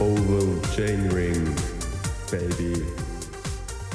Oval 0.00 0.62
Chainring, 0.76 1.56
Baby. 2.30 2.84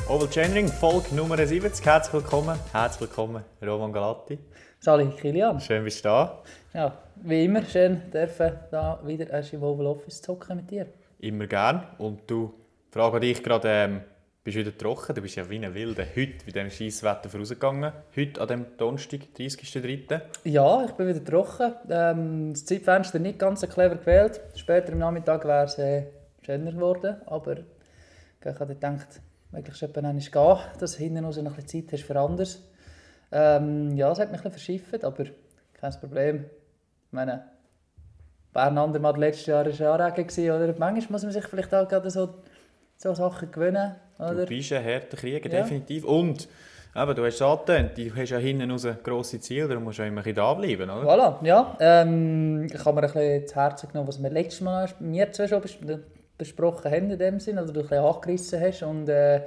Oval 0.09 0.27
Chainring, 0.27 0.67
Folge 0.67 1.15
Nummer 1.15 1.37
70. 1.37 1.85
Herzlich 1.85 2.13
willkommen. 2.13 2.59
Herzlich 2.73 3.09
willkommen, 3.09 3.41
Roman 3.61 3.93
Galatti. 3.93 4.37
Sali 4.81 5.07
Kilian. 5.11 5.61
Schön, 5.61 5.85
bist 5.85 6.03
du 6.03 6.09
da. 6.09 6.43
Ja, 6.73 6.97
wie 7.23 7.45
immer, 7.45 7.63
schön 7.63 8.01
dürfen 8.11 8.51
da 8.69 8.99
wieder 9.05 9.29
erst 9.29 9.53
im 9.53 9.63
Oval 9.63 9.85
Office 9.85 10.21
zocken 10.21 10.57
mit 10.57 10.71
dir. 10.71 10.87
Immer 11.19 11.47
gern. 11.47 11.87
Und 11.97 12.29
du, 12.29 12.53
frage 12.91 13.21
dich 13.21 13.41
gerade, 13.41 13.69
ähm, 13.69 14.01
bist 14.43 14.57
wieder 14.57 14.77
trocken? 14.77 15.15
Du 15.15 15.21
bist 15.21 15.35
ja 15.35 15.49
wie 15.49 15.63
ein 15.63 15.73
Wilder. 15.73 16.03
Heute 16.03 16.45
bei 16.45 16.51
diesem 16.51 16.69
Scheisswetter 16.69 17.29
vorausgegangen. 17.29 17.93
Heute 18.15 18.41
an 18.41 18.47
dem 18.49 18.65
Donnerstag, 18.77 19.21
30.03. 19.37 20.21
Ja, 20.43 20.83
ich 20.83 20.91
bin 20.91 21.07
wieder 21.07 21.23
trocken. 21.23 21.73
Ähm, 21.89 22.51
das 22.51 22.65
Zeitfenster 22.65 23.19
nicht 23.19 23.39
ganz 23.39 23.61
so 23.61 23.67
clever 23.67 23.95
gewählt. 23.95 24.41
Später 24.55 24.91
am 24.91 24.99
Nachmittag 24.99 25.45
wäre 25.45 25.65
es 25.65 25.77
äh, 25.77 26.07
schöner 26.41 26.73
geworden. 26.73 27.21
Aber 27.25 27.57
ich 27.57 28.59
habe 28.59 28.73
gedacht, 28.73 29.21
möglichst 29.51 29.81
jemand 29.81 30.19
gehen, 30.19 30.57
dass 30.79 30.91
du 30.91 30.97
hinten 30.97 31.23
raus 31.23 31.37
noch 31.37 31.57
ein 31.57 31.67
Zeit 31.67 31.85
hast 31.93 32.03
für 32.03 32.19
anderes. 32.19 32.61
Ähm, 33.31 33.95
ja, 33.95 34.11
es 34.11 34.19
hat 34.19 34.31
mich 34.31 34.43
ein 34.43 34.51
verschifft, 34.51 35.05
aber 35.05 35.23
kein 35.73 35.93
Problem. 36.01 36.45
Ich 37.07 37.13
meine, 37.13 37.45
Bern 38.51 38.77
andermal 38.77 39.17
letztes 39.17 39.47
Jahr 39.47 39.65
war 39.65 39.99
Anregen, 40.01 40.51
oder? 40.51 40.75
Manchmal 40.77 41.11
muss 41.13 41.23
man 41.23 41.31
sich 41.31 41.45
vielleicht 41.45 41.73
auch 41.73 41.87
gerade 41.87 42.11
so, 42.11 42.43
so 42.97 43.13
Sachen 43.13 43.51
gewöhnen, 43.51 43.95
oder? 44.19 44.45
Du 44.45 44.45
bist 44.47 44.71
ein 44.73 44.83
harter 44.83 45.17
Krieger, 45.17 45.49
Ja. 45.51 45.61
definitiv. 45.61 46.05
Und 46.05 46.47
eben, 46.95 47.15
du 47.15 47.25
hast 47.25 47.35
es 47.35 47.41
angetönt, 47.41 47.97
du 47.97 48.15
hast 48.15 48.29
ja 48.29 48.37
hinten 48.37 48.71
raus 48.71 48.87
grosse 49.03 49.39
Ziele, 49.39 49.67
darum 49.67 49.83
musst 49.83 49.97
du 49.99 50.03
ja 50.03 50.07
immer 50.07 50.25
ein 50.25 50.35
da 50.35 50.53
bleiben, 50.53 50.89
oder? 50.89 51.03
Voilà, 51.03 51.45
ja. 51.45 51.77
Ähm, 51.79 52.67
ich 52.71 52.85
habe 52.85 52.93
mir 53.01 53.07
ein 53.07 53.13
bisschen 53.13 53.47
zu 53.47 53.55
Herzen 53.55 53.89
genommen, 53.89 54.07
was 54.07 54.21
wir 54.21 54.29
letztes 54.29 54.61
Mal 54.61 54.89
mir 54.99 55.31
zwei 55.31 55.47
schon 55.47 55.61
bes 55.61 55.77
besprochen 56.37 56.91
haben 56.91 57.11
in 57.11 57.17
dem 57.19 57.39
Sinn, 57.39 57.57
oder 57.59 57.71
du 57.71 57.81
ein 57.81 57.87
bisschen 57.87 58.03
angerissen 58.03 58.59
hast 58.61 58.83
und 58.83 59.07
äh, 59.07 59.41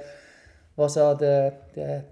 was 0.77 0.97
auch 0.97 1.17
der, 1.17 1.51
der 1.75 2.03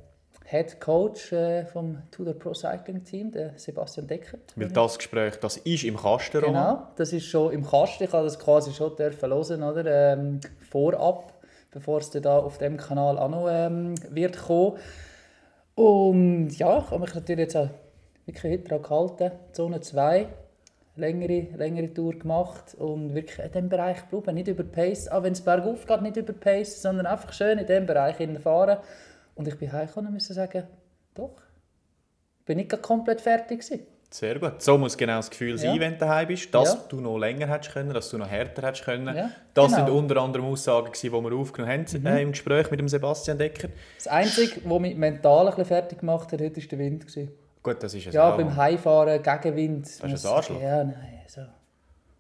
Head 0.56 0.80
Coach 0.80 1.34
äh, 1.34 1.66
vom 1.66 1.98
Tudor 2.12 2.34
Pro 2.34 2.54
Cycling 2.54 3.04
Team, 3.04 3.32
der 3.32 3.54
Sebastian 3.58 4.08
Decker. 4.08 4.38
Weil 4.56 4.70
das 4.70 4.98
Gespräch, 4.98 5.36
das 5.42 5.58
ist 5.58 5.84
im 5.84 5.98
Kasten, 5.98 6.38
Roman. 6.38 6.76
Genau, 6.76 6.88
das 6.96 7.12
ist 7.12 7.26
schon 7.26 7.52
im 7.52 7.66
Kasten. 7.66 8.06
Ich 8.06 8.14
habe 8.14 8.24
das 8.24 8.40
quasi 8.40 8.72
schon 8.72 8.96
dürfen 8.96 9.30
hören, 9.30 9.64
oder? 9.64 10.14
Ähm, 10.14 10.40
vorab, 10.70 11.34
bevor 11.72 12.00
es 12.00 12.10
da 12.10 12.38
auf 12.38 12.58
dem 12.58 12.78
Kanal 12.78 13.18
auch 13.18 13.30
noch 13.30 13.48
ähm, 13.50 13.96
wird 14.10 14.38
kommen. 14.38 14.78
Und 15.76 16.52
ja, 16.58 16.80
ich 16.80 16.92
habe 16.92 17.00
mich 17.00 17.14
natürlich 17.14 17.42
jetzt 17.42 17.58
auch 17.58 17.70
wirklich 18.26 18.54
heute 18.54 18.70
daran 18.70 18.84
gehalten. 18.84 19.32
Zone 19.52 19.82
2, 19.82 20.28
längere, 20.96 21.48
längere 21.58 21.94
Tour 21.94 22.14
gemacht 22.14 22.76
und 22.76 23.14
wirklich 23.14 23.40
in 23.40 23.52
diesem 23.52 23.70
Bereich 23.70 24.04
bleiben, 24.06 24.36
nicht 24.36 24.48
über 24.48 24.64
Pace, 24.64 25.10
auch 25.10 25.24
wenn 25.24 25.34
es 25.34 25.42
bergauf 25.42 25.86
geht, 25.86 26.02
nicht 26.02 26.16
über 26.16 26.32
Pace, 26.32 26.82
sondern 26.82 27.06
einfach 27.06 27.34
schön 27.34 27.58
in 27.58 27.66
diesem 27.66 27.86
Bereich 27.86 28.16
fahren. 28.42 28.78
Und 29.36 29.48
ich 29.48 29.58
bin 29.58 29.72
heimgekommen 29.72 30.08
und 30.08 30.14
musste 30.14 30.34
sagen, 30.34 30.64
doch, 31.14 31.36
bin 32.46 32.58
nicht 32.58 32.70
gerade 32.70 32.82
komplett 32.82 33.22
fertig 33.22 33.62
gewesen. 33.62 33.86
Sehr 34.12 34.40
gut. 34.40 34.62
So 34.62 34.78
muss 34.78 34.96
genau 34.96 35.18
das 35.18 35.30
Gefühl 35.30 35.58
sein, 35.58 35.76
Ja. 35.76 35.82
wenn 35.82 35.94
du 35.94 36.00
daheim 36.00 36.28
bist, 36.28 36.54
dass 36.54 36.74
Ja. 36.74 36.84
du 36.88 37.02
noch 37.02 37.18
länger 37.18 37.48
hättest 37.48 37.74
können, 37.74 37.94
dass 37.94 38.10
du 38.10 38.18
noch 38.18 38.30
härter 38.30 38.66
hättest 38.68 38.86
können. 38.86 39.14
Ja, 39.14 39.32
Das 39.54 39.66
genau. 39.72 39.82
Mhm. 39.84 39.88
sind 39.88 39.96
unter 39.98 40.18
anderem 40.22 40.46
Aussagen, 40.46 40.92
die 40.94 41.12
wir 41.12 41.34
aufgenommen 41.34 41.86
haben 41.88 42.06
äh, 42.06 42.22
im 42.22 42.32
Gespräch 42.32 42.72
mit 42.72 42.80
dem 42.80 42.88
Sebastian 42.88 43.38
Decker. 43.38 43.70
Das 43.98 44.08
Einzige, 44.08 44.62
was 44.64 44.80
mich 44.80 44.96
mental 44.96 45.40
ein 45.42 45.46
bisschen 45.48 45.66
fertig 45.66 46.00
gemacht 46.00 46.32
hat, 46.32 46.40
heute 46.40 46.56
war 46.62 46.68
der 46.68 46.80
Wind. 46.80 47.02
Gewesen. 47.08 47.32
Gut, 47.62 47.82
das 47.84 47.94
ist 47.94 48.08
es 48.08 48.14
Ja, 48.14 48.32
auch. 48.32 48.38
beim 48.38 48.56
Heimfahren, 48.56 49.22
Gegenwind. 49.22 49.88
ist 49.88 50.04
ein 50.04 50.14
Arschloch. 50.14 50.62
Ja, 50.62 50.84
nein. 50.84 51.22
So. 51.28 51.42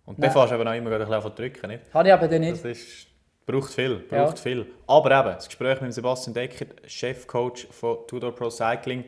Und 0.05 0.21
dann 0.21 0.31
fährst 0.31 0.51
du 0.51 0.55
eben 0.55 0.67
auch 0.67 0.73
immer 0.73 0.91
ein 0.91 0.99
bisschen 1.07 1.35
drücken, 1.35 1.67
nicht? 1.69 1.93
Habe 1.93 2.07
ich 2.09 2.13
aber 2.13 2.27
dann 2.27 2.41
Das 2.41 2.63
nicht. 2.63 2.65
ist, 2.65 3.07
braucht 3.45 3.73
viel, 3.73 3.99
braucht 3.99 4.37
Ja. 4.37 4.41
viel. 4.43 4.65
Aber 4.87 5.11
eben, 5.11 5.35
das 5.35 5.47
Gespräch 5.47 5.81
mit 5.81 5.93
Sebastian 5.93 6.33
Decker, 6.33 6.65
Chefcoach 6.85 7.67
von 7.71 7.97
Tudor 8.07 8.33
Pro 8.33 8.49
Cycling, 8.49 9.05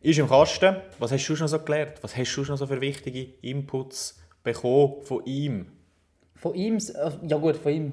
ist 0.00 0.18
im 0.18 0.28
Kasten. 0.28 0.76
Was 0.98 1.12
hast 1.12 1.26
du 1.26 1.36
schon 1.36 1.48
so 1.48 1.58
gelernt? 1.58 1.94
Was 2.02 2.16
hast 2.16 2.34
du 2.36 2.44
schon 2.44 2.56
so 2.56 2.66
für 2.66 2.80
wichtige 2.80 3.34
Inputs 3.42 4.20
bekommen 4.42 5.02
von 5.02 5.24
ihm? 5.26 5.66
Von 6.36 6.54
ihm, 6.54 6.76
äh, 6.76 7.10
ja 7.26 7.36
gut, 7.36 7.56
von 7.56 7.72
ihm, 7.72 7.92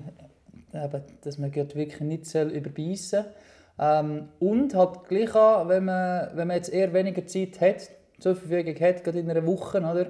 eben, 0.74 1.03
dass 1.24 1.38
man 1.38 1.53
wirklich 1.56 2.00
nicht 2.01 2.34
überbeissen 2.35 3.24
soll. 3.24 3.25
Ähm, 3.78 4.29
und 4.40 4.74
halt 4.75 5.03
gleich 5.09 5.35
auch, 5.35 5.68
wenn 5.68 5.85
man, 5.85 6.29
wenn 6.35 6.47
man 6.47 6.57
jetzt 6.57 6.72
eher 6.72 6.94
weniger 6.94 7.25
Zeit 7.25 7.59
hat, 7.59 7.90
zur 8.19 8.35
Verfügung 8.35 8.75
hat, 8.79 9.03
gerade 9.03 9.19
in 9.19 9.29
einer 9.29 9.45
Woche, 9.45 9.79
oder? 9.79 10.07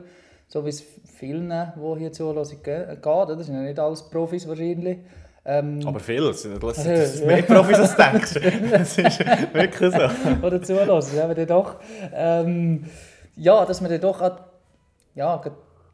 so 0.47 0.64
wie 0.64 0.69
es 0.69 0.85
vielen, 1.18 1.50
die 1.50 2.00
hier 2.00 2.12
zuhören, 2.12 2.47
ge- 2.62 2.85
geht, 2.96 3.06
das 3.06 3.46
sind 3.47 3.56
ja 3.56 3.62
nicht 3.64 3.80
alles 3.80 4.08
Profis 4.08 4.47
wahrscheinlich. 4.47 5.00
Ähm, 5.48 5.80
Aber 5.86 6.00
viel, 6.00 6.22
das 6.22 6.44
ist 6.44 7.26
mehr 7.26 7.42
Profis 7.44 7.78
als 7.80 7.96
du 7.96 8.02
denkst. 8.02 8.34
Das 8.72 8.98
ist 8.98 9.20
wirklich 9.54 9.92
so. 9.94 10.46
oder 10.46 10.62
zulassen, 10.62 11.20
aber 11.22 11.36
dann 11.36 11.48
doch. 11.48 11.76
Ähm, 12.14 12.86
ja, 13.36 13.64
dass 13.66 13.80
man 13.82 13.92
dann 13.92 14.02
doch 14.02 14.22
auch, 14.22 14.38
ja, 15.14 15.42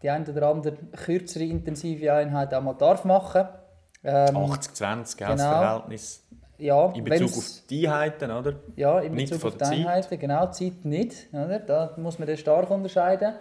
die 0.02 0.10
eine 0.10 0.26
oder 0.32 0.48
andere 0.48 0.74
kürzere, 1.04 1.44
intensive 1.44 2.14
Einheit 2.14 2.54
auch 2.54 2.62
mal 2.62 2.74
darf 2.74 3.04
machen. 3.04 3.46
Ähm, 4.04 4.36
80-20, 4.36 5.18
gell, 5.18 5.28
das 5.28 5.38
Genau. 5.38 5.38
Verhältnis. 5.38 6.24
ja, 6.58 6.92
In 6.94 7.04
Bezug 7.04 7.38
auf 7.38 7.46
die 7.70 7.88
Einheiten, 7.88 8.32
oder? 8.32 8.54
ja, 8.78 9.00
in 9.02 9.14
nicht 9.14 9.32
Bezug 9.32 9.48
auf 9.48 9.54
die 9.58 9.64
Zeit. 9.66 9.74
Einheiten, 9.80 10.20
genau, 10.20 10.48
Zeit 10.52 10.86
nicht. 10.86 11.28
Oder? 11.34 11.60
Da 11.60 11.94
muss 11.98 12.18
man 12.18 12.28
dann 12.28 12.38
stark 12.38 12.72
unterscheiden. 12.72 13.34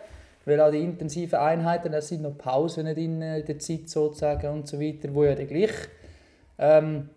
Weil 0.46 0.60
auch 0.60 0.70
die 0.70 0.82
intensiven 0.82 1.38
Einheiten, 1.38 1.92
da 1.92 2.00
sind 2.00 2.22
noch 2.22 2.36
Pausen 2.36 2.86
drin 2.86 3.20
in 3.22 3.44
der 3.46 3.58
Zeit 3.58 3.88
sozusagen 3.90 4.48
und 4.48 4.66
so 4.66 4.80
weiter, 4.80 5.14
wo 5.14 5.22
ja 5.24 5.34
dann 5.34 5.46
gleich 5.46 5.70
ähm, 6.60 7.08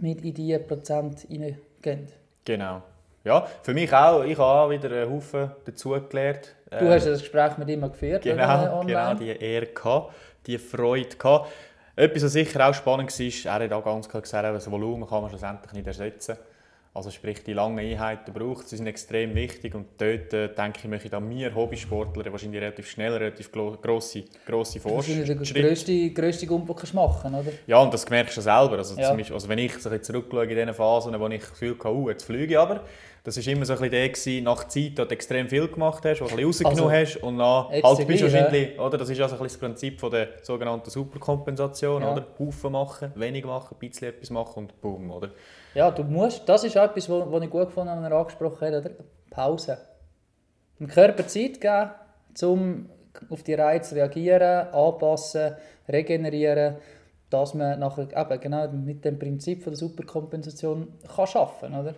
mit 0.00 0.22
in 0.24 0.34
die 0.34 0.58
Prozent 0.58 1.26
reingehen. 1.30 2.08
Genau. 2.44 2.82
Ja, 3.22 3.46
für 3.62 3.74
mich 3.74 3.92
auch. 3.92 4.24
Ich 4.24 4.38
habe 4.38 4.60
auch 4.60 4.70
wieder 4.70 4.90
einen 4.90 5.12
Haufen 5.12 5.50
dazugelernt. 5.64 6.54
Du 6.70 6.76
Ähm, 6.76 6.88
hast 6.88 7.06
das 7.06 7.20
Gespräch 7.20 7.58
mit 7.58 7.68
ihm 7.68 7.82
geführt, 7.82 8.22
Genau, 8.22 8.80
genau, 8.84 9.14
die 9.14 9.28
Ehre 9.28 9.66
gehabt, 9.66 10.14
die 10.46 10.56
Freude 10.56 11.16
gehabt. 11.16 11.50
Etwas, 11.96 12.24
was 12.24 12.32
sicher 12.32 12.66
auch 12.66 12.72
spannend 12.72 13.10
war, 13.18 13.60
er 13.60 13.64
hat 13.64 13.72
auch 13.72 13.84
ganz 13.84 14.08
klar 14.08 14.22
gesagt, 14.22 14.44
das 14.44 14.70
Volumen 14.70 15.06
kann 15.06 15.20
man 15.20 15.28
schlussendlich 15.28 15.72
nicht 15.72 15.86
ersetzen. 15.86 16.38
Also 16.92 17.12
sprich, 17.12 17.44
die 17.44 17.52
langen 17.52 17.78
Einheiten 17.78 18.32
braucht 18.32 18.68
sie 18.68 18.76
sind 18.76 18.88
extrem 18.88 19.32
wichtig 19.36 19.76
und 19.76 19.86
dort, 19.98 20.32
äh, 20.34 20.52
denke 20.52 20.80
ich, 20.82 20.88
möchte 20.88 21.16
auch 21.16 21.22
wir 21.22 21.54
Hobbysportler 21.54 22.32
wahrscheinlich 22.32 22.60
relativ 22.60 22.90
schnell, 22.90 23.12
relativ 23.12 23.52
grosse, 23.52 24.24
grosse 24.44 24.84
Wahrscheinlich 24.84 25.26
der 25.26 25.36
Fortschritte. 25.36 25.60
grösste, 25.68 26.10
grösste 26.10 26.46
Gumpo 26.48 26.74
kannst 26.74 26.92
machen, 26.92 27.32
oder? 27.32 27.52
Ja, 27.68 27.78
und 27.78 27.94
das 27.94 28.10
merkst 28.10 28.36
du 28.36 28.40
selber. 28.40 28.78
Also, 28.78 29.00
Ja. 29.00 29.14
Beispiel, 29.14 29.34
also 29.34 29.48
wenn 29.48 29.58
ich 29.58 29.78
so 29.78 29.96
zurückschaue 29.96 30.42
in 30.46 30.48
diesen 30.48 30.74
Phasen, 30.74 31.20
wo 31.20 31.28
ich 31.28 31.40
das 31.40 31.50
Gefühl 31.50 31.76
hatte, 31.78 31.94
uh, 31.94 32.10
jetzt 32.10 32.24
fliege 32.24 32.54
ich 32.54 32.58
aber, 32.58 32.80
das 33.22 33.36
war 33.36 33.52
immer 33.52 33.66
so 33.66 33.74
ein 33.74 33.90
bisschen 33.90 34.34
der, 34.34 34.42
nach 34.42 34.66
Zeit, 34.66 34.92
wo 34.96 35.04
du 35.04 35.10
extrem 35.14 35.48
viel 35.48 35.68
gemacht 35.68 36.04
hast, 36.04 36.20
wo 36.22 36.24
du 36.24 36.30
ein 36.32 36.36
bisschen 36.44 36.66
rausgenommen 36.66 36.92
hast 37.00 37.16
und 37.18 37.38
dann 37.38 37.68
halt 37.84 38.06
bist 38.08 38.22
wahrscheinlich, 38.24 38.80
oder? 38.80 38.98
Das 38.98 39.08
ist 39.08 39.20
also 39.20 39.36
ein 39.36 39.42
bisschen 39.42 39.60
das 39.60 39.68
Prinzip 39.68 40.00
von 40.00 40.10
der 40.10 40.28
sogenannten 40.42 40.90
Superkompensation, 40.90 42.02
Ja. 42.02 42.12
oder? 42.12 42.26
Haufen 42.38 42.72
machen, 42.72 43.12
wenig 43.14 43.44
machen, 43.44 43.76
ein 43.80 43.88
bisschen 43.88 44.08
etwas 44.08 44.30
machen 44.30 44.64
und 44.64 44.80
boom, 44.80 45.10
oder? 45.12 45.30
Ja, 45.74 45.90
du 45.90 46.02
musst, 46.02 46.48
das 46.48 46.64
ist 46.64 46.76
etwas, 46.76 47.08
was 47.08 47.42
ich 47.42 47.50
gut 47.50 47.66
gefunden 47.66 47.90
habe, 47.90 48.02
was 48.02 48.10
er 48.10 48.18
angesprochen 48.18 48.68
hat, 48.68 48.84
oder? 48.84 48.90
Pause. 49.30 49.78
Dem 50.80 50.88
Körper 50.88 51.26
Zeit 51.26 51.60
geben, 51.60 51.90
um 52.42 52.90
auf 53.28 53.42
die 53.42 53.54
Reize 53.54 53.90
zu 53.90 53.94
reagieren, 53.94 54.68
anpassen, 54.72 55.54
regenerieren, 55.88 56.76
dass 57.28 57.54
man 57.54 57.78
nachher 57.78 58.08
eben 58.16 58.40
genau 58.40 58.68
mit 58.68 59.04
dem 59.04 59.18
Prinzip 59.18 59.62
von 59.62 59.72
der 59.72 59.78
Superkompensation 59.78 60.88
kann 61.14 61.26
kann. 61.60 61.74
Oder? 61.74 61.94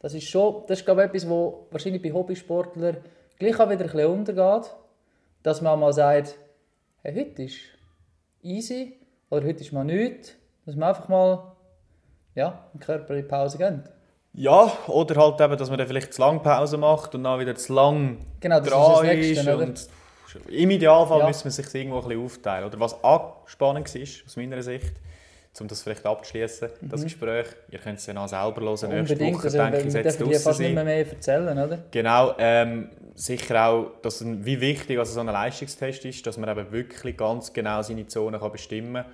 Das 0.00 0.14
ist 0.14 0.28
schon, 0.28 0.64
das 0.66 0.80
ist 0.80 0.84
glaube 0.84 1.02
ich 1.02 1.08
etwas, 1.08 1.28
was 1.28 1.52
wahrscheinlich 1.70 2.02
bei 2.02 2.12
Hobbysportlern 2.12 2.96
gleich 3.38 3.60
auch 3.60 3.70
wieder 3.70 3.84
ein 3.84 3.90
bisschen 3.90 4.06
untergeht, 4.06 4.74
dass 5.44 5.60
man 5.60 5.78
mal 5.78 5.92
sagt, 5.92 6.36
hey, 7.02 7.14
heute 7.14 7.44
ist 7.44 7.58
easy 8.42 8.96
oder 9.30 9.46
heute 9.46 9.60
ist 9.60 9.72
mal 9.72 9.84
nichts, 9.84 10.34
dass 10.66 10.74
man 10.74 10.88
einfach 10.88 11.08
mal 11.08 11.51
ja, 12.34 12.64
dem 12.72 12.80
Körper 12.80 13.14
in 13.14 13.22
die 13.22 13.28
Pause 13.28 13.58
gehen. 13.58 13.82
Ja, 14.34 14.72
oder 14.86 15.20
halt 15.20 15.40
eben, 15.40 15.56
dass 15.58 15.68
man 15.68 15.78
dann 15.78 15.86
vielleicht 15.86 16.14
zu 16.14 16.22
lange 16.22 16.40
Pause 16.40 16.78
macht 16.78 17.14
und 17.14 17.24
dann 17.24 17.38
wieder 17.38 17.54
zu 17.54 17.74
lang 17.74 18.16
Genau, 18.40 18.58
das 18.60 18.66
ist 18.68 18.72
dran 18.72 18.92
das 18.92 19.02
Nächste, 19.02 19.56
und 19.58 19.88
Im 20.48 20.70
Idealfall 20.70 21.18
Ja. 21.20 21.26
müsste 21.26 21.44
man 21.44 21.52
sich 21.52 21.74
irgendwo 21.74 21.98
ein 21.98 22.04
bisschen 22.08 22.24
aufteilen. 22.24 22.66
Oder 22.66 22.80
was 22.80 23.04
auch 23.04 23.46
spannend 23.46 23.94
war, 23.94 24.02
aus 24.26 24.36
meiner 24.36 24.62
Sicht, 24.62 24.94
um 25.60 25.68
das 25.68 25.82
vielleicht 25.82 26.06
abzuschließen, 26.06 26.70
das 26.88 27.04
Gespräch, 27.04 27.46
ihr 27.70 27.78
könnt 27.78 27.98
es 27.98 28.06
ja 28.06 28.16
auch 28.16 28.26
selber 28.26 28.62
hören, 28.62 28.88
nächste 28.88 29.16
Mhm. 29.16 29.34
Woche, 29.34 29.42
also, 29.44 29.58
denke 29.58 29.78
ich, 29.86 29.92
dir 29.92 30.02
draussen 30.02 30.40
fast 30.42 30.60
nicht 30.60 30.74
mehr, 30.74 30.84
mehr 30.84 31.06
erzählen, 31.06 31.58
oder? 31.58 31.78
Genau, 31.90 32.34
ähm, 32.38 32.88
sicher 33.14 33.66
auch, 33.68 33.90
dass 34.00 34.24
wie 34.24 34.58
wichtig 34.62 34.98
also 34.98 35.12
so 35.12 35.20
ein 35.20 35.26
Leistungstest 35.26 36.06
ist, 36.06 36.26
dass 36.26 36.38
man 36.38 36.48
eben 36.48 36.72
wirklich 36.72 37.14
ganz 37.18 37.52
genau 37.52 37.82
seine 37.82 38.06
Zone 38.06 38.38
kann 38.38 38.52
bestimmen 38.52 39.04
kann, 39.04 39.12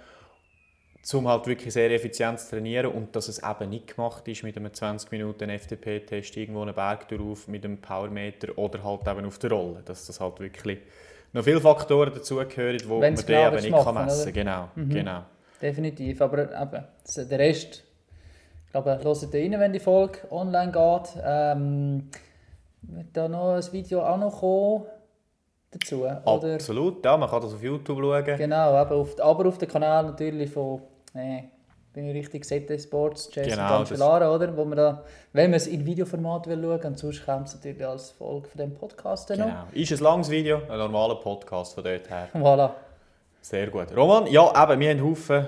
um 1.13 1.29
halt 1.29 1.47
wirklich 1.47 1.73
sehr 1.73 1.91
effizient 1.91 2.41
zu 2.41 2.51
trainieren 2.51 2.93
und 2.93 3.15
dass 3.17 3.29
es 3.29 3.43
eben 3.43 3.71
nicht 3.71 3.97
gemacht 3.97 4.27
ist 4.29 4.43
mit 4.43 4.57
einem 4.57 4.73
20 4.73 5.11
Minuten 5.11 5.49
FTP-Test 5.49 6.37
irgendwo 6.37 6.63
einen 6.63 6.75
Berg 6.75 7.09
drauf 7.09 7.49
mit 7.49 7.65
einem 7.65 7.81
Powermeter 7.81 8.57
oder 8.59 8.83
halt 8.83 9.07
eben 9.07 9.27
auf 9.27 9.39
der 9.39 9.51
Rolle, 9.51 9.83
dass 9.85 10.07
das 10.07 10.21
halt 10.21 10.39
wirklich 10.41 10.79
noch 11.33 11.45
viele 11.45 11.61
Faktoren 11.61 12.13
dazugehören, 12.13 12.79
die 12.79 12.87
man 12.87 13.01
Wenn's 13.01 13.25
dann 13.25 13.37
genau 13.37 13.57
eben 13.57 13.63
nicht 13.63 13.85
kann 13.85 13.95
machen, 13.95 14.07
messen 14.07 14.33
oder? 14.33 14.45
kann. 14.45 14.73
Genau, 14.75 14.95
genau. 14.95 15.23
definitiv. 15.61 16.21
Aber 16.21 16.39
eben, 16.45 16.85
der 17.31 17.39
Rest, 17.39 17.85
ich 18.67 18.73
glaube, 18.73 18.99
hört 19.03 19.35
ihr 19.35 19.41
rein, 19.41 19.61
wenn 19.61 19.73
die 19.73 19.81
Folge 19.81 20.19
online 20.31 20.73
geht. 20.73 21.23
Ähm, 21.25 22.11
wird 22.83 23.09
da 23.13 23.29
noch 23.29 23.55
ein 23.55 23.73
Video 23.73 24.03
auch 24.03 24.19
noch 24.19 24.41
kommen 24.41 24.87
dazu? 25.71 26.05
Oder? 26.05 26.55
Absolut, 26.55 27.05
ja, 27.05 27.17
man 27.17 27.29
kann 27.29 27.43
das 27.43 27.55
auf 27.55 27.63
YouTube 27.63 27.99
schauen. 27.99 28.37
Genau, 28.37 28.81
eben 28.81 28.93
auf, 28.93 29.21
aber 29.21 29.47
auf 29.47 29.59
dem 29.59 29.69
Kanal 29.69 30.05
natürlich 30.05 30.51
von, 30.51 30.83
äh, 31.15 31.43
bin 31.93 32.09
ich 32.09 32.15
richtig, 32.15 32.45
ZD 32.45 32.79
Sports, 32.79 33.29
Jason 33.33 33.51
Genau, 33.51 33.63
genau, 33.67 33.77
Cancellara, 33.79 34.35
oder? 34.35 34.57
Wo 34.57 34.65
man 34.65 34.79
da, 34.79 35.05
wenn 35.33 35.51
man 35.51 35.57
es 35.57 35.67
in 35.67 35.85
Videoformat 35.85 36.47
will 36.47 36.63
schauen, 36.63 36.85
und 36.85 36.99
sonst 36.99 37.25
kommt 37.25 37.49
es 37.49 37.55
natürlich 37.55 37.87
als 37.87 38.11
Folge 38.11 38.49
von 38.49 38.59
dem 38.59 38.75
Podcast 38.75 39.31
dann 39.31 39.39
noch. 39.39 39.47
Genau. 39.47 39.65
Ist 39.73 39.93
ein 39.93 39.99
langes 39.99 40.31
Video, 40.31 40.61
ein 40.69 40.79
normaler 40.79 41.17
Podcast 41.17 41.75
von 41.75 41.85
dort 41.85 42.09
her. 42.09 42.29
Voilà. 42.35 42.71
Sehr 43.41 43.69
gut. 43.69 43.97
Roman, 43.97 44.27
ja, 44.27 44.51
eben, 44.63 44.81
wir 44.81 44.91
haben 44.91 45.03
Haufen 45.03 45.47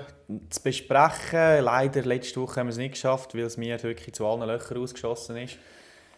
zu 0.49 0.63
besprechen. 0.63 1.63
Leider, 1.63 2.01
letzte 2.01 2.41
Woche 2.41 2.59
haben 2.59 2.67
wir 2.67 2.71
es 2.71 2.77
nicht 2.77 2.93
geschafft, 2.93 3.35
weil 3.35 3.43
es 3.43 3.57
mir 3.57 3.81
wirklich 3.83 4.15
zu 4.15 4.25
allen 4.25 4.47
Löchern 4.47 4.77
ausgeschossen 4.81 5.37
ist. 5.37 5.57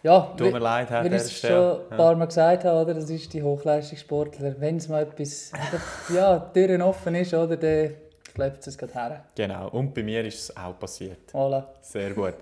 Ja, 0.04 0.34
Tut 0.36 0.52
mir 0.52 0.58
leid, 0.58 0.90
Herr 0.90 1.02
Wie 1.02 1.08
ich 1.08 1.14
es 1.14 1.40
schon 1.40 1.80
ein 1.90 1.96
paar 1.96 2.14
Mal 2.14 2.26
gesagt 2.26 2.64
habe, 2.64 2.78
oder? 2.78 2.92
das 2.92 3.08
ist 3.08 3.32
die 3.32 3.42
Hochleistungssportler. 3.42 4.54
Wenn 4.58 4.76
es 4.76 4.86
mal 4.86 5.02
etwas, 5.02 5.50
ja, 6.14 6.38
Türen 6.52 6.82
offen 6.82 7.14
ist, 7.14 7.32
oder, 7.32 7.56
dann 7.56 7.94
schleppt 8.34 8.66
es 8.66 8.76
gerade 8.76 8.92
her. 8.92 9.24
Genau, 9.34 9.70
und 9.70 9.94
bei 9.94 10.02
mir 10.02 10.22
ist 10.26 10.50
es 10.50 10.56
auch 10.58 10.78
passiert. 10.78 11.32
Voilà. 11.32 11.64
Sehr 11.80 12.10
gut. 12.10 12.34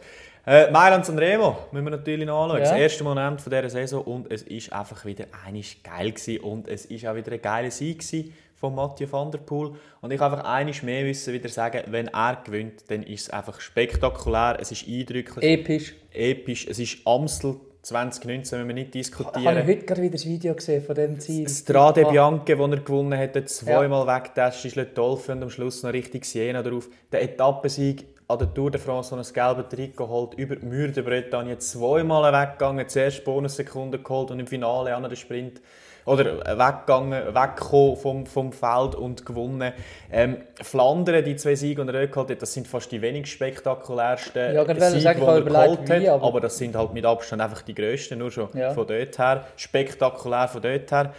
Äh, 0.45 0.73
Mailand 0.73 1.07
San 1.07 1.17
Remo 1.17 1.57
müssen 1.71 1.85
wir 1.85 1.91
natürlich 1.93 2.29
anschauen. 2.29 2.59
Ja. 2.59 2.65
Das 2.65 2.73
erste 2.73 3.05
Moment 3.05 3.41
von 3.41 3.53
dieser 3.53 3.71
Saison 3.71 4.03
und 4.03 4.33
es 4.33 4.43
ist 4.43 4.73
einfach 4.73 5.05
wieder 5.05 5.27
einiges 5.47 5.77
geil 5.85 6.11
gewesen 6.11 6.43
und 6.43 6.67
es 6.67 6.87
ist 6.87 7.07
auch 7.07 7.15
wieder 7.15 7.31
ein 7.31 7.41
geiler 7.41 7.71
Sieg 7.71 8.01
gewesen 8.01 8.35
von 8.63 8.77
Mathieu 8.77 9.09
van 9.11 9.29
der 9.33 9.41
Poel. 9.41 9.73
Und 10.01 10.13
ich 10.13 10.21
einfach 10.21 10.45
einiges 10.45 10.85
mehr 10.85 11.05
wissen 11.05 11.35
wieder 11.35 11.49
sagen, 11.49 11.83
wenn 11.89 12.07
er 12.07 12.37
gewinnt, 12.45 12.85
dann 12.89 13.03
ist 13.03 13.23
es 13.23 13.31
einfach 13.31 13.61
spektakulär, 13.61 14.57
es 14.61 14.71
ist 14.71 14.87
eindrücklich, 14.87 15.45
Episch. 15.45 15.95
episch, 16.13 16.69
es 16.69 16.79
ist 16.79 17.05
Amstel 17.05 17.57
2019, 17.83 18.59
müssen 18.59 18.69
wir 18.69 18.75
nicht 18.75 18.87
Habe 18.87 18.99
ich 19.01 19.09
diskutieren. 19.09 19.67
heute 19.67 19.85
gerade 19.85 20.03
wieder 20.03 20.13
das 20.13 20.27
Video 20.27 20.55
gesehen 20.55 20.81
von 20.81 20.95
dem 20.95 21.19
Ziel. 21.19 21.49
Strade 21.49 22.05
Bianche, 22.05 22.57
wo 22.57 22.67
er 22.67 22.77
gewonnen 22.77 23.19
hat, 23.19 23.35
hat 23.35 23.49
zweimal 23.49 24.07
weggetestet, 24.07 24.77
ist 24.77 24.97
Dolphin 24.97 25.39
und 25.39 25.43
am 25.43 25.51
Schluss 25.51 25.83
noch 25.83 25.93
richtig 25.93 26.25
Siena 26.25 26.63
drauf. 26.63 26.89
Der 27.11 27.23
Etappensieg 27.23 28.07
an 28.29 28.39
der 28.39 28.53
Tour 28.55 28.71
de 28.71 28.81
France, 28.81 29.11
wo 29.11 29.17
er 29.17 29.19
das 29.19 29.33
gelbe 29.35 29.69
Trikot 29.69 30.09
holt, 30.09 30.35
über 30.35 30.57
die 30.57 30.65
Mühe 30.67 30.91
der 30.91 31.03
Bretagne, 31.03 31.59
zweimal 31.59 32.33
weggegangen, 32.33 32.89
zuerst 32.89 33.25
Bonussekunden 33.25 34.03
geholt 34.03 34.31
und 34.31 34.41
im 34.41 34.47
Finale 34.47 34.95
an 34.95 35.03
den 35.03 35.17
Sprint 35.17 35.61
oder 36.05 36.39
weggegangen, 36.39 37.35
weggekommen 37.35 37.97
vom, 37.97 38.27
vom 38.27 38.53
Feld 38.53 38.95
und 38.97 39.25
gewonnen. 39.25 39.73
Ähm, 40.11 40.39
Flandern, 40.61 41.25
die 41.25 41.37
zwei 41.37 41.55
Siege, 41.55 41.85
die 41.85 41.93
er 41.95 42.07
geholt 42.09 42.31
hat, 42.31 42.43
das 42.43 42.53
sind 42.53 42.67
fast 42.67 42.91
die 42.91 43.01
wenig 43.03 43.31
spektakulärsten 43.31 44.55
Ja, 44.55 44.65
Siege, 44.65 44.99
die 45.01 45.07
er 45.07 45.15
geholt 45.15 45.47
wie, 45.89 45.93
hat. 45.93 46.09
aber- 46.09 46.27
Aber 46.27 46.41
das 46.41 46.59
sind 46.59 46.75
halt 46.75 46.93
mit 46.93 47.05
Abstand 47.05 47.41
einfach 47.43 47.63
die 47.63 47.75
grössten, 47.75 48.19
nur 48.19 48.31
schon 48.31 48.49
Ja. 48.55 48.73
von 48.73 48.87
dort 48.87 49.19
her. 49.19 49.45
Spektakulär 49.57 50.49
von 50.49 50.63
dort 50.63 50.91
her. 50.91 51.13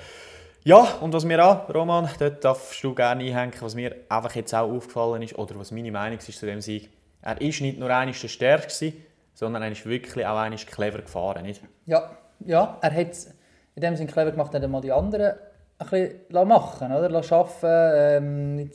Ja, 0.65 0.95
und 1.01 1.11
was 1.11 1.25
mir 1.25 1.45
auch, 1.45 1.73
Roman, 1.73 2.09
dort 2.19 2.41
darfst 2.45 2.81
du 2.81 2.95
gerne 2.95 3.21
einhängen, 3.21 3.53
was 3.59 3.75
mir 3.75 3.95
einfach 4.07 4.33
jetzt 4.33 4.55
auch 4.55 4.71
aufgefallen 4.71 5.21
ist, 5.21 5.37
oder 5.37 5.59
was 5.59 5.71
meine 5.71 5.91
Meinung 5.91 6.19
ist 6.19 6.39
zu 6.39 6.45
dem 6.45 6.61
Sieg. 6.61 6.89
Er 7.21 7.41
ist 7.41 7.59
nicht 7.59 7.79
nur 7.79 7.89
einmal 7.89 8.15
der 8.15 8.27
Stärkste, 8.29 8.93
sondern 9.33 9.61
er 9.61 9.71
ist 9.71 9.85
wirklich 9.85 10.25
auch 10.25 10.37
einmal 10.37 10.57
clever 10.59 10.99
gefahren. 10.99 11.43
Nicht? 11.43 11.61
Ja, 11.85 12.11
ja, 12.45 12.77
er 12.81 12.95
hat 12.95 13.11
es 13.11 13.33
in 13.75 13.81
dem 13.81 13.97
Sinne 13.97 14.09
clever 14.09 14.31
gemacht, 14.31 14.53
hat 14.53 14.65
mal 14.69 14.79
die 14.79 14.93
anderen 14.93 15.33
ein 15.79 15.87
bisschen 15.89 16.47
machen 16.47 16.93
oder? 16.93 17.09
Lassen 17.09 17.33
arbeiten, 17.33 18.23
ähm, 18.25 18.71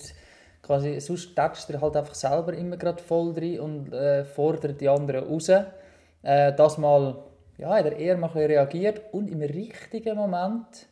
quasi, 0.60 1.00
sonst 1.00 1.34
tätschst 1.34 1.70
er 1.70 1.80
halt 1.80 1.96
einfach 1.96 2.14
selber 2.14 2.52
immer 2.52 2.76
gerade 2.76 3.02
voll 3.02 3.32
drin 3.32 3.60
und 3.60 3.94
äh, 3.94 4.26
fordert 4.26 4.78
die 4.78 4.90
anderen 4.90 5.24
raus. 5.24 5.48
Äh, 5.48 6.52
das 6.52 6.76
mal, 6.76 7.16
ja, 7.56 7.70
hat 7.70 7.86
er 7.86 7.96
eher 7.96 8.18
mal 8.18 8.26
ein 8.26 8.32
bisschen 8.34 8.50
reagiert 8.50 9.00
und 9.12 9.30
im 9.30 9.40
richtigen 9.40 10.16
Moment 10.16 10.86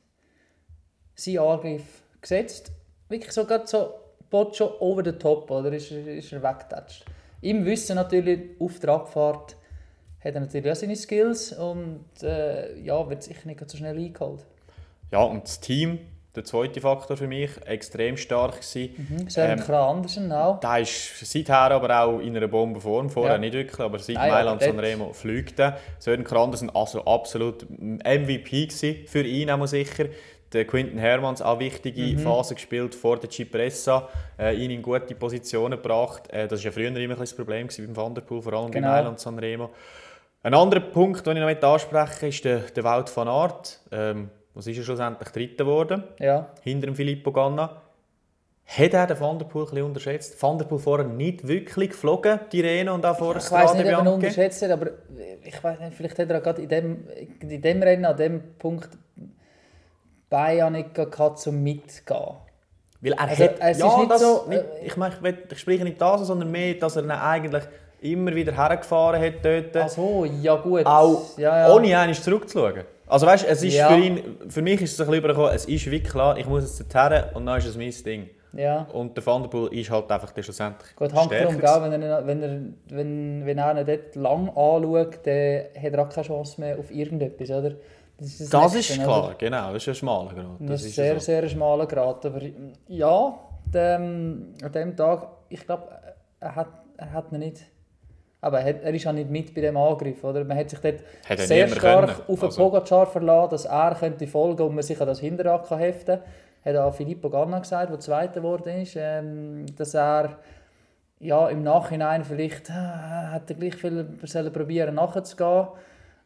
seinen 1.16 1.38
Angriff 1.38 1.82
gesetzt. 2.20 2.70
Wirklich 3.08 3.32
so 3.32 3.44
gerade 3.44 3.66
so, 3.66 3.90
Bot 4.30 4.56
schon 4.56 4.70
over 4.80 5.02
the 5.04 5.12
top, 5.12 5.50
oder? 5.50 5.72
Ist, 5.72 5.90
er- 5.92 6.06
ist 6.16 6.32
er 6.32 6.42
weggetatscht. 6.42 7.04
Im 7.40 7.64
Wissen 7.64 7.94
natürlich, 7.96 8.40
auf 8.60 8.78
der 8.80 8.90
Abfahrt 8.90 9.56
hat 10.24 10.34
er 10.34 10.40
natürlich 10.40 10.70
auch 10.70 10.74
seine 10.76 10.96
Skills 10.96 11.52
und 11.52 12.04
äh, 12.22 12.76
ja, 12.80 13.08
wird 13.08 13.22
sicher 13.22 13.46
nicht 13.46 13.68
so 13.70 13.76
schnell 13.76 13.96
eingeholt. 13.96 14.44
Ja, 15.12 15.22
und 15.22 15.44
das 15.44 15.60
Team, 15.60 16.00
der 16.34 16.42
zweite 16.44 16.80
Faktor 16.80 17.16
für 17.16 17.28
mich, 17.28 17.50
extrem 17.64 18.16
stark 18.16 18.56
gewesen. 18.60 19.26
Sören 19.28 19.62
Ähm, 19.66 19.74
Andersen 19.74 20.32
auch. 20.32 20.58
Der 20.60 20.80
ist 20.80 21.20
seither 21.20 21.70
aber 21.70 22.02
auch 22.02 22.18
in 22.18 22.36
einer 22.36 22.48
Bombenform, 22.48 23.08
vorher 23.08 23.34
Ja. 23.34 23.38
nicht 23.38 23.52
wirklich, 23.54 23.78
aber 23.80 23.98
seit 24.00 24.16
Nein, 24.16 24.30
Mailand 24.32 24.56
aber 24.60 24.64
San 24.64 24.76
dort- 24.76 24.86
Remo 24.86 25.12
fliegt 25.12 25.60
er. 25.60 25.78
Sören 26.00 26.24
Krandersen 26.24 26.70
also 26.70 27.04
absolut 27.04 27.64
MVP 27.70 28.66
gewesen, 28.66 29.06
für 29.06 29.22
ihn 29.22 29.50
auch 29.50 29.64
sicher. 29.66 30.06
Der 30.56 30.66
Quinton 30.66 30.98
Hermans 30.98 31.42
auch 31.42 31.58
wichtige 31.60 32.00
Mhm. 32.02 32.18
Phase 32.18 32.54
gespielt 32.54 32.94
vor 32.94 33.18
der 33.18 33.30
Cipressa, 33.30 34.08
äh, 34.38 34.54
ihn 34.56 34.70
in 34.70 34.80
gute 34.80 35.14
Positionen 35.14 35.80
gebracht. 35.80 36.30
Äh, 36.32 36.48
das 36.48 36.60
war 36.60 36.64
ja 36.64 36.70
früher 36.72 36.88
immer 36.88 36.98
ein 36.98 37.08
bisschen 37.08 37.18
das 37.20 37.34
Problem 37.36 37.68
beim 37.68 37.96
Van 37.96 38.14
der 38.14 38.22
Poel, 38.22 38.40
vor 38.42 38.52
allem 38.54 38.70
Genau. 38.70 38.88
bei 38.88 38.94
Mailand 38.94 39.20
San 39.20 39.38
Remo. 39.38 39.70
Ein 40.42 40.54
anderer 40.54 40.80
Punkt, 40.80 41.26
den 41.26 41.36
ich 41.36 41.42
noch 41.60 41.72
ansprechen 41.72 42.06
möchte, 42.22 42.26
ist 42.28 42.44
der, 42.44 42.58
der 42.60 42.84
Wout 42.84 43.10
van 43.14 43.28
Aert. 43.28 43.80
Ähm, 43.92 44.30
was 44.54 44.66
ist 44.66 44.78
er 44.78 44.84
schlussendlich 44.84 45.28
Dritter 45.28 45.64
geworden? 45.64 46.04
Ja, 46.18 46.48
hinter 46.62 46.86
dem 46.86 46.94
Filippo 46.96 47.30
Ganna. 47.32 47.82
Hat 48.68 48.94
er 48.94 49.06
den 49.06 49.20
Van 49.20 49.38
der 49.38 49.46
Poel 49.46 49.64
ein 49.64 49.70
bisschen 49.70 49.84
unterschätzt? 49.84 50.42
Van 50.42 50.58
der 50.58 50.64
Poel 50.64 50.78
vorher 50.80 51.06
nicht 51.06 51.46
wirklich 51.46 51.90
geflogen, 51.90 52.40
die 52.50 52.60
Rene 52.62 52.92
und 52.92 53.04
auch 53.06 53.16
vorher 53.16 53.40
ich 53.42 53.50
weiß 53.50 53.74
nicht, 53.74 53.82
ob 53.84 53.90
er 53.90 53.96
Bianche? 54.02 54.10
unterschätzt 54.14 54.62
hat, 54.62 54.70
aber 54.72 54.86
ich 55.44 55.62
weiß 55.62 55.78
nicht, 55.80 55.94
vielleicht 55.94 56.18
hat 56.18 56.30
er 56.30 56.40
gerade 56.40 56.62
in 56.62 56.68
dem, 56.68 57.04
in 57.40 57.62
dem 57.62 57.82
Rennen, 57.82 58.04
an 58.04 58.16
dem 58.16 58.42
Punkt, 58.58 58.88
Gehabt, 60.30 61.38
zum 61.38 61.62
Mitgehen. 61.62 62.34
Weil 63.00 63.12
er 63.12 63.20
Also, 63.20 63.44
hat, 63.44 63.54
es 63.60 63.76
ist 63.76 63.82
ja, 63.82 63.98
nicht 63.98 64.10
das, 64.10 64.20
so, 64.20 64.44
nicht, 64.48 64.60
äh, 64.60 64.86
ich, 64.86 64.96
meine, 64.96 65.14
ich, 65.14 65.22
will- 65.22 65.38
ich 65.50 65.58
spreche 65.58 65.84
nicht 65.84 66.00
das, 66.00 66.26
sondern 66.26 66.50
mehr, 66.50 66.74
dass 66.74 66.96
er 66.96 67.04
ihn 67.04 67.10
eigentlich 67.10 67.62
immer 68.00 68.34
wieder 68.34 68.52
hergefahren 68.52 69.20
hat 69.22 69.34
dort. 69.44 69.76
Ach 69.76 69.88
so, 69.88 70.24
ja 70.24 70.54
gut. 70.56 70.84
auch 70.86 71.38
ja, 71.38 71.68
ja. 71.68 71.74
ohne 71.74 71.86
einmal 71.98 72.14
zurückzuschauen. 72.14 72.84
Also 73.06 73.26
weißt, 73.26 73.46
es 73.48 73.62
ist 73.62 73.74
Ja. 73.74 73.88
für 73.88 73.96
ihn, 73.98 74.36
für 74.48 74.62
mich 74.62 74.80
ist 74.82 74.94
es 74.94 75.00
ein 75.00 75.06
bisschen 75.06 75.18
übergekommen, 75.20 75.52
es 75.54 75.64
ist 75.66 75.86
wirklich 75.90 76.10
klar, 76.10 76.36
ich 76.36 76.46
muss 76.46 76.62
jetzt 76.78 76.92
dorthin 76.94 77.22
und 77.34 77.46
dann 77.46 77.58
ist 77.58 77.66
es 77.66 77.76
mein 77.76 77.92
Ding. 78.04 78.30
Ja. 78.52 78.86
Und 78.92 79.16
der 79.16 79.24
Van 79.26 79.42
der 79.42 79.50
Poel 79.50 79.72
ist 79.72 79.90
halt 79.90 80.10
einfach 80.10 80.32
der 80.32 80.42
schlussendlich 80.42 80.96
Gut, 80.96 81.12
Handkrumm, 81.14 81.60
wenn 81.60 82.02
er, 82.02 82.26
wenn, 82.26 82.42
er, 82.42 82.60
wenn, 82.88 83.46
wenn 83.46 83.58
er 83.58 83.78
ihn 83.78 83.86
dort 83.86 84.16
lang 84.16 84.48
anschaut, 84.48 85.18
dann 85.24 85.64
hat 85.80 85.92
er 85.92 86.02
auch 86.02 86.08
keine 86.08 86.26
Chance 86.26 86.60
mehr 86.60 86.78
auf 86.78 86.90
irgendetwas, 86.90 87.50
oder? 87.50 87.72
Das 88.18 88.40
ist, 88.40 88.52
Das 88.52 88.72
Nächste, 88.74 88.92
ist 88.94 88.98
oder? 89.00 89.06
klar, 89.06 89.34
genau, 89.38 89.72
das 89.72 89.82
ist 89.82 89.88
ein 89.88 89.94
schmaler 89.94 90.32
Grad. 90.34 90.46
Das, 90.60 90.68
Das 90.68 90.84
ist 90.84 90.94
sehr, 90.94 91.14
so. 91.14 91.20
sehr 91.20 91.48
schmaler 91.48 91.86
Grad. 91.86 92.24
Aber 92.24 92.40
ja, 92.88 93.38
dem, 93.66 94.54
an 94.62 94.72
dem 94.72 94.96
Tag, 94.96 95.28
ich 95.50 95.64
glaube, 95.66 95.88
er 96.40 96.54
hat, 96.56 96.68
er 96.96 97.12
hat 97.12 97.32
ihn 97.32 97.40
nicht. 97.40 97.62
Aber 98.40 98.60
er, 98.60 98.68
hat- 98.74 98.82
er 98.82 98.94
ist 98.94 99.04
ja 99.04 99.12
nicht 99.12 99.28
mit 99.30 99.54
bei 99.54 99.60
dem 99.60 99.76
Angriff, 99.76 100.22
oder? 100.24 100.44
Man 100.44 100.56
hat 100.56 100.70
sich 100.70 100.78
dort 100.78 101.00
er 101.28 101.36
sehr 101.38 101.68
stark 101.68 102.06
können. 102.08 102.20
auf 102.28 102.38
den 102.40 102.44
Also- 102.46 102.62
Pogacar 102.62 103.06
verlassen, 103.06 103.50
dass 103.50 103.64
er 103.66 103.94
könnte 103.96 104.26
folgen 104.26 104.62
und 104.62 104.74
man 104.74 104.82
sich 104.84 105.00
an 105.00 105.06
das 105.08 105.20
Hinterrad 105.20 105.66
kann 105.68 105.78
heften 105.78 106.20
kann. 106.64 106.74
Hat 106.74 106.76
auch 106.82 106.94
Filippo 106.94 107.28
Ganna 107.30 107.58
gesagt, 107.58 107.90
der 107.92 108.00
Zweiter 108.00 108.40
geworden 108.40 108.80
ist, 108.82 108.94
ähm, 108.96 109.66
dass 109.76 109.94
er 109.94 110.38
ja, 111.18 111.48
im 111.48 111.62
Nachhinein 111.62 112.24
vielleicht 112.24 112.68
äh, 112.70 112.72
hätte 113.32 113.54
er 113.54 113.58
gleich 113.58 113.74
viel 113.76 114.04
probieren 114.52 114.94
nachzugehen. 114.96 115.68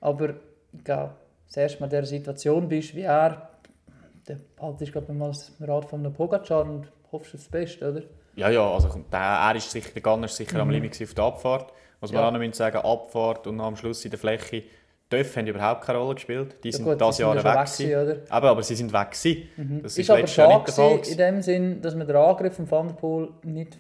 Aber 0.01 0.31
ja, 0.87 1.11
das 1.50 1.57
erste 1.57 1.80
Mal 1.80 1.87
in 1.87 1.90
dieser 1.90 2.07
Situation 2.07 2.69
bist 2.69 2.95
wie 2.95 3.02
er, 3.02 3.50
dann 4.26 4.40
haltest 4.61 4.95
du 4.95 5.00
ich, 5.00 5.09
mal 5.09 5.28
das 5.28 5.52
Rad 5.61 5.85
von 5.85 6.00
einem 6.00 6.12
Pogacar 6.12 6.62
und 6.62 6.90
hoffst 7.12 7.35
auf 7.35 7.40
das 7.40 7.49
Beste, 7.50 7.90
oder? 7.90 8.02
Ja, 8.37 8.49
ja, 8.49 8.71
also 8.73 8.88
der, 9.12 9.19
er 9.19 9.57
ist 9.57 9.71
sicher, 9.71 9.90
der 9.92 10.02
Gunner 10.02 10.26
ist 10.26 10.37
sicher 10.37 10.61
am 10.61 10.71
Limit 10.71 11.00
auf 11.02 11.14
der 11.14 11.25
Abfahrt. 11.25 11.73
Was 12.00 12.12
wir 12.12 12.19
Mhm. 12.19 12.23
Ja. 12.23 12.28
auch 12.28 12.33
noch 12.33 12.54
sagen, 12.54 12.78
Abfahrt 12.78 13.47
und 13.47 13.61
am 13.61 13.76
Schluss 13.76 14.04
in 14.04 14.11
der 14.11 14.19
Fläche, 14.21 14.62
Döff 15.12 15.37
haben 15.37 15.47
überhaupt 15.49 15.85
keine 15.85 15.99
Rolle 15.99 16.14
gespielt. 16.14 16.57
Die 16.62 16.69
Ja 16.69 16.76
sind 16.76 16.85
gut, 16.85 17.00
das 17.00 17.19
Jahr 17.19 17.35
weg. 17.35 17.45
weg? 17.45 18.21
Aber, 18.30 18.50
aber 18.50 18.62
sie 18.62 18.76
sind 18.76 18.92
weg 18.92 19.11
gewesen. 19.11 19.80
Das 19.83 19.92
Ist, 19.92 19.99
ist 19.99 20.11
aber 20.11 20.26
schade 20.28 20.64
der 20.64 21.09
in 21.09 21.19
dem 21.19 21.42
Sinn, 21.42 21.83
dass 21.83 21.97
man 21.97 22.07
den 22.07 22.16
Angriff 22.16 22.54
von 22.54 22.71
Van 22.71 22.87
der 22.88 22.95
Poel 22.95 23.28
nicht 23.42 23.76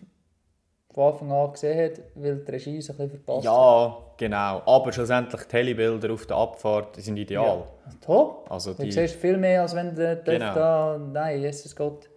von 0.92 1.12
Anfang 1.12 1.30
an 1.30 1.52
gesehen 1.52 1.84
hat, 1.84 2.00
weil 2.16 2.36
die 2.36 2.50
Regie 2.50 2.80
so 2.80 2.92
ein 2.92 2.96
bisschen 2.96 3.10
verpasst. 3.22 3.44
Ja, 3.44 3.96
genau. 4.16 4.62
Aber 4.66 4.92
schlussendlich 4.92 5.42
die 5.42 5.48
Telebilder 5.48 6.12
auf 6.12 6.26
der 6.26 6.36
Abfahrt 6.36 6.96
sind 6.96 7.16
ideal. 7.16 7.64
Top! 8.00 8.50
Also 8.50 8.74
Du 8.74 8.82
die, 8.82 8.90
siehst 8.92 9.14
viel 9.16 9.36
mehr, 9.36 9.62
als 9.62 9.74
wenn 9.74 9.94
der 9.94 10.16
Döff 10.16 10.34
Genau. 10.34 10.54
da... 10.54 10.98
Nein, 10.98 11.40
Jesus 11.40 11.76
Gott. 11.76 12.10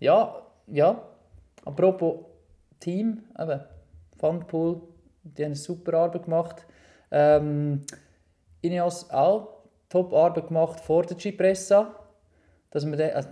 Ja, 0.00 0.42
ja. 0.66 1.00
Apropos 1.64 2.16
Team, 2.80 3.22
eben, 3.38 3.60
Poel, 4.48 4.80
die 5.22 5.42
haben 5.44 5.50
eine 5.50 5.56
super 5.56 5.94
Arbeit 5.98 6.24
gemacht. 6.24 6.66
Ähm, 7.12 7.82
Ineos 8.62 9.08
auch 9.10 9.48
top 9.88 10.12
Arbeit 10.12 10.48
gemacht 10.48 10.80
vor 10.80 11.04
der 11.04 11.16
Cipressa. 11.18 11.94
Dass 12.70 12.84
man 12.84 12.98
den, 12.98 13.12
also, 13.14 13.28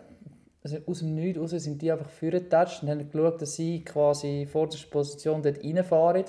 also 0.63 0.79
aus 0.87 0.99
dem 1.01 1.15
Nichts 1.15 1.41
raus 1.41 1.51
sind 1.51 1.81
die 1.81 1.91
einfach 1.91 2.11
vorgetatscht 2.11 2.83
und 2.83 2.91
haben 2.91 3.11
geschaut, 3.11 3.41
dass 3.41 3.55
sie 3.55 3.83
quasi 3.85 4.47
vorderste 4.47 4.89
Position 4.89 5.43
dort 5.43 5.65
reinfahren. 5.65 6.25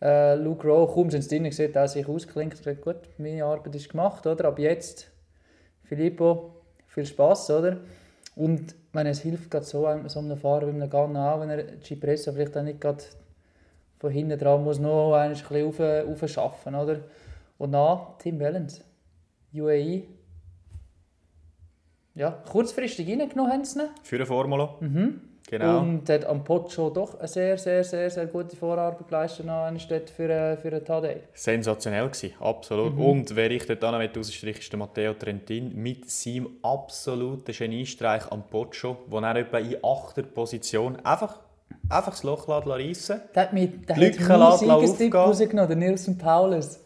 Äh, 0.00 0.34
Luke 0.36 0.66
Rowe, 0.66 0.92
kaum 0.92 1.10
sind 1.10 1.22
sie 1.22 1.38
drin, 1.38 1.52
sieht 1.52 1.76
er 1.76 1.86
sich 1.86 2.08
ausklinkt 2.08 2.56
und 2.58 2.64
sagt, 2.64 2.82
gut, 2.82 2.96
meine 3.18 3.44
Arbeit 3.44 3.74
ist 3.74 3.88
gemacht, 3.90 4.26
oder? 4.26 4.46
Aber 4.46 4.60
jetzt, 4.60 5.10
Filippo, 5.84 6.54
viel 6.86 7.06
Spaß, 7.06 7.50
oder? 7.50 7.78
Und 8.34 8.74
meine, 8.92 9.10
es 9.10 9.20
hilft 9.20 9.50
gerade 9.50 9.64
so, 9.66 9.86
einem- 9.86 10.08
so 10.08 10.18
einem 10.18 10.36
Fahrer 10.36 10.66
wie 10.66 10.70
einem 10.70 10.90
Ganna 10.90 11.34
auch, 11.34 11.40
wenn 11.40 11.50
er 11.50 11.80
Cipressa 11.82 12.32
vielleicht 12.32 12.56
auch 12.56 12.62
nicht 12.62 12.80
gerade 12.80 13.04
von 13.98 14.10
hinten 14.10 14.38
dran 14.38 14.64
muss, 14.64 14.78
noch 14.78 15.14
ein 15.14 15.30
bisschen 15.30 15.64
rauf, 15.64 16.66
oder? 16.66 17.00
Und 17.58 17.72
dann 17.72 18.00
Tim 18.18 18.40
Wellens, 18.40 18.82
UAE. 19.54 20.02
Ja, 22.14 22.30
kurzfristig 22.50 23.08
reingenommen 23.08 23.52
haben 23.52 23.64
sie. 23.64 23.80
Für 24.02 24.16
eine 24.16 24.26
Formula. 24.26 24.74
Genau. 25.48 25.80
Und 25.80 26.08
hat 26.08 26.24
am 26.24 26.44
Pocho 26.44 26.88
doch 26.90 27.18
eine 27.18 27.28
sehr, 27.28 27.58
sehr, 27.58 27.84
sehr, 27.84 28.08
sehr 28.08 28.26
gute 28.26 28.56
Vorarbeit 28.56 29.06
geleistet 29.06 29.46
Stadt 29.78 30.08
für, 30.08 30.30
äh, 30.30 30.56
für 30.56 30.70
den 30.70 30.84
Tadej. 30.84 31.22
Sensationell 31.34 32.08
gewesen, 32.08 32.32
absolut. 32.40 32.94
Mhm. 32.94 33.04
Und 33.04 33.36
wer 33.36 33.50
ich 33.50 33.66
dort 33.66 33.84
auch 33.84 33.92
noch 33.92 34.00
rausstreiche, 34.00 34.60
ist 34.60 34.72
der 34.72 34.78
Matteo 34.78 35.14
Trentin 35.14 35.74
mit 35.74 36.08
seinem 36.08 36.48
absoluten 36.62 37.52
Geniestreich 37.52 38.30
am 38.30 38.44
Poggio, 38.44 38.96
wo 39.08 39.18
er 39.18 39.36
etwa 39.36 39.58
in 39.58 39.76
achter 39.82 40.22
Position 40.22 40.96
einfach, 41.04 41.40
einfach 41.90 42.12
das 42.12 42.22
Loch 42.22 42.48
reissen 42.48 43.20
Der 43.34 43.42
hat 43.42 43.52
mir 43.52 43.66
der 43.68 43.96
Die 43.96 44.04
Lücke 44.04 44.28
hat 44.28 44.62
rausgenommen, 44.62 45.68
der 45.68 45.76
Nilsen 45.76 46.16
Paulus. 46.16 46.80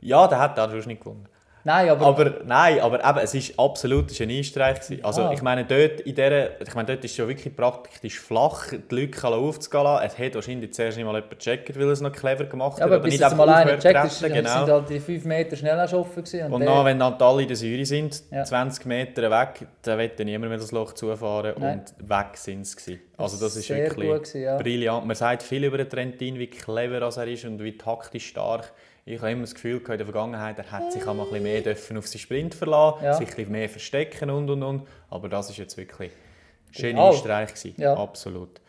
Ja, 0.00 0.26
der 0.26 0.40
hat 0.40 0.58
er 0.58 0.68
sonst 0.68 0.86
nicht 0.86 1.00
gewonnen. 1.00 1.26
Nein, 1.66 1.88
aber, 1.88 2.06
Aber 2.06 2.34
nein, 2.44 2.78
aber 2.80 3.02
eben, 3.02 3.18
es 3.20 3.34
war 3.56 3.64
absolut 3.66 4.10
ein 4.10 4.14
Geniestreich. 4.14 4.80
gewesen. 4.80 5.04
Also 5.04 5.22
Ja. 5.22 5.32
ich 5.32 5.40
meine, 5.40 5.64
dort, 5.64 6.00
in 6.00 6.14
dieser, 6.14 6.60
ich 6.60 6.74
meine, 6.74 6.86
dort 6.88 7.02
ist 7.04 7.12
es 7.12 7.16
ja 7.16 7.26
wirklich 7.26 7.56
praktisch 7.56 8.20
flach, 8.20 8.66
die 8.90 8.94
Lücke 8.94 9.26
aufzugehen 9.26 9.84
lassen. 9.84 10.06
Es 10.06 10.18
hat 10.18 10.34
wahrscheinlich 10.34 10.72
zuerst 10.74 10.96
nicht 10.98 11.06
mal 11.06 11.14
jemand 11.14 11.30
gecheckt, 11.38 11.74
weil 11.78 11.86
er 11.86 11.92
es 11.92 12.00
noch 12.02 12.12
clever 12.12 12.44
gemacht 12.44 12.78
ja, 12.78 12.84
hat. 12.84 12.92
aber 12.92 13.00
bis 13.02 13.12
nicht 13.14 13.22
jetzt 13.22 13.36
mal 13.36 13.48
einer 13.48 13.76
gecheckt 13.76 14.04
ist, 14.04 14.22
genau. 14.22 14.34
sind 14.58 14.70
halt 14.70 14.88
die 14.90 15.00
5 15.00 15.24
Meter 15.24 15.56
schnell 15.56 15.78
offen 15.94 16.22
gewesen. 16.24 16.52
Und 16.52 16.60
der- 16.60 16.68
dann, 16.74 16.84
wenn 16.84 16.98
dann 16.98 17.14
alle 17.14 17.42
in 17.42 17.48
der 17.48 17.56
Säure 17.56 17.86
sind, 17.86 18.22
Ja. 18.30 18.44
20 18.44 18.84
Meter 18.84 19.30
weg, 19.30 19.66
dann 19.82 19.98
wird 19.98 20.18
dann 20.20 20.26
niemand 20.26 20.50
mehr 20.50 20.58
das 20.58 20.70
Loch 20.70 20.92
zufahren 20.92 21.54
Nein. 21.58 21.82
und 21.98 22.08
weg 22.10 22.26
sind 22.36 22.66
sie. 22.66 22.76
gewesen. 22.76 23.00
Also 23.16 23.42
das 23.42 23.56
ist 23.56 23.68
Sehr 23.68 23.78
wirklich 23.78 24.10
gewesen, 24.10 24.42
ja. 24.42 24.56
brillant. 24.58 25.06
Man 25.06 25.16
sagt 25.16 25.42
viel 25.42 25.64
über 25.64 25.78
den 25.78 25.88
Trentin, 25.88 26.38
wie 26.38 26.48
clever 26.48 27.00
er 27.00 27.26
ist 27.26 27.44
und 27.44 27.62
wie 27.62 27.78
taktisch 27.78 28.26
stark. 28.26 28.72
Ich 29.06 29.18
habe 29.20 29.32
immer 29.32 29.42
das 29.42 29.54
Gefühl 29.54 29.78
in 29.80 29.84
der 29.98 30.06
Vergangenheit, 30.06 30.58
er 30.58 30.72
hätte 30.72 30.92
sich 30.92 31.02
auch 31.06 31.12
mal 31.14 31.24
ein 31.24 31.28
bisschen 31.28 31.42
mehr 31.42 31.60
dürfen 31.60 31.98
auf 31.98 32.06
seinen 32.06 32.20
Sprint 32.20 32.54
verlassen, 32.54 33.04
Ja. 33.04 33.12
sich 33.14 33.28
ein 33.28 33.34
bisschen 33.36 33.52
mehr 33.52 33.68
verstecken 33.68 34.30
und 34.30 34.48
und 34.48 34.62
und. 34.62 34.88
Aber 35.10 35.28
das 35.28 35.50
ist 35.50 35.58
jetzt 35.58 35.76
wirklich 35.76 36.10
ein 36.10 36.72
Genau. 36.72 37.08
Geniestreich 37.10 37.48
gewesen. 37.54 37.74
Ja. 37.76 37.94
Absolut. 37.94 38.60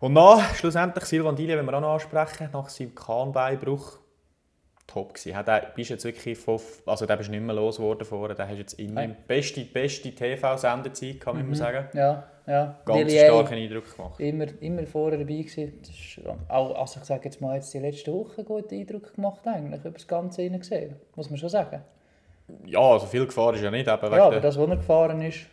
Und 0.00 0.14
dann, 0.14 0.40
schlussendlich, 0.56 1.04
Silvan 1.04 1.36
Dillia, 1.36 1.56
wenn 1.56 1.64
wir 1.64 1.74
auch 1.74 1.80
noch 1.80 1.94
ansprechen, 1.94 2.48
nach 2.52 2.68
seinem 2.68 2.94
Kahnbeinbruch, 2.94 3.98
top 4.86 5.14
gewesen. 5.14 5.36
Hat 5.36 5.48
er, 5.48 5.60
bist 5.74 5.90
jetzt 5.90 6.04
wirklich 6.04 6.36
von, 6.38 6.60
also 6.84 7.06
der 7.06 7.16
bist 7.16 7.30
nicht 7.30 7.42
mehr 7.42 7.54
losgeworden 7.54 8.06
vorher, 8.06 8.34
der 8.36 8.48
hast 8.48 8.58
jetzt 8.58 8.74
immer 8.74 8.94
Nein. 9.02 9.16
beste, 9.26 9.64
beste 9.64 10.12
TV-Sendezeit, 10.14 11.20
kann 11.20 11.36
man 11.36 11.44
immer 11.46 11.56
sagen. 11.56 11.88
Ja, 11.96 12.24
ja. 12.46 12.78
Ganz 12.84 13.12
starken 13.12 13.54
Eindruck 13.54 13.96
gemacht. 13.96 14.20
Immer, 14.20 14.46
immer 14.60 14.86
vorher 14.86 15.18
dabei 15.18 15.42
gewesen. 15.42 15.80
Ist 15.82 16.20
auch, 16.48 16.74
also 16.74 17.00
ich 17.00 17.06
sage 17.06 17.24
jetzt 17.24 17.40
mal, 17.40 17.56
jetzt 17.56 17.72
die 17.74 17.78
letzte 17.78 18.12
Woche 18.12 18.38
einen 18.38 18.46
guten 18.46 18.74
Eindruck 18.74 19.14
gemacht 19.14 19.46
eigentlich, 19.46 19.80
über 19.80 19.90
das 19.90 20.06
Ganze 20.06 20.42
hinein 20.42 20.60
gesehen. 20.60 20.96
Muss 21.14 21.30
man 21.30 21.38
schon 21.38 21.48
sagen. 21.48 21.82
Ja, 22.64 22.80
also 22.80 23.06
viel 23.06 23.26
Gefahr 23.26 23.54
ist 23.54 23.62
ja 23.62 23.70
nicht, 23.70 23.88
eben 23.88 24.12
Ja, 24.12 24.26
aber 24.26 24.40
das, 24.40 24.56
wo 24.56 24.64
er 24.64 24.76
gefahren 24.76 25.20
ist, 25.22 25.46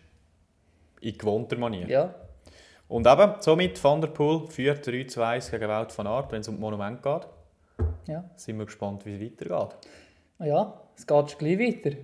in 1.02 1.18
gewohnter 1.18 1.58
Manier. 1.58 1.88
ja. 1.88 2.16
Und 2.88 3.08
eben, 3.08 3.34
somit 3.40 3.84
Van 3.84 4.02
der 4.02 4.10
Poel 4.10 4.46
führt 4.48 4.86
3 4.86 5.06
zu 5.06 5.24
1 5.24 5.50
gegen 5.50 5.68
Wout 5.68 5.88
van 5.96 6.06
Aert, 6.06 6.32
wenn 6.32 6.42
es 6.42 6.48
um 6.48 6.56
das 6.56 6.62
Monument 6.62 7.02
geht. 7.02 7.28
Ja, 8.08 8.24
Sind 8.36 8.60
wir 8.60 8.66
gespannt, 8.66 9.04
wie 9.06 9.16
es 9.16 9.22
weitergeht. 9.22 9.76
Ja 10.40 10.84
es 10.96 11.08
geht 11.08 11.32
schon 11.32 11.40
gleich 11.40 11.60
weiter. 11.60 11.98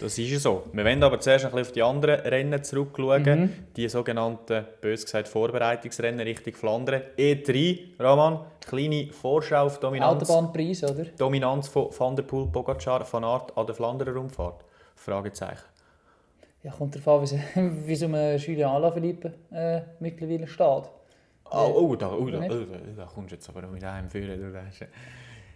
Das 0.00 0.18
ist 0.18 0.30
ja 0.30 0.38
so. 0.38 0.64
Wir 0.72 0.84
wollen 0.84 1.02
aber 1.02 1.20
zuerst 1.20 1.44
ein 1.44 1.52
bisschen 1.52 1.66
auf 1.66 1.72
die 1.72 1.82
anderen 1.82 2.20
Rennen 2.20 2.64
zurückschauen. 2.64 3.22
Mhm. 3.22 3.52
Die 3.76 3.88
sogenannten, 3.88 4.64
bös 4.80 5.04
gesagt, 5.04 5.28
Vorbereitungsrennen 5.28 6.20
Richtung 6.20 6.54
Flandern. 6.54 7.02
E3, 7.16 8.00
Roman, 8.00 8.40
kleine 8.66 9.12
Vorschau 9.12 9.66
auf 9.66 9.78
Dominanz. 9.78 10.28
Autobahnpreis, 10.28 10.82
oder? 10.84 11.04
Dominanz 11.16 11.68
von 11.68 11.88
Van 11.96 12.16
der 12.16 12.24
Poel, 12.24 12.48
Pogacar, 12.48 13.06
Van 13.10 13.24
Aert 13.24 13.56
an 13.56 13.66
der 13.66 13.74
Flanderer 13.74 14.14
Rundfahrt? 14.14 14.64
Fragezeichen. 14.96 15.64
Ja, 16.62 16.72
kommt 16.72 16.94
darauf 16.94 17.32
an, 17.32 17.86
wie 17.86 18.04
um 18.04 18.14
einen 18.14 18.38
Julien 18.38 18.68
Alaphilippe 18.68 19.34
äh, 19.52 19.82
mittlerweile 20.00 20.46
steht. 20.46 20.90
Oh, 21.54 21.72
oh, 21.74 21.96
da, 21.96 22.10
oh, 22.10 22.30
da, 22.30 22.38
oh, 22.38 22.48
da, 22.48 22.78
da 22.96 23.04
kommst 23.04 23.30
du 23.30 23.34
jetzt 23.34 23.48
aber 23.48 23.62
mit 23.66 23.84
einem 23.84 24.08
führen. 24.08 24.40
Du 24.40 24.52
weißt. 24.52 24.86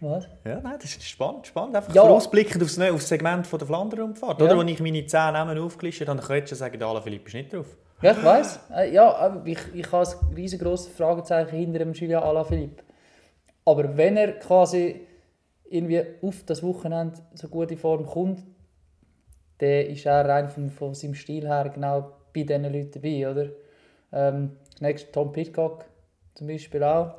Was? 0.01 0.29
Ja, 0.45 0.61
nein, 0.61 0.75
das 0.81 0.91
ist 0.97 1.05
spannend. 1.09 1.47
spannend. 1.47 1.75
Einfach 1.77 1.95
Ja. 1.95 2.03
vorausblickend 2.03 2.63
aufs, 2.63 2.77
ne- 2.77 2.93
aufs 2.93 3.09
Segment 3.09 3.47
von 3.47 3.59
der 3.59 3.67
Flanderer 3.67 4.03
Rundfahrt. 4.03 4.39
Ja. 4.41 4.47
Oder, 4.47 4.57
wo 4.59 4.63
ich 4.63 4.81
meine 4.81 5.07
10 5.07 5.33
Namen 5.33 5.59
aufgelistet 5.59 6.09
habe, 6.09 6.19
dann 6.19 6.27
könntest 6.27 6.53
du 6.53 6.57
sagen, 6.57 6.79
der 6.79 6.89
Alaphilippe 6.89 7.29
ist 7.29 7.35
nicht 7.35 7.53
drauf. 7.53 7.67
Ja, 8.03 8.13
ich 8.13 8.23
weiß. 8.23 8.61
Äh, 8.77 8.93
ja, 8.93 9.11
aber 9.15 9.47
ich, 9.47 9.59
ich 9.75 9.91
habe 9.91 10.07
ein 10.29 10.35
riesengroßes 10.35 10.89
Fragezeichen 10.95 11.57
hinter 11.57 11.79
dem 11.79 11.95
Julien 11.95 12.19
Alaphilippe. 12.23 12.83
Aber 13.65 13.97
wenn 13.97 14.17
er 14.19 14.33
quasi 14.39 15.01
irgendwie 15.65 16.03
auf 16.23 16.45
das 16.45 16.63
Wochenende 16.63 17.19
so 17.35 17.49
gut 17.49 17.71
in 17.71 17.79
Form 17.79 18.05
kommt, 18.05 18.45
dann 19.59 19.87
ist 19.87 20.05
er 20.05 20.29
rein 20.29 20.49
von, 20.51 20.71
von 20.71 20.95
seinem 20.95 21.15
Stil 21.15 21.47
her 21.47 21.71
genau 21.73 22.13
bei 22.35 22.43
diesen 22.43 22.65
Leuten 22.65 22.91
dabei, 22.93 23.31
oder? 23.31 23.49
Ähm, 24.13 24.53
nächstes 24.81 25.11
Tom 25.13 25.33
Pitcock 25.33 25.87
zum 26.35 26.47
Beispiel 26.49 26.83
auch. 26.85 27.15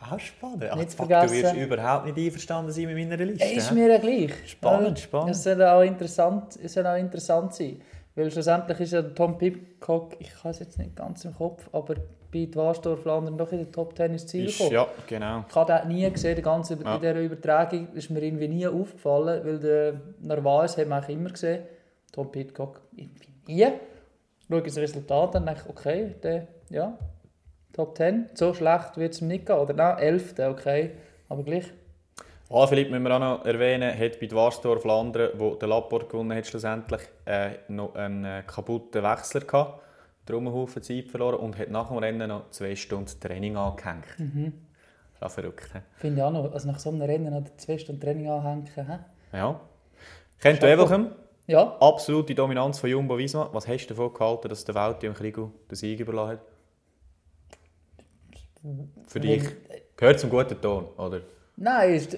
Ah, 0.00 0.18
spannend. 0.18 0.60
Nicht 0.60 0.72
Ach, 0.72 0.78
fuck. 0.96 1.08
Du 1.08 1.30
wirst 1.30 1.54
überhaupt 1.54 2.06
nicht 2.06 2.18
einverstanden 2.18 2.72
sein 2.72 2.86
mit 2.86 2.96
meiner 2.96 3.22
Liste. 3.22 3.44
Ist 3.44 3.70
hä? 3.70 3.74
mir 3.74 3.88
ja 3.88 3.98
gleich. 3.98 4.32
Spannend, 4.46 4.98
spannend. 4.98 5.30
Es 5.30 5.42
soll 5.42 5.62
auch 5.62 5.82
interessant, 5.82 6.58
es 6.62 6.72
soll 6.72 6.86
auch 6.86 6.96
interessant 6.96 7.54
sein. 7.54 7.80
Weil 8.14 8.30
schlussendlich 8.30 8.80
ist 8.80 8.92
ja 8.92 9.02
Tom 9.02 9.38
Pitcock, 9.38 10.16
ich 10.18 10.34
habe 10.38 10.50
es 10.50 10.58
jetzt 10.58 10.78
nicht 10.78 10.96
ganz 10.96 11.24
im 11.24 11.34
Kopf, 11.34 11.68
aber 11.72 11.94
bei 12.32 12.46
Dwarsdorf 12.46 13.02
Flandern 13.02 13.36
doch 13.38 13.50
in 13.52 13.58
der 13.58 13.70
Top 13.72 13.96
10 13.96 14.12
ins 14.12 14.26
Ziel 14.26 14.46
gekommen. 14.46 14.70
ja, 14.72 14.86
genau. 15.06 15.44
Ich 15.48 15.54
habe 15.54 15.80
den 15.82 15.88
nie 15.88 16.10
gesehen, 16.10 16.36
die 16.36 16.42
ganze, 16.42 16.74
Ja. 16.82 16.94
in 16.96 17.00
dieser 17.00 17.20
Übertragung 17.20 17.88
ist 17.94 18.10
mir 18.10 18.22
irgendwie 18.22 18.48
nie 18.48 18.66
aufgefallen, 18.66 19.44
weil 19.44 19.58
der 19.58 20.00
Narvaez 20.20 20.76
hat 20.76 20.88
man 20.88 21.02
eigentlich 21.02 21.16
immer 21.16 21.30
gesehen, 21.30 21.62
Tom 22.12 22.30
Pitcock 22.30 22.80
irgendwie 22.94 23.28
nie. 23.46 23.66
Schaue 24.48 24.62
das 24.62 24.76
Resultat 24.76 25.36
an 25.36 25.42
und 25.42 25.48
denke, 25.48 25.68
okay, 25.68 26.14
der, 26.22 26.46
ja, 26.70 26.96
Top 27.80 27.96
10, 27.96 28.28
so 28.34 28.52
schlecht 28.52 28.98
wird 28.98 29.14
es 29.14 29.22
ihm 29.22 29.28
nicht 29.28 29.46
gehen. 29.46 29.56
Oder 29.56 29.72
nein, 29.72 29.96
11, 29.96 30.34
okay, 30.50 30.90
aber 31.30 31.42
gleich. 31.42 31.64
Ah, 32.50 32.66
Philipp 32.66 32.90
müssen 32.90 33.04
wir 33.04 33.14
auch 33.14 33.20
noch 33.20 33.46
erwähnen, 33.46 33.98
hat 33.98 34.20
bei 34.20 34.26
Dwarsdorf 34.26 34.82
Flandern, 34.82 35.30
wo 35.38 35.54
der 35.54 35.66
Laporte 35.70 36.04
gewonnen 36.04 36.36
hat, 36.36 36.46
schlussendlich 36.46 37.00
äh, 37.24 37.52
noch 37.68 37.94
einen 37.94 38.26
äh, 38.26 38.42
kaputten 38.46 39.02
Wechsler 39.02 39.40
gehabt. 39.40 39.80
Darum 40.26 40.46
einen 40.46 40.56
Haufen 40.56 40.82
Zeit 40.82 41.08
verloren 41.08 41.36
und 41.36 41.58
hat 41.58 41.70
nach 41.70 41.88
dem 41.88 41.96
Rennen 41.96 42.28
noch 42.28 42.50
zwei 42.50 42.76
Stunden 42.76 43.18
Training 43.18 43.56
angehängt. 43.56 44.04
Mhm. 44.18 44.52
Das 45.14 45.14
ist 45.14 45.22
auch 45.22 45.30
verrückt. 45.30 45.70
Finde 45.94 46.16
ich 46.18 46.22
auch 46.22 46.32
noch, 46.32 46.52
also 46.52 46.68
nach 46.68 46.78
so 46.78 46.90
einem 46.90 47.00
Rennen 47.00 47.32
noch 47.32 47.56
zwei 47.56 47.78
Stunden 47.78 48.02
Training 48.02 48.28
anhängen. 48.28 48.68
He? 48.74 49.38
Ja. 49.38 49.58
Kennt 50.38 50.60
Chapeau. 50.60 50.84
Wevelgem? 50.84 51.12
Ja, 51.46 51.78
Absolute 51.80 52.34
Dominanz 52.34 52.78
von 52.78 52.90
Jumbo 52.90 53.16
Visma. 53.16 53.48
Was 53.52 53.66
hast 53.66 53.86
du 53.86 53.94
davon 53.94 54.12
gehalten, 54.12 54.50
dass 54.50 54.66
der 54.66 54.74
Welt 54.74 55.02
und 55.02 55.14
Krigo 55.14 55.50
den 55.70 55.76
Sieg 55.76 55.98
überlassen 56.00 56.32
hat? 56.32 56.40
Für 59.06 59.20
dich 59.20 59.42
gehört 59.96 60.20
zum 60.20 60.30
guten 60.30 60.60
Ton, 60.60 60.86
oder? 60.96 61.20
nein, 61.56 61.94
ist, 61.94 62.16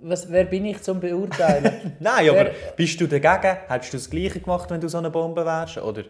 was, 0.00 0.30
wer 0.30 0.44
bin 0.44 0.64
ich 0.66 0.82
zum 0.82 1.00
Beurteilen? 1.00 1.96
Nein, 2.00 2.28
aber 2.28 2.44
Wer- 2.44 2.52
bist 2.76 3.00
du 3.00 3.06
dagegen? 3.06 3.56
Hättest 3.66 3.92
du 3.92 3.96
das 3.96 4.10
Gleiche 4.10 4.40
gemacht, 4.40 4.70
wenn 4.70 4.80
du 4.80 4.88
so 4.88 4.98
eine 4.98 5.10
Bombe 5.10 5.44
wärst? 5.44 5.78
Oder? 5.78 6.04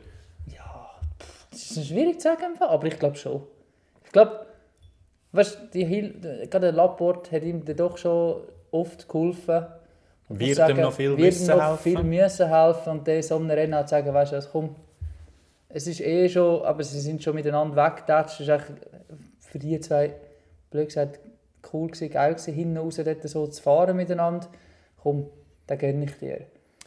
das 1.50 1.70
ist 1.70 1.86
schwierig 1.88 2.20
zu 2.20 2.28
sagen, 2.28 2.58
aber 2.60 2.86
ich 2.86 2.98
glaube 2.98 3.16
schon. 3.16 3.42
Ich 4.04 4.12
glaube, 4.12 4.44
weißt 5.32 5.58
du, 5.72 5.78
gerade 5.78 6.60
der 6.60 6.72
Laporte 6.72 7.34
hat 7.34 7.42
ihm 7.44 7.64
doch 7.64 7.96
schon 7.96 8.42
oft 8.70 9.08
geholfen. 9.08 9.66
Wird 10.28 10.56
sagen, 10.56 10.76
ihm 10.76 10.82
noch 10.82 10.92
viel 10.92 11.10
wird 11.10 11.18
ihm 11.20 11.24
müssen 11.24 11.46
noch 11.56 11.68
helfen? 11.68 11.82
viel 11.82 12.02
müssen 12.02 12.48
helfen 12.48 12.90
und 12.90 13.08
dann 13.08 13.22
so 13.22 13.36
einem 13.36 13.50
Rennen 13.50 13.86
zu 13.86 13.90
sagen, 13.90 14.12
weißt 14.12 14.32
du, 14.32 14.36
was, 14.36 14.50
komm, 14.50 14.74
es 15.68 15.86
ist 15.86 16.00
eh 16.00 16.28
schon, 16.28 16.64
aber 16.64 16.82
sie 16.82 17.00
sind 17.00 17.22
schon 17.22 17.34
miteinander 17.34 17.76
weggetatscht. 17.76 18.40
Ist 18.40 18.50
für 19.56 19.60
die 19.60 19.80
zwei, 19.80 20.12
blöd 20.70 20.88
gesagt, 20.88 21.18
cool 21.72 21.86
gewesen, 21.86 22.10
geil 22.10 22.34
gewesen, 22.34 22.52
hinten 22.52 22.76
raus 22.76 23.00
dort 23.02 23.22
so 23.22 23.46
zu 23.46 23.62
fahren 23.62 23.96
miteinander. 23.96 24.48
Komm, 25.02 25.30
den 25.68 25.78
gönne 25.78 26.04
ich 26.04 26.18
dir. 26.18 26.42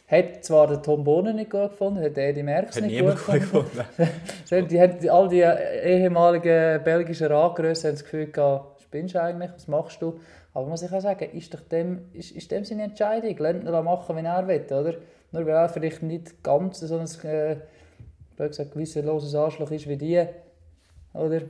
Hat 0.06 0.44
zwar 0.44 0.68
der 0.68 0.80
Tom 0.80 1.02
Bohnen 1.02 1.34
nicht 1.34 1.50
gut 1.50 1.70
gefunden, 1.70 2.00
hat 2.00 2.16
Eddie 2.16 2.44
Merckx 2.44 2.76
Hat 2.76 2.84
nicht 2.84 3.00
gut 3.00 3.14
gefunden. 3.14 3.84
gefunden. 3.96 4.68
Die 4.68 4.80
haben, 4.80 5.08
all 5.08 5.28
die 5.28 5.40
ehemaligen 5.40 6.82
belgischen 6.84 7.26
Radgrössen 7.26 7.88
haben 7.88 7.94
das 7.94 8.04
Gefühl 8.04 8.26
gehabt, 8.26 8.80
spinnst 8.82 9.14
du 9.16 9.22
eigentlich, 9.22 9.50
was 9.52 9.66
machst 9.66 10.00
du? 10.02 10.20
Aber 10.54 10.66
muss 10.66 10.82
ich 10.82 10.92
auch 10.92 11.00
sagen, 11.00 11.28
ist 11.36 11.52
doch 11.52 11.60
dem, 11.60 12.06
ist, 12.12 12.30
ist 12.32 12.50
dem 12.50 12.64
seine 12.64 12.84
Entscheidung. 12.84 13.36
Lasst 13.38 13.64
ihn 13.64 13.84
machen, 13.84 14.16
wenn 14.16 14.26
er 14.26 14.46
will, 14.46 14.64
oder? 14.66 14.94
Nur 15.32 15.46
weil 15.46 15.54
er 15.54 15.68
vielleicht 15.68 16.02
nicht 16.02 16.42
ganz 16.42 16.80
so 16.80 16.98
ein 16.98 17.06
äh, 17.28 17.56
gewissenloses 18.38 19.34
Arschloch 19.34 19.70
ist 19.72 19.88
wie 19.88 19.96
die. 19.96 20.24
Oder? 21.14 21.42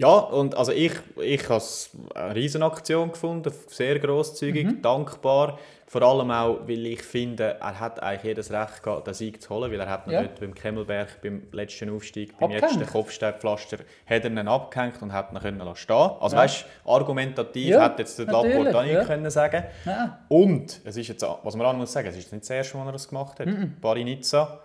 Ja, 0.00 0.10
und 0.16 0.56
also 0.56 0.70
ich, 0.70 0.92
ich 1.20 1.42
habe 1.48 1.56
es 1.56 1.90
eine 2.14 2.34
Riesenaktion 2.34 3.10
gefunden, 3.10 3.52
sehr 3.66 3.98
grosszügig, 3.98 4.64
Mhm. 4.66 4.82
dankbar. 4.82 5.58
Vor 5.88 6.02
allem 6.02 6.30
auch, 6.30 6.58
weil 6.68 6.86
ich 6.86 7.02
finde, 7.02 7.56
er 7.60 7.80
hat 7.80 8.00
eigentlich 8.02 8.22
jedes 8.24 8.52
Recht 8.52 8.82
gehabt, 8.82 9.06
den 9.08 9.14
Sieg 9.14 9.40
zu 9.42 9.48
holen, 9.50 9.72
weil 9.72 9.80
er 9.80 9.88
hat 9.88 10.06
Ja. 10.06 10.20
nicht 10.22 10.38
beim 10.38 10.54
Kemmelberg, 10.54 11.20
beim 11.22 11.42
letzten 11.50 11.90
Aufstieg, 11.90 12.38
beim 12.38 12.52
Abgehängt. 12.52 12.76
letzten 12.78 12.92
Kopfsteinpflaster, 12.92 13.78
hat 14.06 14.24
er 14.24 14.30
ihn 14.30 14.38
abgehängt 14.48 15.00
und 15.02 15.12
hat 15.12 15.32
ihn 15.32 15.38
können 15.40 15.58
lassen 15.58 15.76
stehen. 15.76 16.10
Also 16.20 16.36
Ja. 16.36 16.42
weißt, 16.42 16.64
argumentativ 16.84 17.68
Ja, 17.70 17.80
hat 17.82 17.98
jetzt 17.98 18.18
der 18.18 18.26
Laporte 18.26 18.78
auch 18.78 18.82
nicht 18.82 18.92
ja. 18.92 19.04
können 19.04 19.30
sagen. 19.30 19.64
Nein. 19.84 20.12
Und, 20.28 20.80
es 20.84 20.96
ist 20.96 21.08
jetzt, 21.08 21.26
was 21.42 21.56
man 21.56 21.66
auch 21.66 21.72
muss 21.72 21.92
sagen, 21.92 22.06
es 22.08 22.16
ist 22.18 22.30
nicht 22.32 22.44
das 22.44 22.50
erste 22.50 22.76
Mal, 22.76 22.86
er 22.86 22.92
das 22.92 23.08
gemacht 23.08 23.40
hat. 23.40 23.48
Barinizza, 23.80 24.60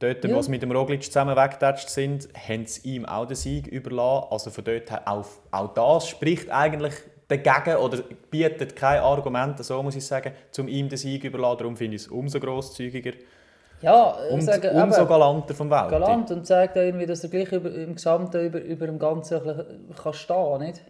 dort, 0.00 0.24
Ja. 0.24 0.34
wo 0.34 0.42
sie 0.42 0.50
mit 0.50 0.62
dem 0.62 0.72
Roglic 0.72 1.04
zusammen 1.04 1.36
weggetatscht 1.36 1.88
sind, 1.88 2.28
haben 2.48 2.66
sie 2.66 2.96
ihm 2.96 3.04
auch 3.06 3.26
den 3.26 3.36
Sieg 3.36 3.68
überlassen. 3.68 4.26
Also 4.30 4.50
von 4.50 4.64
dort 4.64 4.90
her, 4.90 5.02
auch, 5.06 5.26
auch 5.52 5.72
das 5.74 6.08
spricht 6.08 6.50
eigentlich 6.50 6.94
dagegen 7.28 7.76
oder 7.76 7.98
bietet 8.30 8.74
kein 8.74 9.00
Argument, 9.00 9.62
so 9.64 9.80
muss 9.82 9.94
ich 9.94 10.04
sagen, 10.04 10.32
um 10.58 10.66
ihm 10.66 10.88
den 10.88 10.98
Sieg 10.98 11.22
überlassen. 11.22 11.58
Darum 11.58 11.76
finde 11.76 11.94
ich 11.96 12.02
es 12.02 12.08
umso 12.08 12.40
grosszügiger 12.40 13.12
Ja, 13.82 14.16
und 14.32 14.40
sage, 14.42 14.70
umso 14.72 15.00
eben, 15.02 15.08
galanter 15.08 15.54
vom 15.54 15.70
Welt. 15.70 15.88
galant 15.88 16.30
und 16.32 16.44
zeigt 16.46 16.76
auch 16.76 16.82
irgendwie, 16.82 17.06
dass 17.06 17.22
er 17.22 17.30
gleich 17.30 17.52
über, 17.52 17.72
im 17.72 17.94
Gesamten 17.94 18.44
über, 18.44 18.60
über 18.60 18.86
dem 18.86 18.98
Ganzen 18.98 19.40
kann 20.02 20.12
stehen 20.12 20.58
nicht? 20.60 20.82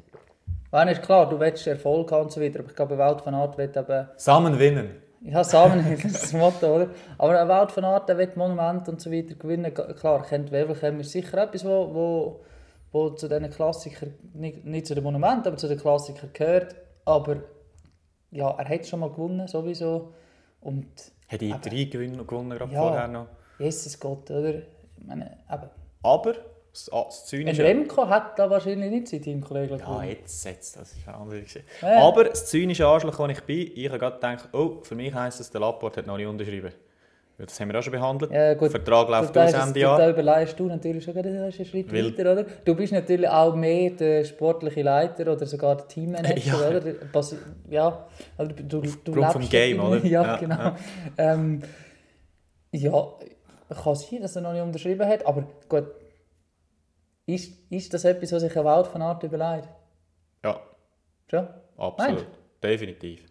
Wenn 0.73 0.89
ist 0.89 1.03
klar, 1.03 1.29
du 1.29 1.39
willst 1.39 1.67
Erfolg 1.67 2.11
haben 2.13 2.23
und 2.23 2.33
so 2.33 2.41
weiter, 2.41 2.61
aber 2.61 2.69
ich 2.71 2.77
glaube, 2.77 2.97
Welt 2.97 3.21
von 3.23 3.35
Art 3.35 3.59
wird 3.59 3.77
eben... 3.77 4.09
Zusammen 4.17 4.57
winnen. 4.59 5.03
Ja, 5.23 5.43
zusammen, 5.43 5.85
das 5.91 6.05
ist 6.05 6.23
das 6.23 6.33
Motto, 6.33 6.75
oder? 6.75 6.91
Aber 7.19 7.39
eine 7.39 7.49
Welt 7.49 7.73
von 7.73 7.85
Art, 7.85 8.09
der 8.09 8.17
will 8.17 8.33
Monumente 8.37 8.91
und 8.91 9.01
so 9.01 9.11
weiter 9.13 9.35
gewinnen. 9.35 9.73
Klar, 9.75 10.23
kennt 10.23 10.51
Wevelgem 10.51 11.01
ist 11.01 11.13
sicher 11.13 11.43
etwas, 11.43 11.65
wo, 11.65 11.95
wo, 11.95 12.41
wo 12.91 13.11
zu 13.11 13.29
diesen 13.29 13.51
Klassikern, 13.51 14.15
nicht, 14.33 14.65
nicht 14.65 14.87
zu 14.87 14.95
den 14.95 15.05
Monumenten, 15.05 15.49
aber 15.49 15.57
zu 15.59 15.69
den 15.69 15.79
Klassikern 15.79 16.31
gehört. 16.33 16.75
Aber 17.05 17.37
ja, 18.31 18.51
er 18.51 18.69
hat 18.69 18.87
schon 18.87 19.01
mal 19.01 19.11
gewonnen, 19.11 19.47
sowieso. 19.47 20.13
Und 20.61 20.87
Hat 21.29 21.41
die 21.41 21.51
drei 21.51 21.85
Gewinne 21.85 22.25
gewonnen, 22.25 22.51
gerade 22.51 22.73
Ja. 22.73 22.81
vorher 22.81 23.09
noch. 23.09 23.27
Jesus 23.59 24.01
Gott, 24.01 24.31
oder? 24.31 24.55
Ich 24.55 25.07
meine, 25.07 25.37
eben. 25.53 25.71
Aber 26.03 26.35
das, 26.73 26.89
ah, 26.93 27.05
das 27.07 27.23
Ein 27.23 27.27
Zynische... 27.27 27.65
Remco 27.65 28.09
hat 28.09 28.39
da 28.39 28.49
wahrscheinlich 28.49 28.91
nicht 28.91 29.09
sein 29.09 29.23
Teamkollege 29.23 29.77
Ja, 29.77 29.85
gewonnen. 29.85 30.09
jetzt, 30.09 30.45
jetzt, 30.45 30.77
das 30.77 30.93
ist 30.93 31.07
eine 31.09 31.17
andere 31.17 31.41
Geschichte. 31.43 31.69
Ja. 31.83 32.01
Aber 32.03 32.25
das 32.25 32.47
zynische 32.47 32.87
Arschloch, 32.87 33.19
wo 33.19 33.27
ich 33.27 33.41
bin, 33.43 33.71
ich 33.75 33.89
habe 33.89 33.99
gerade 33.99 34.17
gedacht, 34.17 34.49
oh, 34.53 34.79
für 34.83 34.95
mich 34.95 35.13
heisst 35.13 35.41
es, 35.41 35.51
der 35.51 35.61
Laporte 35.61 36.01
hat 36.01 36.07
noch 36.07 36.17
nicht 36.17 36.27
unterschrieben. 36.27 36.71
Das 37.39 37.59
haben 37.59 37.73
wir 37.73 37.79
auch 37.79 37.83
schon 37.83 37.93
behandelt. 37.95 38.31
Ja, 38.33 38.53
gut. 38.53 38.65
Der 38.65 38.71
Vertrag 38.83 39.09
läuft 39.09 39.35
Da 39.35 39.45
aus 39.47 39.53
Ende 39.55 39.73
Da 39.73 39.99
Jahr. 39.99 40.11
überleist 40.11 40.61
du 40.61 40.65
natürlich 40.67 41.03
schon 41.03 41.15
gerade 41.15 41.31
einen 41.31 41.51
Schritt 41.53 41.91
Weil- 41.91 42.15
weiter, 42.15 42.33
oder? 42.33 42.45
Du 42.67 42.75
bist 42.75 42.93
natürlich 42.93 43.27
auch 43.31 43.55
mehr 43.57 43.91
der 43.93 44.25
sportliche 44.27 44.83
Leiter 44.83 45.33
oder 45.33 45.47
sogar 45.47 45.75
der 45.77 45.89
Teammanager, 45.89 46.37
Ja. 46.61 46.69
oder? 46.69 46.81
Der 46.81 46.93
Bas- 47.11 47.35
Ja, 47.71 48.07
also 48.37 48.53
du, 48.53 48.63
du, 48.63 48.79
Aufgrund 48.83 49.33
vom 49.33 49.41
lebst 49.41 49.51
Game, 49.51 49.79
irgendwie- 49.81 49.97
oder? 49.97 50.05
Ja, 50.07 50.23
Ja, 50.23 50.37
genau. 50.37 50.55
ja. 50.57 50.77
Ähm, 51.17 51.63
ja, 52.73 53.09
kann 53.83 53.95
sein, 53.95 54.21
dass 54.21 54.37
er 54.37 54.43
noch 54.43 54.53
nicht 54.53 54.63
unterschrieben 54.63 55.09
hat, 55.09 55.25
aber 55.27 55.45
gut. 55.69 55.85
Ist, 57.35 57.53
ist 57.71 57.95
das 57.95 58.05
etwas, 58.05 58.33
was 58.33 58.43
sich 58.43 58.57
eine 58.57 58.65
Welt 58.65 58.87
von 58.87 59.03
Art 59.03 59.23
überlegt? 59.23 59.69
Ja, 60.45 60.61
Schon? 61.29 61.49
absolut. 61.77 61.99
Meinst 61.99 62.27
Definitiv. 62.63 63.25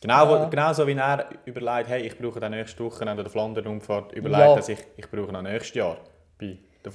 Genau, 0.00 0.36
Ja. 0.36 0.44
genauso 0.48 0.86
wie 0.86 0.92
er 0.92 1.28
überlegt, 1.46 1.88
hey, 1.88 2.02
ich 2.06 2.18
brauche 2.18 2.38
dann 2.40 2.52
nächste 2.52 2.84
Woche 2.84 3.06
an 3.06 3.16
der 3.16 3.28
Flandern-Umfahrt, 3.28 4.12
überlegt 4.12 4.40
Ja. 4.40 4.54
er 4.56 4.62
sich, 4.62 4.78
ich 4.96 5.10
brauche 5.10 5.32
noch 5.32 5.42
nächstes 5.42 5.74
Jahr 5.74 5.96
bei 6.38 6.58
der 6.84 6.92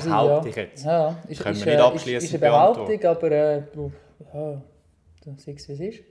sein, 0.00 0.10
Behaupte 0.12 0.48
ja. 0.48 0.50
ich 0.50 0.56
jetzt. 0.56 0.84
Ja, 0.84 1.16
ist, 1.28 1.42
Können 1.42 1.54
ist, 1.56 1.66
wir 1.66 1.72
nicht 1.72 1.80
äh, 1.80 1.84
abschliessend 1.86 2.30
ist, 2.30 2.34
ist 2.34 2.42
eine 2.42 2.50
Behauptung, 2.52 3.04
aber 3.04 3.30
äh, 3.30 3.62
du- 3.72 3.92
ja, 4.32 4.62
siehst, 5.36 5.68
wie 5.68 5.72
es 5.74 5.80
ist. 5.80 6.04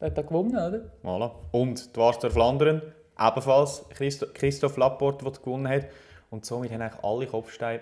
Er 0.00 0.06
hat 0.06 0.18
da 0.18 0.22
gewonnen, 0.22 0.52
oder? 0.56 0.90
Voilà. 1.04 1.30
Und 1.52 1.94
die 1.94 2.00
Warster 2.00 2.30
Flandern, 2.30 2.80
ebenfalls 3.18 3.84
Christo 3.90 4.26
Christoph 4.32 4.76
Laporte, 4.78 5.24
der 5.24 5.32
gewonnen 5.32 5.68
hat. 5.68 5.86
Und 6.30 6.44
somit 6.44 6.72
haben 6.72 6.82
eigentlich 6.82 7.02
alle 7.04 7.26
Kopfsteine, 7.26 7.80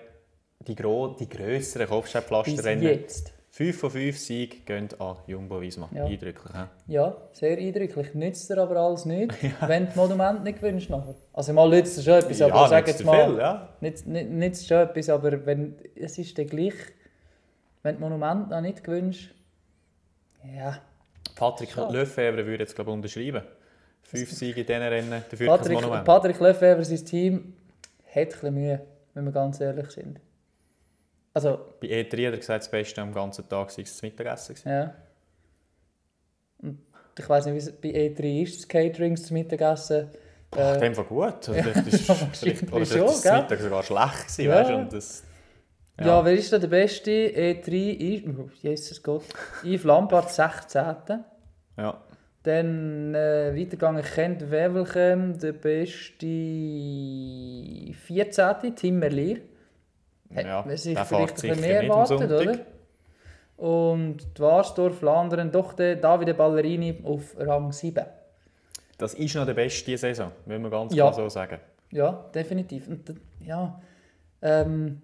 die, 0.67 0.75
gro 0.75 1.15
die 1.19 1.29
grösseren 1.29 1.87
Kopfsteinpflasterrennen, 1.87 2.83
jetzt. 2.83 3.31
5 3.51 3.79
von 3.79 3.89
5 3.89 4.17
Siege 4.17 4.57
gehen 4.65 4.89
an 4.99 5.15
Jumbo 5.27 5.61
Visma. 5.61 5.87
Ja. 5.93 6.03
Eindrücklich, 6.05 6.53
he? 6.53 6.93
Ja, 6.93 7.15
sehr 7.31 7.57
eindrücklich. 7.57 8.13
Nützt 8.13 8.49
dir 8.49 8.57
aber 8.57 8.75
alles 8.75 9.05
nicht, 9.05 9.31
wenn 9.61 9.83
du 9.83 9.87
das 9.87 9.95
Monument 9.95 10.43
nicht 10.43 10.59
gewinnst 10.59 10.89
nachher. 10.89 11.15
Also 11.31 11.53
mal 11.53 11.69
nützt 11.69 11.97
dir 11.97 12.01
schon 12.01 12.13
etwas, 12.15 12.41
aber 12.41 12.53
ja, 12.55 12.67
sag 12.67 12.85
nützt 12.85 12.99
jetzt 12.99 13.05
mal, 13.05 13.29
viel, 13.29 13.37
ja. 13.37 13.69
nützt, 13.79 14.07
nützt- 14.07 14.67
schon 14.67 14.77
etwas, 14.79 15.09
aber 15.09 15.45
wenn, 15.45 15.75
es 15.95 16.17
ist 16.17 16.37
dann 16.37 16.47
gleich, 16.47 16.73
wenn 17.81 17.95
du 17.95 18.01
das 18.01 18.09
Monument 18.09 18.49
noch 18.49 18.59
nicht 18.59 18.83
gewinnst, 18.83 19.29
ja, 20.53 20.77
Patrick 21.35 21.71
Schade. 21.71 21.97
Lefebvre 21.97 22.45
würde 22.45 22.63
jetzt 22.63 22.75
glaube 22.75 22.91
ich, 22.91 22.95
unterschreiben. 22.95 23.43
Fünf 24.03 24.31
Siege 24.31 24.61
in 24.61 24.67
diesen 24.67 24.81
Rennen, 24.81 25.23
dafür 25.31 25.47
Patrick, 25.47 25.73
kein 25.73 25.83
Monument. 25.83 26.05
Patrick 26.05 26.39
Lefebvre, 26.41 26.83
sein 26.83 27.05
Team, 27.05 27.53
hat 28.05 28.17
ein 28.17 28.25
bisschen 28.29 28.53
Mühe, 28.53 28.81
wenn 29.13 29.23
wir 29.25 29.31
ganz 29.31 29.59
ehrlich 29.61 29.89
sind. 29.91 30.19
Also, 31.35 31.59
Bei 31.81 31.87
E3 31.87 32.27
hat 32.27 32.33
er 32.33 32.37
gesagt, 32.37 32.63
das 32.63 32.71
Beste 32.71 33.01
am 33.01 33.13
ganzen 33.13 33.47
Tag 33.49 33.69
sei 33.69 33.81
das 33.83 34.01
Mittagessen. 34.01 34.55
gewesen. 34.55 34.69
ja. 34.69 34.95
Und 36.63 36.79
ich 37.19 37.29
weiß 37.29 37.45
nicht, 37.45 37.53
wie 37.55 37.57
es 37.59 37.71
bei 37.73 37.89
E3 37.89 38.41
ist, 38.43 38.57
das 38.61 38.67
Catering, 38.69 39.15
das 39.15 39.29
Mittagessen. 39.31 40.09
Boah, 40.49 40.71
in 40.71 40.77
Äh, 40.77 40.79
dem 40.79 40.95
Fall 40.95 41.03
gut. 41.05 41.49
Oder 41.49 41.63
vielleicht 41.63 41.87
ist, 41.87 42.11
vielleicht, 42.39 42.63
oder 42.63 42.79
wahrscheinlich 42.79 42.83
ist 42.85 42.95
das 42.95 43.21
schon, 43.21 43.21
gell? 43.23 43.41
Mittag 43.41 43.59
sogar 43.59 43.83
schlecht 43.83 44.21
gewesen, 44.27 44.45
Ja. 44.45 44.55
weißt 44.55 44.69
du? 44.69 44.75
Und 44.75 44.93
das, 44.93 45.23
Ja. 45.99 46.25
wer 46.25 46.33
ist 46.33 46.53
da 46.53 46.57
der 46.59 46.67
Beste? 46.69 47.11
E3 47.11 47.91
ist, 47.91 48.25
oh, 48.27 48.49
Jesus 48.61 49.03
Gott, 49.03 49.23
Yves 49.63 49.83
Lampard, 49.83 50.29
16. 50.31 50.81
ja. 51.77 52.01
Dann 52.43 53.15
äh, 53.15 53.53
weitergegangen 53.55 54.03
kennt 54.03 54.51
Wevelgem, 54.51 55.37
der 55.39 55.51
beste 55.53 56.25
14. 58.05 58.75
Tim 58.75 58.99
Merlier. 58.99 59.39
Hat 60.33 60.45
Ja, 60.45 60.63
man 60.65 60.77
sich 60.77 60.97
vielleicht 60.97 61.43
ein 61.43 61.59
mehr 61.61 61.83
erwartet, 61.83 62.31
oder? 62.31 62.57
Und 63.57 64.17
die 64.37 64.41
Warsdorf, 64.41 64.97
Flandern, 64.99 65.51
doch 65.51 65.73
der 65.73 65.95
Davide 65.95 66.33
Ballerini 66.33 67.01
auf 67.03 67.35
Rang 67.37 67.71
7. 67.71 68.05
Das 68.97 69.13
ist 69.13 69.35
noch 69.35 69.45
der 69.45 69.53
Beste 69.53 69.97
Saison, 69.97 70.31
müssen 70.45 70.63
wir 70.63 70.69
ganz 70.69 70.93
Ja. 70.93 71.05
klar 71.05 71.13
so 71.13 71.29
sagen. 71.29 71.59
Ja, 71.91 72.25
definitiv. 72.33 72.87
Und, 72.87 73.13
ja, 73.41 73.79
ähm, 74.41 75.01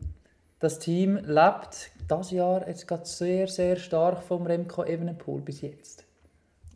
das 0.60 0.80
Team 0.80 1.16
lebt 1.26 1.92
das 2.08 2.32
Jahr 2.32 2.68
jetzt 2.68 2.88
gerade 2.88 3.06
sehr, 3.06 3.48
sehr 3.48 3.78
stark 3.78 4.22
vom 4.24 4.46
Remco 4.46 4.84
Evenepoel 4.84 5.42
bis 5.42 5.62
jetzt. 5.62 6.06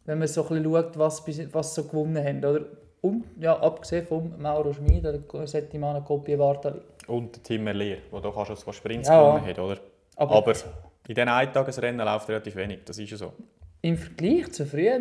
Wenn 0.05 0.19
man 0.19 0.27
so 0.27 0.43
ein 0.43 0.49
bisschen 0.49 0.63
schaut, 0.65 0.97
was, 0.97 1.27
was 1.53 1.75
sie 1.75 1.81
so 1.81 1.88
gewonnen 1.88 2.23
haben. 2.23 2.38
Oder? 2.43 2.65
Und 3.01 3.25
ja, 3.39 3.60
abgesehen 3.60 4.05
von 4.05 4.34
Mauro 4.41 4.73
Schmid 4.73 5.05
oder 5.05 5.45
Settimana 5.47 5.99
Coppi 6.01 6.36
Bartali. 6.36 6.81
Und 7.07 7.35
der 7.35 7.43
Tim 7.43 7.63
Merlier, 7.63 7.97
der 8.11 8.21
doch 8.21 8.35
auch 8.35 8.45
schon 8.45 8.57
zwei 8.57 8.71
Sprints 8.71 9.07
Ja. 9.09 9.19
gewonnen 9.19 9.45
hat, 9.45 9.59
oder? 9.59 9.77
Aber, 10.15 10.35
Aber 10.35 10.51
in 10.51 11.13
diesen 11.15 11.29
Eintagesrennen 11.29 12.05
läuft 12.05 12.29
relativ 12.29 12.55
wenig, 12.55 12.79
das 12.85 12.97
ist 12.97 13.11
ja 13.11 13.17
so. 13.17 13.33
im 13.81 13.97
Vergleich 13.97 14.51
zu 14.53 14.65
früher 14.65 14.99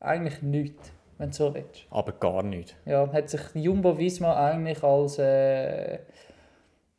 eigentlich 0.00 0.42
nichts, 0.42 0.92
wenn 1.16 1.30
du 1.30 1.36
so 1.36 1.54
willst. 1.54 1.86
Aber 1.90 2.12
gar 2.12 2.42
nicht. 2.42 2.76
Ja, 2.84 3.10
hat 3.12 3.30
sich 3.30 3.40
Jumbo 3.54 3.96
Visma 3.96 4.34
eigentlich 4.50 4.82
als, 4.82 5.18
äh, 5.18 5.98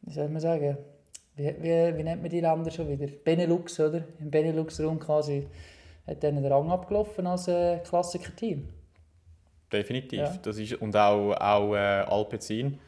wie 0.01 0.13
soll 0.13 0.29
man 0.29 0.39
sagen, 0.41 0.77
wie, 1.35 1.53
wie, 1.59 1.97
wie 1.97 2.03
nennt 2.03 2.21
man 2.21 2.31
die 2.31 2.39
Länder 2.41 2.71
schon 2.71 2.87
wieder? 2.87 3.07
Benelux, 3.23 3.79
oder? 3.79 4.03
Im 4.19 4.31
Benelux-Raum 4.31 4.99
quasi 4.99 5.45
hat 6.07 6.23
dann 6.23 6.35
den 6.41 6.45
Rang 6.51 6.71
abgelaufen 6.71 7.27
als 7.27 7.47
äh, 7.47 7.79
Klassiker-Team. 7.79 8.69
Definitiv. 9.71 10.19
Ja. 10.19 10.37
Das 10.41 10.57
ist, 10.57 10.73
und 10.75 10.95
auch, 10.95 11.33
auch 11.33 11.73
äh, 11.75 11.77
Alpecin. 12.07 12.79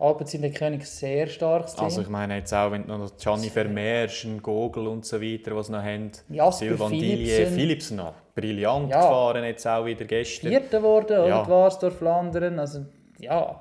Alpecin 0.00 0.42
der 0.42 0.52
König 0.52 0.86
sehr 0.86 1.26
starkes 1.26 1.74
Team. 1.74 1.84
Also 1.84 2.02
ich 2.02 2.08
meine 2.08 2.36
jetzt 2.36 2.52
auch, 2.54 2.70
wenn 2.70 2.86
du 2.86 2.96
noch 2.96 3.16
Gianni 3.16 3.50
Vermeers, 3.50 4.24
einen 4.24 4.40
Gogel 4.40 4.86
und 4.86 5.04
so 5.04 5.20
weiter, 5.20 5.56
was 5.56 5.68
noch 5.68 5.82
haben. 5.82 6.12
Jasper 6.28 6.66
Sylvain 6.66 6.92
Dillier, 6.92 7.46
Philipsen. 7.48 7.96
Noch. 7.96 8.14
Brillant 8.34 8.90
Ja. 8.90 9.00
gefahren 9.00 9.42
jetzt 9.42 9.66
auch 9.66 9.84
wieder 9.84 10.04
gestern. 10.04 10.50
Vierter 10.50 10.78
geworden, 10.78 11.18
oder? 11.18 11.28
Ja. 11.28 11.42
Die 11.44 11.50
Warsdorf 11.50 11.96
Flandern. 11.98 12.58
Also, 12.60 12.86
ja, 13.18 13.60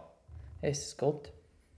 es 0.61 0.95
Gott. 0.95 1.31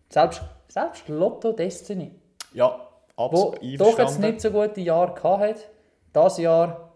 Selbst, 0.10 0.42
selbst 0.68 1.08
Lotto 1.08 1.54
Destiny, 1.54 2.12
Ja, 2.54 2.80
wo 3.16 3.24
absolut 3.54 3.80
doch 3.80 3.98
jetzt 4.00 4.20
nicht 4.20 4.42
so 4.42 4.52
gute 4.52 4.82
Jahre 4.82 5.14
gehabt 5.14 5.42
hat. 5.42 5.70
Das 6.12 6.38
Jahr 6.38 6.92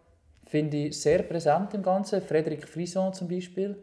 finde 0.46 0.78
ich 0.78 1.00
sehr 1.00 1.24
präsent 1.24 1.74
im 1.76 1.84
Ganzen. 1.84 2.22
Frederik 2.22 2.68
Frison 2.68 3.14
zum 3.14 3.30
Beispiel. 3.30 3.82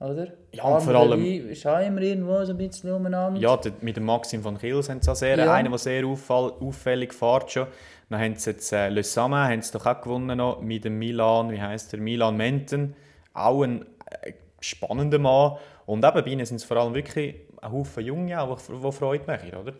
Oder? 0.00 0.28
Ja, 0.52 0.64
und 0.64 0.80
vor 0.80 0.94
allem- 0.94 1.22
Ist 1.50 1.66
auch 1.66 1.78
immer 1.78 2.00
irgendwo 2.00 2.42
so 2.44 2.52
ein 2.52 2.56
bisschen 2.58 2.90
umeinander. 2.92 3.38
Ja, 3.38 3.58
mit 3.82 3.96
dem 3.96 4.04
Maxim 4.06 4.42
von 4.42 4.56
Kils 4.56 4.88
haben 4.88 5.02
sie 5.02 5.10
auch 5.10 5.14
sehr, 5.14 5.36
Ja. 5.38 5.52
einen, 5.52 5.68
der 5.70 5.78
sehr 5.78 6.06
auffall, 6.06 6.52
auffällig 6.58 7.12
fährt 7.12 7.50
schon. 7.50 7.66
Dann 8.08 8.18
haben 8.20 8.34
sie 8.34 8.50
jetzt 8.50 8.72
äh, 8.72 8.88
Le 8.88 9.02
Samin, 9.02 9.38
haben 9.38 9.60
sie 9.62 9.72
doch 9.72 9.84
auch 9.86 10.00
gewonnen 10.00 10.38
noch, 10.38 10.60
mit 10.62 10.84
dem 10.84 10.98
Milan, 10.98 11.50
wie 11.50 11.60
heißt 11.60 11.92
der, 11.92 12.00
Milan 12.00 12.36
Menten. 12.38 12.96
Auch 13.34 13.62
ein 13.62 13.82
äh, 14.22 14.32
spannender 14.60 15.18
Mann. 15.18 15.56
Und 15.86 16.04
eben 16.04 16.24
bei 16.24 16.30
ihnen 16.30 16.46
sind 16.46 16.56
es 16.56 16.64
vor 16.64 16.78
allem 16.78 16.94
wirklich 16.94 17.34
ein 17.60 17.70
Haufen 17.70 18.02
Junge 18.04 18.36
die 18.68 18.72
die 18.82 18.92
Freude 18.92 19.24
machen, 19.26 19.54
oder? 19.54 19.74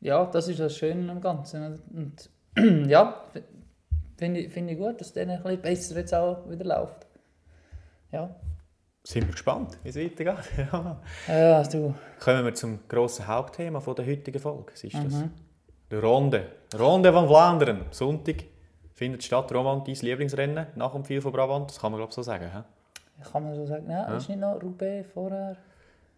Ja, 0.00 0.24
das 0.26 0.46
ist 0.48 0.60
das 0.60 0.76
Schöne 0.76 1.10
am 1.10 1.20
Ganzen. 1.20 1.80
Und 1.92 2.30
ja, 2.88 3.22
f- 3.34 3.42
finde 4.16 4.40
ich, 4.40 4.52
finde 4.52 4.74
ich 4.74 4.78
gut, 4.78 5.00
dass 5.00 5.12
denen 5.12 5.32
ein 5.36 5.42
bisschen 5.42 5.62
besser 5.62 5.96
jetzt 5.98 6.14
auch 6.14 6.48
wieder 6.48 6.64
läuft. 6.64 7.06
Ja, 8.12 8.34
Sind 9.04 9.26
wir 9.26 9.32
gespannt, 9.32 9.78
wie 9.82 9.88
es 9.88 9.96
weitergeht. 9.96 10.44
ja. 10.72 10.96
ja 11.28 11.62
du. 11.64 11.94
Kommen 12.20 12.44
wir 12.44 12.54
zum 12.54 12.78
grossen 12.86 13.26
Hauptthema 13.26 13.80
von 13.80 13.96
der 13.96 14.06
heutigen 14.06 14.38
Folge. 14.38 14.72
Was 14.72 14.84
ist 14.84 14.94
das? 14.94 15.24
Die 15.90 15.96
Ronde. 15.96 16.46
Ronde 16.78 17.12
von 17.12 17.26
Flandern. 17.26 17.86
Sonntag 17.90 18.44
findet 18.94 19.24
statt. 19.24 19.52
Roman, 19.52 19.82
dein 19.84 19.96
Lieblingsrennen 19.96 20.68
nach 20.76 20.92
dem 20.92 21.04
Viel 21.04 21.20
von 21.20 21.32
Brabant. 21.32 21.70
Das 21.70 21.80
kann 21.80 21.90
man 21.90 21.98
glaube 21.98 22.10
ich 22.10 22.14
so 22.14 22.22
sagen. 22.22 22.48
He? 22.52 23.30
Kann 23.30 23.44
man 23.44 23.54
so 23.54 23.66
sagen, 23.66 23.86
nein, 23.88 24.16
ist 24.16 24.28
nicht 24.28 24.40
noch 24.40 24.62
Roubaix 24.62 25.08
vorher? 25.12 25.56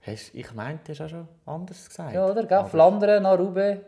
Hast, 0.02 0.34
ich 0.34 0.54
meinte, 0.54 0.84
du 0.84 0.92
hast 0.92 1.00
auch 1.00 1.08
schon 1.08 1.28
anders 1.46 1.88
gesagt. 1.88 2.14
Ja, 2.14 2.26
oder? 2.26 2.44
Gell? 2.44 2.64
Flandern 2.66 3.22
nach 3.22 3.38
Roubaix. 3.38 3.80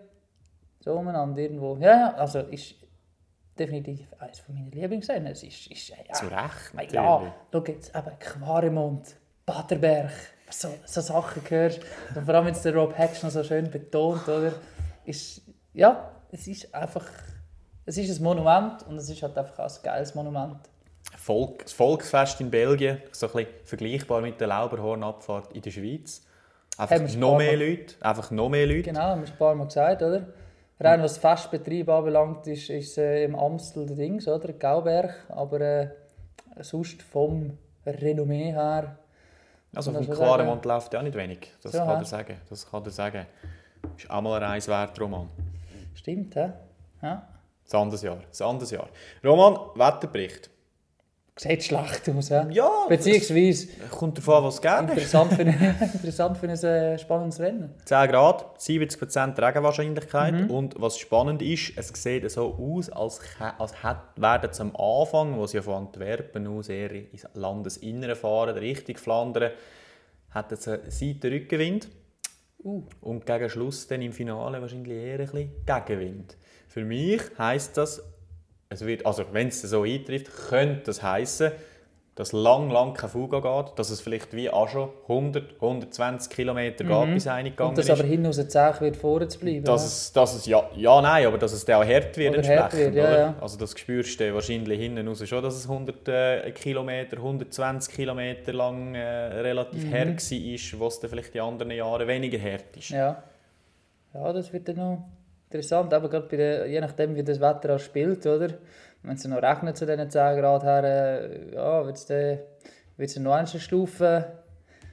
So 0.81 0.95
umeinander 0.95 1.39
irgendwo. 1.41 1.77
Ja, 1.77 1.91
ja, 1.91 2.15
also 2.15 2.41
ist 2.41 2.75
definitiv 3.59 4.07
eines 4.19 4.39
von 4.41 4.55
meinen 4.55 4.71
Lieblingsrennen. 4.71 5.33
Es 5.33 5.43
ist, 5.43 5.67
ist 5.71 5.89
ja, 5.89 5.97
Zu 6.13 6.27
Recht, 6.27 6.75
natürlich. 6.75 6.93
ja, 6.93 7.35
schau 7.53 7.65
jetzt 7.67 7.95
eben 7.95 8.19
Quaremont, 8.19 9.17
Baderberg, 9.45 10.11
so, 10.51 10.69
so 10.85 11.01
Sachen 11.01 11.43
hörst. 11.49 11.81
Und 12.15 12.25
vor 12.25 12.35
allem 12.35 12.47
jetzt 12.49 12.65
der 12.65 12.75
Rob 12.75 12.97
Hatch 12.97 13.23
noch 13.23 13.31
so 13.31 13.43
schön 13.43 13.71
betont, 13.71 14.29
oder? 14.29 14.53
Ist, 15.05 15.43
ja, 15.73 16.11
es 16.31 16.47
ist 16.47 16.75
einfach, 16.75 17.07
es 17.85 17.97
ist 17.99 18.19
ein 18.19 18.23
Monument 18.23 18.83
und 18.87 18.97
es 18.97 19.09
ist 19.09 19.23
halt 19.23 19.37
einfach 19.39 19.59
auch 19.59 19.77
ein 19.77 19.83
geiles 19.83 20.15
Monument. 20.15 20.59
Volk, 21.17 21.65
das 21.65 21.73
Volksfest 21.73 22.41
in 22.41 22.51
Belgien, 22.51 23.01
so 23.13 23.27
ein 23.27 23.33
bisschen 23.33 23.49
vergleichbar 23.65 24.21
mit 24.21 24.41
der 24.41 24.49
Lauberhornabfahrt 24.49 25.53
in 25.53 25.63
der 25.63 25.71
Schweiz. 25.71 26.23
Einfach 26.77 27.17
noch 27.17 27.39
mehr 27.39 27.57
Leute. 27.57 27.95
Einfach 28.01 28.31
noch 28.31 28.49
mehr 28.49 28.67
Leute. 28.67 28.83
Genau, 28.83 29.01
haben 29.01 29.23
wir 29.23 29.29
ein 29.29 29.39
paar 29.39 29.55
Mal 29.55 29.65
gesagt, 29.65 30.03
oder? 30.03 30.27
Rein 30.79 31.03
was 31.03 31.17
Festbetrieb 31.19 31.89
anbelangt, 31.89 32.47
ist, 32.47 32.69
ist 32.69 32.99
äh, 32.99 33.25
im 33.25 33.35
Amstel 33.35 33.87
der 33.87 33.97
Dings, 33.97 34.29
oder? 34.29 34.53
Gauberg, 34.53 35.25
aber 35.31 35.61
äh, 35.61 35.89
sonst 36.61 37.03
vom 37.03 37.57
Renommee 37.87 38.53
her, 38.53 38.99
Also 39.75 39.93
vom 39.93 40.09
Quaremont 40.09 40.65
läuft 40.65 40.93
ja 40.93 41.01
auch 41.01 41.05
nicht 41.05 41.17
wenig. 41.17 41.53
Das 41.63 41.73
So, 41.73 41.79
kann 41.79 41.89
er 41.99 42.05
sagen. 42.05 42.37
Das 42.51 42.71
kann 42.71 42.85
er 42.85 42.91
sagen. 42.91 43.27
Ist 43.97 44.11
auch 44.11 44.21
mal 44.21 44.37
eine 44.37 44.53
Reise 44.53 44.71
wert, 44.71 45.01
Roman. 45.01 45.29
stimmt, 45.95 46.35
hä? 46.37 46.53
Ja. 47.03 47.27
Ein 47.73 47.79
anderes 47.81 48.03
Jahr. 48.03 48.17
Ein 48.19 48.47
anderes 48.47 48.71
Jahr. 48.71 48.89
Roman, 49.25 49.55
Wetterbericht. 49.75 50.51
Sieht 51.39 51.65
schlecht 51.65 52.09
aus, 52.09 52.31
hä? 52.31 52.47
Ja, 52.51 52.87
Beziehungsweise 52.89 53.69
es 53.69 53.91
kommt 53.91 54.27
an, 54.27 54.45
was 54.45 54.57
du 54.57 54.63
gerne 54.63 54.89
interessant 54.89 55.35
für 55.35 55.43
ein, 55.43 55.77
interessant 55.93 56.39
für 56.39 56.49
ein 56.49 56.57
äh, 56.57 56.99
spannendes 56.99 57.39
Rennen. 57.41 57.75
10 57.85 58.11
Grad, 58.11 58.59
70% 58.59 59.47
Regenwahrscheinlichkeit. 59.47 60.33
Mhm. 60.33 60.51
Und 60.51 60.81
was 60.81 60.99
spannend 60.99 61.43
ist, 61.43 61.73
es 61.77 61.89
sieht 61.89 62.31
so 62.31 62.55
aus, 62.55 62.89
als, 62.89 63.21
als 63.59 63.75
werden 64.17 64.51
sie 64.51 64.63
am 64.63 64.75
Anfang, 64.77 65.37
wo 65.37 65.47
sie 65.47 65.59
ja 65.59 65.63
von 65.63 65.75
Antwerpen 65.75 66.47
aus 66.47 66.71
eher 66.71 66.93
ins 66.93 67.27
Landesinnere 67.35 68.17
fahren, 68.17 68.57
Richtung 68.57 68.97
Flandern, 68.97 69.51
hätten 70.33 70.57
sie 70.57 70.73
einen 70.73 70.91
Seitenrückenwind. 70.91 71.89
Uh. 72.65 72.85
Und 73.03 73.27
gegen 73.27 73.51
Schluss 73.51 73.87
dann 73.87 74.01
im 74.01 74.15
Finale 74.15 74.63
wahrscheinlich 74.63 74.91
eher 74.91 75.21
ein 75.21 75.27
bisschen 75.27 75.51
Gegenwind. 75.67 76.37
Für 76.67 76.85
mich 76.87 77.21
heisst 77.37 77.77
das, 77.77 78.03
es 78.69 78.85
wird, 78.85 79.07
also 79.07 79.25
wenn 79.33 79.49
es 79.49 79.63
so 79.63 79.83
eintrifft, 79.83 80.31
könnte 80.49 80.83
das 80.87 81.03
heißen, 81.03 81.53
dass 82.17 82.33
lang, 82.33 82.71
lang 82.71 82.95
kein 82.95 83.11
Fuga 83.11 83.41
geht, 83.41 83.79
dass 83.79 83.91
es 83.91 84.01
vielleicht 84.01 84.33
wie 84.35 84.49
auch 84.49 84.71
schon 84.71 84.89
100, 85.03 85.57
120 85.61 86.33
Kilometer 86.35 86.83
geht, 86.83 87.15
bis 87.15 87.27
eine 87.27 87.51
gegangen 87.51 87.73
Mhm. 87.75 87.77
Und 87.77 87.79
dass 87.79 87.85
ist. 87.85 87.91
aber 87.91 88.09
hinten 88.09 88.27
aus 88.29 88.37
der 88.37 88.49
Zeche 88.49 88.81
wird 88.81 88.97
vorne 88.97 89.29
zu 89.29 89.39
bleiben. 89.39 89.65
Dass 89.65 89.83
hä? 89.83 89.87
es, 89.87 90.13
dass 90.15 90.35
es 90.35 90.47
ja, 90.47 90.67
ja, 90.75 91.03
nein, 91.03 91.27
aber 91.27 91.37
dass 91.37 91.53
es 91.53 91.63
dann 91.67 91.83
auch 91.83 91.87
hart 91.87 92.17
wird 92.17 92.39
Oder 92.39 92.49
hart 92.49 92.73
entsprechend, 92.73 92.95
wird, 92.95 93.05
ja, 93.05 93.19
ja. 93.19 93.35
Also 93.39 93.59
das 93.59 93.79
spürst 93.79 94.19
du 94.19 94.33
wahrscheinlich 94.33 94.81
hinten 94.81 95.07
raus 95.07 95.29
schon, 95.29 95.43
dass 95.43 95.57
es 95.57 95.69
100 95.69 96.09
äh, 96.09 96.51
Kilometer, 96.53 97.19
120 97.19 97.95
Kilometer 97.95 98.53
lang 98.55 98.95
äh, 98.95 99.01
relativ 99.43 99.85
Mhm. 99.85 99.93
hart 99.93 100.09
war, 100.33 100.87
was 100.87 100.99
dann 101.01 101.11
vielleicht 101.11 101.35
in 101.35 101.43
anderen 101.43 101.73
Jahren 101.73 102.09
weniger 102.09 102.39
hart 102.41 102.75
ist. 102.79 102.89
Ja. 102.89 103.23
ja, 104.15 104.33
das 104.33 104.51
wird 104.55 104.69
dann 104.69 104.77
noch 104.77 105.05
interessant, 105.47 105.93
aber 105.95 106.09
gerade 106.09 106.27
bei 106.29 106.37
der, 106.37 106.67
je 106.67 106.81
nachdem 106.81 107.15
wie 107.15 107.23
das 107.23 107.41
Wetter 107.41 107.75
auch 107.75 107.79
spielt, 107.79 108.27
oder? 108.27 108.55
Wenn 109.03 109.15
es 109.15 109.25
noch 109.25 109.43
regnet 109.43 109.77
zu 109.77 109.87
diesen 109.87 110.11
10 110.11 110.41
Grad 110.41 110.65
her, 110.65 110.85
äh, 110.85 111.55
ja, 111.55 111.85
wird 111.87 111.97
es 111.97 112.07
dann 112.07 112.39
wird's 112.97 113.15
dann 113.15 113.25
noch 113.25 113.35
eine 113.35 113.47
Stufe, 113.47 114.33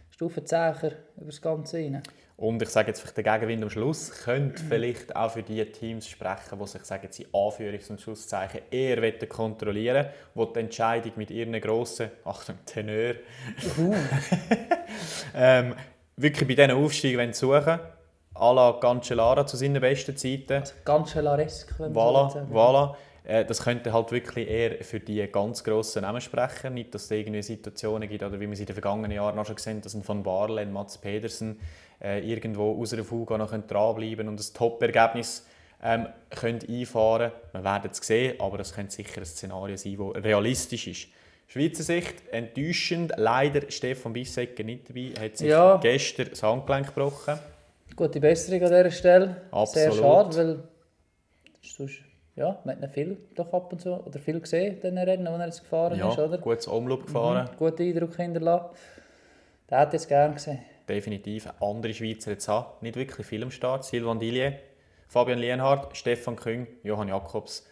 Stufe 0.10 0.44
zäher 0.44 0.76
über 1.18 1.26
das 1.26 1.42
Ganze 1.42 1.78
rein. 1.78 2.04
Und 2.36 2.62
ich 2.62 2.70
sage 2.70 2.88
jetzt 2.90 3.00
vielleicht 3.00 3.18
der 3.18 3.24
Gegenwind 3.24 3.64
am 3.64 3.70
Schluss 3.70 4.12
könnte 4.12 4.62
vielleicht 4.62 5.16
auch 5.16 5.32
für 5.32 5.44
die 5.44 5.64
Teams 5.66 6.08
sprechen, 6.08 6.60
die 6.60 6.68
sich 6.68 6.84
sagen, 6.84 7.08
sie 7.12 7.28
Anführungs- 7.28 7.90
und 7.90 8.02
Schlusszeichen 8.02 8.62
eher 8.72 9.02
wollen 9.02 9.30
kontrollieren 9.30 10.08
wollen, 10.34 10.50
die 10.50 10.54
die 10.54 10.60
Entscheidung 10.60 11.12
mit 11.16 11.32
ihren 11.32 11.60
grossen, 11.62 12.10
Achtung, 12.26 12.56
Teneur, 12.66 13.16
ähm, 15.36 15.76
wirklich 16.18 16.48
bei 16.48 16.56
diesen 16.56 16.72
Aufstiegen 16.72 17.20
wollen 17.20 17.34
suchen 17.34 17.80
à 18.36 18.54
la 18.54 18.74
Cancellara 18.80 19.46
zu 19.46 19.58
seinen 19.58 19.80
besten 19.82 20.16
Zeiten. 20.18 20.54
Also 20.62 20.74
ganz 20.86 21.12
schelaresk, 21.12 21.74
wenn 21.80 21.94
man 21.94 21.94
so 21.94 22.00
Voilà, 22.00 22.32
sagen 22.34 22.54
voilà. 22.54 22.96
Äh, 23.26 23.46
Das 23.46 23.62
könnte 23.64 23.94
halt 23.94 24.12
wirklich 24.12 24.50
eher 24.50 24.84
für 24.84 25.00
die 25.00 25.26
ganz 25.32 25.64
grossen 25.64 26.02
Namen 26.02 26.20
sprechen. 26.20 26.74
Nicht, 26.74 26.94
dass 26.94 27.06
es 27.06 27.12
irgendwie 27.12 27.42
Situationen 27.42 28.10
gibt, 28.10 28.22
oder 28.24 28.40
wie 28.40 28.46
wir 28.48 28.52
es 28.54 28.60
in 28.60 28.66
den 28.66 28.74
vergangenen 28.74 29.12
Jahren 29.12 29.38
auch 29.40 29.46
schon 29.46 29.56
gesehen 29.56 29.76
haben, 29.76 29.82
dass 29.82 29.94
ein 29.94 30.08
Van 30.08 30.24
Barle, 30.24 30.62
ein 30.62 30.74
Mats 30.74 30.98
Pedersen 30.98 31.60
äh, 32.02 32.20
irgendwo 32.20 32.82
aus 32.82 32.92
einer 32.94 33.04
Fuga 33.04 33.38
noch 33.38 33.54
dranbleiben 33.56 34.28
und 34.28 34.40
ein 34.40 34.54
Top-Ergebnis 34.54 35.46
ähm, 35.82 36.08
können 36.32 36.60
einfahren 36.68 37.32
können. 37.52 37.64
Wir 37.64 37.64
werden 37.64 37.92
es 37.92 37.98
sehen, 38.06 38.40
aber 38.40 38.58
das 38.58 38.74
könnte 38.74 38.92
sicher 38.94 39.22
ein 39.22 39.26
Szenario 39.26 39.78
sein, 39.78 39.98
das 39.98 40.24
realistisch 40.24 40.88
ist. 40.88 41.08
Schweizer 41.48 41.84
Sicht 41.84 42.16
enttäuschend. 42.32 43.14
Leider 43.18 43.70
Stefan 43.70 44.14
Bissecker 44.14 44.64
nicht 44.64 44.90
dabei. 44.90 45.12
Er 45.16 45.26
hat 45.26 45.38
sich 45.38 45.50
Ja. 45.50 45.78
gestern 45.78 46.30
das 46.30 46.42
Handgelenk 46.42 46.88
gebrochen. 46.88 47.38
Gute 47.96 48.20
Besserung 48.20 48.62
an 48.64 48.70
dieser 48.70 48.92
Stelle. 48.92 49.26
Sehr 49.28 49.90
Absolut. 49.92 49.96
schade, 49.96 50.38
weil 50.38 50.64
sonst, 51.62 52.00
ja, 52.36 52.60
man 52.64 52.82
hat 52.82 52.92
viel 52.92 53.18
doch 53.36 53.54
ab 53.54 53.72
und 53.72 53.80
zu, 53.82 53.94
oder 53.94 54.20
viel 54.20 54.40
gesehen, 54.40 54.76
in 54.76 54.82
den 54.82 54.98
Rennen, 54.98 55.28
wo 55.28 55.38
er 55.38 55.46
jetzt 55.46 55.62
gefahren 55.62 55.98
Ja, 55.98 56.10
ist, 56.10 56.18
oder? 56.20 56.38
gutes 56.38 56.68
Omloop 56.68 57.06
gefahren. 57.06 57.50
Mhm, 57.52 57.58
guten 57.58 57.82
Eindruck 57.84 58.16
hinterlassen. 58.16 58.70
Den 59.70 59.78
hätte 59.78 59.94
jetzt 59.94 60.08
gerne 60.08 60.34
gesehen. 60.34 60.60
definitiv 60.90 61.48
andere 61.62 61.94
Schweizer 61.94 62.32
jetzt 62.32 62.48
haben. 62.48 62.68
Nicht 62.82 62.96
wirklich 62.98 63.26
viel 63.26 63.42
am 63.44 63.52
Start. 63.52 63.86
Silvan 63.86 64.20
Dillier, 64.20 64.54
Fabian 65.08 65.40
Lienhardt, 65.40 65.96
Stefan 65.96 66.36
Küng, 66.36 66.68
Johann 66.84 67.08
Jakobs. 67.08 67.66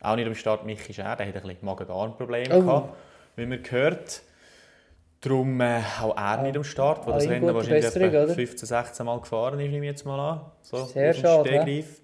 Auch 0.00 0.16
nicht 0.16 0.26
am 0.26 0.34
Start 0.34 0.64
Michi 0.64 0.94
Scher, 0.94 1.16
der 1.16 1.26
hat 1.26 1.34
ein 1.36 1.42
bisschen 1.42 1.58
Magen-Darm-Probleme 1.62 2.56
Oh. 2.56 2.60
gehabt, 2.60 2.96
wie 3.36 3.46
man 3.46 3.62
gehört. 3.62 4.22
Darum 5.24 5.58
äh, 5.62 5.80
auch 6.02 6.14
er 6.16 6.42
nicht 6.42 6.54
am 6.54 6.64
Start, 6.64 7.06
wo 7.06 7.12
das 7.12 7.24
ihm 7.24 7.30
Rennen 7.30 7.54
wahrscheinlich 7.54 7.84
Besserung, 7.84 8.08
etwa 8.08 8.24
oder? 8.24 8.34
15, 8.34 8.66
16 8.68 9.06
Mal 9.06 9.20
gefahren 9.20 9.58
ist, 9.58 9.70
nehme 9.70 9.86
ich 9.86 9.90
jetzt 9.92 10.04
mal 10.04 10.20
an. 10.20 10.40
So, 10.60 10.84
Sehr 10.84 11.14
schade, 11.14 11.48
Stegreif. 11.48 12.02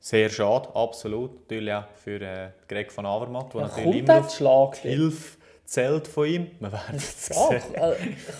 Sehr 0.00 0.28
schade, 0.28 0.68
absolut. 0.74 1.34
Natürlich 1.40 1.72
auch 1.72 1.84
für 1.94 2.20
äh, 2.20 2.50
Greg 2.68 2.94
van 2.94 3.06
Avermaet, 3.06 3.54
der 3.54 3.60
Ja, 3.62 3.66
natürlich 3.68 3.98
immer 4.00 4.18
auf 4.18 4.30
Schlag? 4.34 4.76
Hilfe 4.76 5.38
zählt 5.64 6.08
von 6.08 6.26
ihm. 6.26 6.50
Wir 6.60 6.70
werden 6.70 6.96
es 6.96 7.26
sehen. 7.26 7.62
äh, 7.74 7.94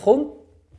kommt, 0.05 0.33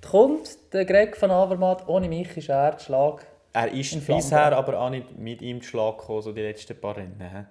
kommt 0.07 0.73
der 0.73 0.85
Greg 0.85 1.19
van 1.19 1.31
Avermaet 1.31 1.87
ohne 1.87 2.07
mich 2.07 2.37
ist 2.37 2.49
er 2.49 2.71
der 2.73 2.79
Schlag. 2.79 3.25
Er 3.51 3.73
ist 3.73 4.05
bisher 4.05 4.55
aber 4.55 4.79
auch 4.79 4.91
nicht 4.91 5.17
mit 5.17 5.41
ihm 5.41 5.59
zu 5.61 5.69
Schlag 5.69 5.97
gekommen, 5.97 6.21
so 6.21 6.31
die 6.31 6.41
letzten 6.41 6.79
paar 6.79 6.95
Rennen. 6.95 7.47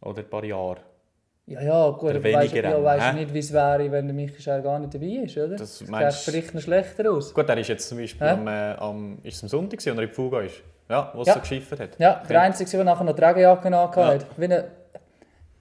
Oder 0.00 0.22
ein 0.22 0.30
paar 0.30 0.44
Jahre. 0.44 0.78
Ja, 1.46 1.60
ja, 1.60 1.90
gut, 1.90 2.10
aber 2.10 2.22
weißt, 2.22 2.52
weniger 2.54 2.70
ja, 2.70 2.82
weißt 2.84 3.14
nicht, 3.16 3.34
wie 3.34 3.38
es 3.40 3.52
wäre, 3.52 3.90
wenn 3.90 4.06
der 4.06 4.14
Michi 4.14 4.40
Scher 4.40 4.60
gar 4.62 4.78
nicht 4.78 4.94
dabei 4.94 5.06
ist, 5.24 5.36
oder? 5.36 5.56
Das 5.56 5.78
Das 5.80 5.88
meinst- 5.88 6.24
vielleicht 6.24 6.54
noch 6.54 6.60
schlechter 6.62 7.10
aus. 7.10 7.34
Gut, 7.34 7.48
er 7.48 7.58
ist 7.58 7.68
jetzt 7.68 7.88
zum 7.88 7.98
Beispiel 7.98 8.26
am, 8.26 8.46
äh, 8.46 8.72
am, 8.78 9.18
ist 9.24 9.42
am 9.42 9.48
Sonntag 9.48 9.80
gewesen, 9.80 9.92
oder 9.94 10.02
in 10.04 10.10
Fuga 10.10 10.40
ist. 10.42 10.62
Ja, 10.88 11.10
wo 11.14 11.22
es 11.22 11.28
Ja. 11.28 11.34
so 11.34 11.40
geschiffert 11.40 11.80
hat. 11.80 11.90
Ja, 11.98 12.22
der 12.28 12.40
Einzige, 12.42 12.70
der 12.70 12.84
nachher 12.84 13.04
noch 13.04 13.14
die 13.14 13.24
Regenjacke 13.24 13.66
angehabt 13.66 13.96
Ja. 13.96 14.06
hat. 14.14 14.26
Wie 14.36 14.44
ein, 14.44 14.64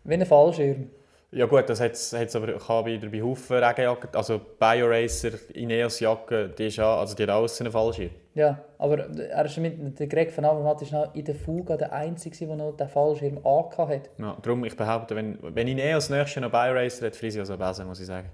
wie 0.03 0.13
ein 0.13 0.25
Fallschirm. 0.25 0.89
Ja 1.33 1.45
gut, 1.45 1.69
das 1.69 1.79
hat 1.79 1.93
es 1.93 2.35
aber 2.35 2.59
habe 2.67 2.91
wieder 2.91 3.07
bei 3.07 3.21
Haufen 3.21 3.63
Regenjacken, 3.63 4.09
also 4.13 4.41
BioRacer, 4.59 5.31
Ineos-Jacke, 5.53 6.49
die 6.49 6.67
ist 6.67 6.77
auch, 6.81 6.99
also 6.99 7.15
die 7.15 7.23
hat 7.23 7.29
alles 7.29 7.61
einen 7.61 7.71
Fallschirm. 7.71 8.09
Ja, 8.33 8.59
aber 8.77 9.09
er 9.09 9.45
ist 9.45 9.57
mit, 9.57 9.97
der 9.97 10.07
Greg 10.07 10.35
van 10.35 10.43
Avermaet 10.43 10.81
ist 10.81 10.91
noch 10.91 11.15
in 11.15 11.23
der 11.23 11.35
Fuga 11.35 11.77
der 11.77 11.93
Einzige, 11.93 12.47
der 12.47 12.55
noch 12.57 12.75
den 12.75 12.89
Fallschirm 12.89 13.37
angehabt 13.45 13.79
hat. 13.79 14.09
Ja, 14.17 14.37
darum, 14.41 14.65
ich 14.65 14.75
behaupte, 14.75 15.15
wenn, 15.15 15.37
wenn 15.41 15.69
Ineos 15.69 16.09
nächstes 16.09 16.35
Jahr 16.35 16.43
noch 16.43 16.51
BioRacer 16.51 17.05
hat, 17.05 17.15
Frisio 17.15 17.45
so 17.45 17.55
besser, 17.57 17.85
muss 17.85 18.01
ich 18.01 18.07
sagen. 18.07 18.29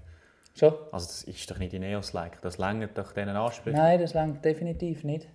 Schon? 0.58 0.74
Also 0.90 1.06
das 1.06 1.22
ist 1.22 1.48
doch 1.48 1.58
nicht 1.58 1.72
Ineos-like, 1.72 2.40
das 2.42 2.58
längert 2.58 2.98
doch 2.98 3.12
diesen 3.12 3.28
Ansprüchen. 3.28 3.76
Nein, 3.78 4.00
das 4.00 4.12
längt 4.14 4.44
definitiv 4.44 5.04
nicht. 5.04 5.28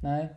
Nein. 0.00 0.30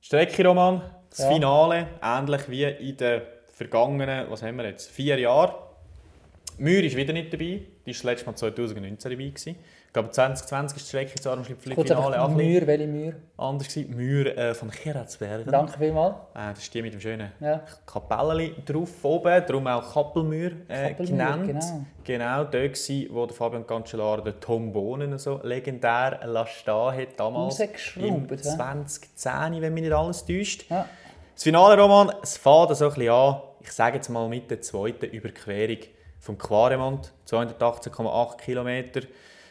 Strecke-Roman, 0.00 0.82
das 1.10 1.20
Ja. 1.20 1.28
Finale, 1.28 1.86
ähnlich 2.02 2.48
wie 2.50 2.64
in 2.64 2.96
den 2.96 3.22
vergangenen, 3.52 4.28
was 4.30 4.42
haben 4.42 4.56
wir 4.56 4.64
jetzt, 4.64 4.90
vier 4.90 5.18
Jahren. 5.20 5.54
Mühr 6.58 6.82
ist 6.84 6.96
wieder 6.96 7.12
nicht 7.12 7.32
dabei, 7.32 7.44
die 7.44 7.66
war 7.86 7.92
das 7.92 8.02
letzte 8.02 8.26
Mal 8.26 8.36
2019 8.36 9.10
dabei. 9.10 9.24
Gewesen. 9.26 9.56
glaube 9.92 10.10
2020 10.10 10.76
ist 10.76 10.86
die 10.86 10.88
Strecke 10.88 11.14
zu 11.20 11.30
Armschlipfli 11.30 11.74
Kurz 11.74 11.88
Finale 11.88 12.28
Mühr, 12.28 12.66
welche 12.66 12.86
Mühr? 12.86 13.14
anders 13.36 13.68
gewesen. 13.68 13.94
Mühr 13.94 14.38
äh, 14.38 14.54
von 14.54 14.70
Geretsbergen. 14.70 15.50
Danke 15.52 15.78
vielmals. 15.78 16.14
Äh, 16.34 16.50
das 16.50 16.58
ist 16.60 16.72
die 16.72 16.82
mit 16.82 16.94
dem 16.94 17.00
schönen 17.00 17.32
Ja. 17.40 17.62
Kapelleli 17.84 18.54
drauf 18.64 19.04
oben, 19.04 19.42
darum 19.46 19.66
auch 19.66 19.92
Kappelmühr 19.92 20.52
äh, 20.68 20.94
genannt. 20.94 21.46
genau. 21.46 21.86
Genau, 22.04 22.44
dort 22.44 22.54
war, 22.54 23.14
wo 23.14 23.26
der 23.26 23.36
Fabian 23.36 23.66
Cancellara 23.66 24.20
den 24.22 24.40
Tom 24.40 24.72
Bohnen 24.72 25.18
so 25.18 25.40
legendär 25.42 26.20
lassen 26.24 26.70
hat, 26.72 27.08
damals 27.18 27.60
im 27.60 28.28
hä? 28.28 28.36
2010, 28.36 29.60
wenn 29.60 29.74
mich 29.74 29.82
nicht 29.82 29.92
alles 29.92 30.24
täuscht. 30.24 30.70
Ja. 30.70 30.88
Das 31.34 31.42
Finale, 31.42 31.78
Roman, 31.78 32.12
es 32.22 32.38
fängt 32.38 32.74
so 32.76 32.86
ein 32.86 32.94
bisschen 32.94 33.10
an, 33.12 33.40
ich 33.60 33.72
sage 33.72 33.96
jetzt 33.96 34.08
mal 34.08 34.26
mit 34.28 34.50
der 34.50 34.62
zweiten 34.62 35.06
Überquerung 35.06 35.78
vom 36.26 36.36
Quaremont, 36.36 37.12
218,8 37.26 38.36
Kilometer, 38.36 39.00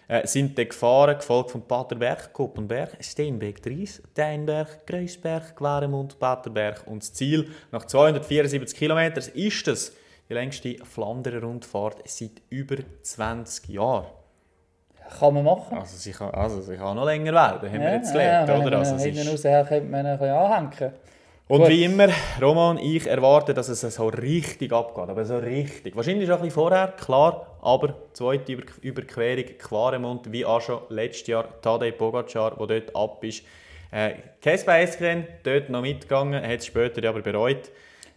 äh, 0.07 0.27
sind 0.27 0.57
die 0.57 0.67
gefahren, 0.67 1.17
gefolgt 1.17 1.51
von 1.51 1.61
Paterberg, 1.63 2.31
Koppenberg, 2.31 2.97
Steenbeek, 2.99 3.61
Dries, 3.61 4.03
Deinberg, 4.13 4.85
Kreuzberg, 4.85 5.55
Quaremont, 5.55 6.19
Paterberg 6.19 6.85
und 6.85 7.01
das 7.01 7.13
Ziel 7.13 7.49
nach 7.71 7.85
274 7.85 8.77
Kilometern 8.77 9.23
ist 9.33 9.67
es 9.67 9.95
die 10.29 10.33
längste 10.33 10.75
Flandern-Rundfahrt 10.83 12.07
seit 12.07 12.41
über 12.49 12.77
20 13.01 13.69
Jahren. 13.69 14.07
Kann 15.19 15.33
man 15.35 15.43
machen. 15.43 15.77
Also 15.77 15.97
sie 15.97 16.11
kann, 16.11 16.31
also 16.31 16.61
sie 16.61 16.77
kann 16.77 16.95
noch 16.95 17.05
länger 17.05 17.31
werden, 17.33 17.71
haben 17.71 17.81
wir 17.81 17.93
jetzt 17.93 18.11
gelernt, 18.11 18.47
wenn 18.47 18.65
oder? 18.65 18.79
Also 18.79 18.97
hinten 18.97 19.27
rausher 19.27 19.63
könnte 19.65 19.89
man 19.89 20.05
ihn 20.05 20.29
anhängen. 20.29 20.93
Und 21.47 21.59
Gut. 21.59 21.69
wie 21.69 21.83
immer, 21.83 22.09
Roman, 22.41 22.79
ich 22.79 23.05
erwarte, 23.05 23.53
dass 23.53 23.69
es 23.69 23.81
so 23.81 24.07
richtig 24.07 24.73
abgeht. 24.73 25.09
Aber 25.09 25.25
so 25.25 25.37
richtig. 25.37 25.95
Wahrscheinlich 25.95 26.25
schon 26.25 26.37
ein 26.37 26.41
bisschen 26.41 26.55
vorher, 26.55 26.87
klar. 26.99 27.57
Aber 27.61 27.93
zweite 28.13 28.51
Über 28.53 28.63
Überquerung, 28.81 29.57
Quaremont, 29.59 30.31
wie 30.31 30.43
auch 30.43 30.61
schon 30.61 30.79
letztes 30.89 31.27
Jahr, 31.27 31.61
Tadej 31.61 31.91
Pogacar, 31.91 32.55
der 32.57 32.79
dort 32.79 32.95
ab 32.95 33.23
ist. 33.23 33.43
Äh, 33.91 34.13
Kespe 34.41 34.71
Eskren, 34.71 35.27
dort 35.43 35.69
noch 35.69 35.81
mitgegangen, 35.81 36.41
hat 36.43 36.59
es 36.59 36.65
später 36.65 37.07
aber 37.07 37.21
bereut. 37.21 37.69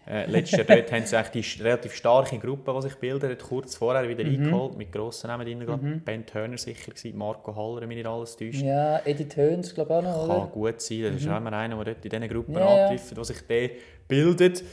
Äh, 0.08 0.24
letztes 0.30 0.58
Jahr 0.58 0.64
dort 0.76 0.90
haben 0.90 1.04
sie 1.04 1.22
die 1.34 1.62
relativ 1.62 1.94
starke 1.94 2.38
Gruppe, 2.38 2.72
die 2.74 2.82
sich 2.82 2.94
bildet, 2.94 3.30
hat 3.30 3.42
kurz 3.46 3.74
vorher 3.76 4.08
wieder 4.08 4.24
Mhm. 4.24 4.44
eingeholt, 4.44 4.78
mit 4.78 4.90
grossen 4.90 5.26
Namen 5.26 5.44
drin. 5.46 5.60
glaub. 5.60 5.80
Ben 6.04 6.24
Turner 6.24 6.56
sicher 6.56 6.92
gewesen, 6.92 7.18
Marco 7.18 7.54
Haller, 7.54 7.82
wenn 7.82 7.88
mich 7.88 7.98
nicht 7.98 8.06
alles 8.06 8.34
täuscht. 8.36 8.62
Ja, 8.62 9.00
Edith 9.04 9.36
Höns, 9.36 9.74
glaube 9.74 9.90
ich 9.92 9.96
auch 9.98 10.02
noch, 10.02 10.26
Kann 10.26 10.36
oder? 10.38 10.46
gut 10.46 10.80
sein, 10.80 11.02
das 11.02 11.16
ist 11.20 11.28
auch 11.28 11.36
immer 11.36 11.52
einer, 11.52 11.76
der 11.84 11.94
dort 11.94 12.04
in 12.04 12.10
diesen 12.10 12.28
Gruppen 12.28 12.52
Mhm. 12.54 12.58
Ja, 12.58 12.76
ja. 12.76 12.82
antrifft, 12.86 13.16
der 13.16 13.24
sich 13.24 13.46
der 13.46 13.70
bildet. 14.08 14.64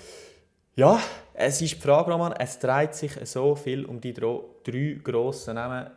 Ja, 0.78 1.00
es 1.34 1.62
ist 1.62 1.76
die 1.76 1.82
Frage, 1.82 2.12
Roman, 2.12 2.34
es 2.40 2.60
dreht 2.60 2.94
sich 2.96 3.12
so 3.24 3.56
viel 3.56 3.86
um 3.86 4.00
die 4.00 4.14
drei 4.14 4.98
grossen 5.04 5.56
Namen. 5.56 5.88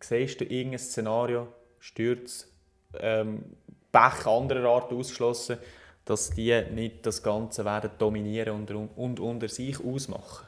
Siehst 0.00 0.40
du 0.40 0.44
irgendein 0.44 0.78
Szenario, 0.78 1.48
Sturz, 1.80 2.46
ähm, 3.00 3.44
Pech 3.90 4.26
anderer 4.26 4.68
Art 4.68 4.92
ausgeschlossen, 4.92 5.56
dass 6.04 6.30
die 6.30 6.62
nicht 6.72 7.06
das 7.06 7.22
Ganze 7.22 7.64
werden 7.64 7.90
dominieren 7.98 8.54
und, 8.54 8.70
und 8.96 9.20
unter 9.20 9.48
sich 9.48 9.82
ausmachen? 9.84 10.46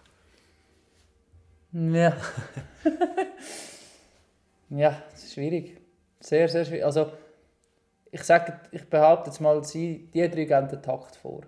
Ja. 1.73 2.17
ja, 4.71 5.03
das 5.11 5.25
ist 5.25 5.35
schwierig. 5.35 5.79
Sehr, 6.21 6.49
sehr 6.49 6.65
schwierig. 6.65 6.85
Also, 6.85 7.11
ich 8.11 8.23
sage, 8.23 8.61
ich 8.73 8.89
behaupte 8.89 9.31
jetzt 9.31 9.41
mal, 9.41 9.63
sie, 9.65 10.09
die 10.13 10.29
drei 10.29 10.45
geben 10.45 10.69
den 10.69 10.83
Takt 10.83 11.17
vor. 11.17 11.43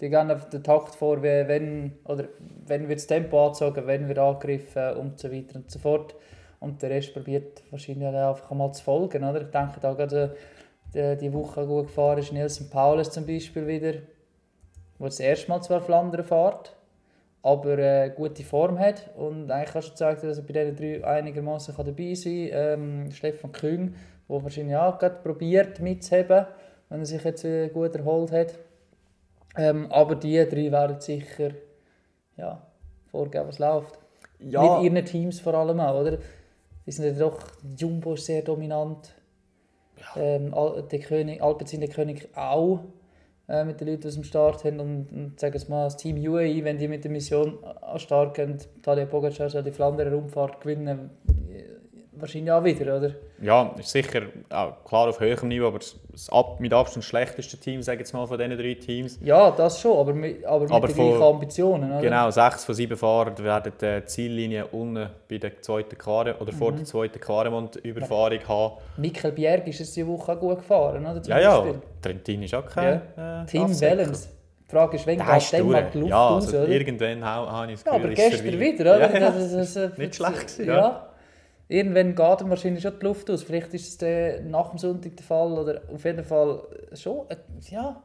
Die 0.00 0.08
geben 0.08 0.40
den 0.52 0.64
Takt 0.64 0.94
vor, 0.94 1.22
wie, 1.22 1.46
wenn, 1.46 1.98
oder 2.04 2.28
wenn 2.66 2.88
wird 2.88 2.98
das 2.98 3.06
Tempo 3.06 3.46
angezogen, 3.46 3.86
wenn 3.86 4.08
wird 4.08 4.18
angegriffen 4.18 4.96
und 4.96 5.18
so 5.20 5.30
weiter 5.30 5.56
und 5.56 5.70
so 5.70 5.78
fort. 5.78 6.16
Und 6.58 6.82
der 6.82 6.90
Rest 6.90 7.12
probiert 7.12 7.62
wahrscheinlich 7.70 8.08
einfach 8.08 8.50
mal 8.50 8.72
zu 8.72 8.82
folgen. 8.82 9.24
Oder? 9.24 9.42
Ich 9.42 9.50
denke, 9.50 9.80
da 9.80 9.92
gerade 9.94 10.36
die, 10.94 11.16
die 11.16 11.32
Woche 11.32 11.66
gut 11.66 11.86
gefahren 11.86 12.18
ist 12.18 12.32
Nelson 12.32 12.68
Paulus 12.70 13.10
zum 13.10 13.26
Beispiel 13.26 13.66
wieder, 13.66 13.92
der 13.92 14.02
das 14.98 15.20
erste 15.20 15.50
Mal 15.50 15.62
zwar 15.62 15.80
Flandern 15.80 16.24
fährt, 16.24 16.74
aber 17.42 17.78
äh, 17.78 18.10
gute 18.14 18.44
Form 18.44 18.78
hat 18.78 19.10
und 19.16 19.50
eigentlich 19.50 19.72
kannst 19.72 19.92
du 19.92 19.96
sagen, 19.96 20.26
dass 20.26 20.38
er 20.38 20.44
bei 20.44 20.52
diesen 20.52 20.76
drei 20.76 21.04
einigermaßen 21.04 21.74
dabei 21.76 22.14
sein 22.14 22.50
kann. 22.50 22.80
Ähm, 22.80 23.10
Stefan 23.10 23.52
Küng, 23.52 23.94
der 24.28 24.42
wahrscheinlich 24.42 24.76
auch 24.76 24.98
gerade 24.98 25.16
probiert 25.22 25.80
mitzuheben, 25.80 26.46
wenn 26.88 27.00
er 27.00 27.06
sich 27.06 27.24
jetzt 27.24 27.44
äh, 27.44 27.68
gut 27.68 27.94
erholt 27.96 28.30
hat. 28.32 28.58
Ähm, 29.56 29.90
aber 29.90 30.14
die 30.14 30.36
drei 30.48 30.70
werden 30.70 31.00
sicher 31.00 31.50
ja, 32.36 32.62
vorgeben, 33.10 33.48
was 33.48 33.58
läuft. 33.58 33.98
Mit 34.38 34.92
ihren 34.92 35.04
Teams 35.04 35.40
vor 35.40 35.54
allem 35.54 35.80
auch, 35.80 36.00
oder? 36.00 36.18
Die 36.86 36.90
sind 36.90 37.04
ja 37.04 37.12
doch, 37.12 37.38
Jumbo 37.76 38.14
ist 38.14 38.26
sehr 38.26 38.42
dominant. 38.42 39.14
Ähm, 40.16 40.54
Al- 40.54 40.82
der 40.90 40.98
König, 41.00 41.42
Alpecin, 41.42 41.80
der 41.80 41.88
König 41.88 42.28
auch 42.34 42.80
äh, 43.48 43.64
mit 43.64 43.80
den 43.80 43.88
Leuten, 43.88 44.06
aus 44.06 44.14
dem 44.14 44.24
Start 44.24 44.64
haben. 44.64 44.80
Und, 44.80 45.12
und 45.12 45.40
sagen 45.40 45.54
wir 45.54 45.68
mal, 45.68 45.84
das 45.84 45.96
Team 45.96 46.16
UAE, 46.16 46.64
wenn 46.64 46.78
die 46.78 46.88
mit 46.88 47.04
der 47.04 47.10
Mission 47.10 47.58
an 47.64 47.74
den 47.92 47.98
Start 47.98 48.34
gehen, 48.34 48.58
Tadej 48.82 49.06
Pogacar 49.06 49.50
soll 49.50 49.62
die 49.62 49.72
Flandern 49.72 50.12
Rundfahrt 50.12 50.60
gewinnen, 50.60 51.10
äh, 51.50 51.51
wahrscheinlich 52.22 52.50
auch 52.52 52.64
wieder, 52.64 52.96
oder? 52.96 53.10
Ja, 53.42 53.74
ist 53.78 53.90
sicher 53.90 54.22
auch 54.48 54.82
klar 54.84 55.08
auf 55.08 55.20
höherem 55.20 55.48
Niveau, 55.48 55.66
aber 55.66 55.78
das- 55.80 55.96
ab, 56.30 56.60
mit 56.60 56.72
Abstand 56.72 57.04
schlechteste 57.04 57.56
Team, 57.58 57.82
sage 57.82 57.96
ich 57.96 58.00
jetzt 58.00 58.12
mal, 58.14 58.26
von 58.26 58.38
diesen 58.38 58.56
drei 58.56 58.74
Teams. 58.74 59.18
Ja, 59.22 59.50
das 59.50 59.80
schon, 59.80 59.98
aber 59.98 60.14
mit, 60.14 60.44
aber 60.44 60.60
mit 60.64 60.72
Aber 60.72 60.86
den 60.86 60.96
gleichen 60.96 61.22
Ambitionen, 61.22 61.90
oder? 61.92 62.00
Genau, 62.00 62.30
sechs 62.30 62.64
von 62.64 62.74
sieben 62.74 62.96
Fahrern 62.96 63.36
werden 63.38 63.72
die 63.80 64.04
Ziellinie 64.06 64.66
unten 64.66 65.10
bei 65.28 65.38
der 65.38 65.60
zweiten 65.60 65.98
Quare 65.98 66.36
oder 66.40 66.52
vor 66.52 66.70
Mhm. 66.72 66.76
der 66.76 66.84
zweiten 66.86 67.20
Quaremont-Überfahrung 67.20 68.38
haben. 68.48 68.74
Michael 68.96 69.32
Bjerg 69.32 69.66
ist 69.68 69.80
es 69.80 69.92
diese 69.92 70.06
Woche 70.06 70.32
auch 70.32 70.38
gut 70.40 70.58
gefahren, 70.58 71.04
oder? 71.04 71.22
Zum 71.22 71.30
Ja, 71.32 71.40
ja. 71.40 71.64
Trentin 72.00 72.42
ist 72.42 72.54
auch 72.54 72.66
kein 72.66 73.00
Ja. 73.16 73.42
äh, 73.42 73.58
Absäcker. 73.58 73.80
Wellens. 73.98 74.28
Die 74.68 74.74
Frage 74.76 74.96
ist, 74.96 75.06
wenn 75.06 75.18
geht 75.18 75.52
dem 75.52 75.70
mal 75.70 75.90
die 75.92 75.98
Luft 75.98 76.10
Ja, 76.10 76.28
aus, 76.30 76.46
also 76.46 76.58
oder? 76.60 76.68
irgendwann 76.68 77.22
ha- 77.24 77.52
habe 77.52 77.72
ich 77.72 77.82
das 77.82 77.84
Ja, 77.84 77.92
Gefühl, 77.98 78.04
aber 78.10 78.12
ist 78.12 78.30
gestern 78.30 78.60
wieder, 78.60 78.80
oder? 78.96 79.00
Ja, 79.00 79.12
ja. 79.12 79.30
Das, 79.30 79.52
das, 79.52 79.74
das, 79.74 79.98
Nicht 79.98 80.14
schlecht 80.14 80.40
gewesen, 80.40 80.66
ja. 80.66 81.06
Irgendwann 81.72 82.14
geht 82.14 82.40
ihm 82.42 82.50
wahrscheinlich 82.50 82.82
schon 82.82 82.98
die 82.98 83.06
Luft 83.06 83.30
aus. 83.30 83.44
Vielleicht 83.44 83.72
ist 83.72 83.88
es 83.88 83.96
dann 83.98 84.50
nach 84.50 84.68
dem 84.68 84.78
Sonntag 84.78 85.16
der 85.16 85.24
Fall. 85.24 85.52
Oder 85.52 85.80
auf 85.90 86.04
jeden 86.04 86.22
Fall 86.22 86.62
schon, 86.92 87.30
äh, 87.30 87.36
ja, 87.70 88.02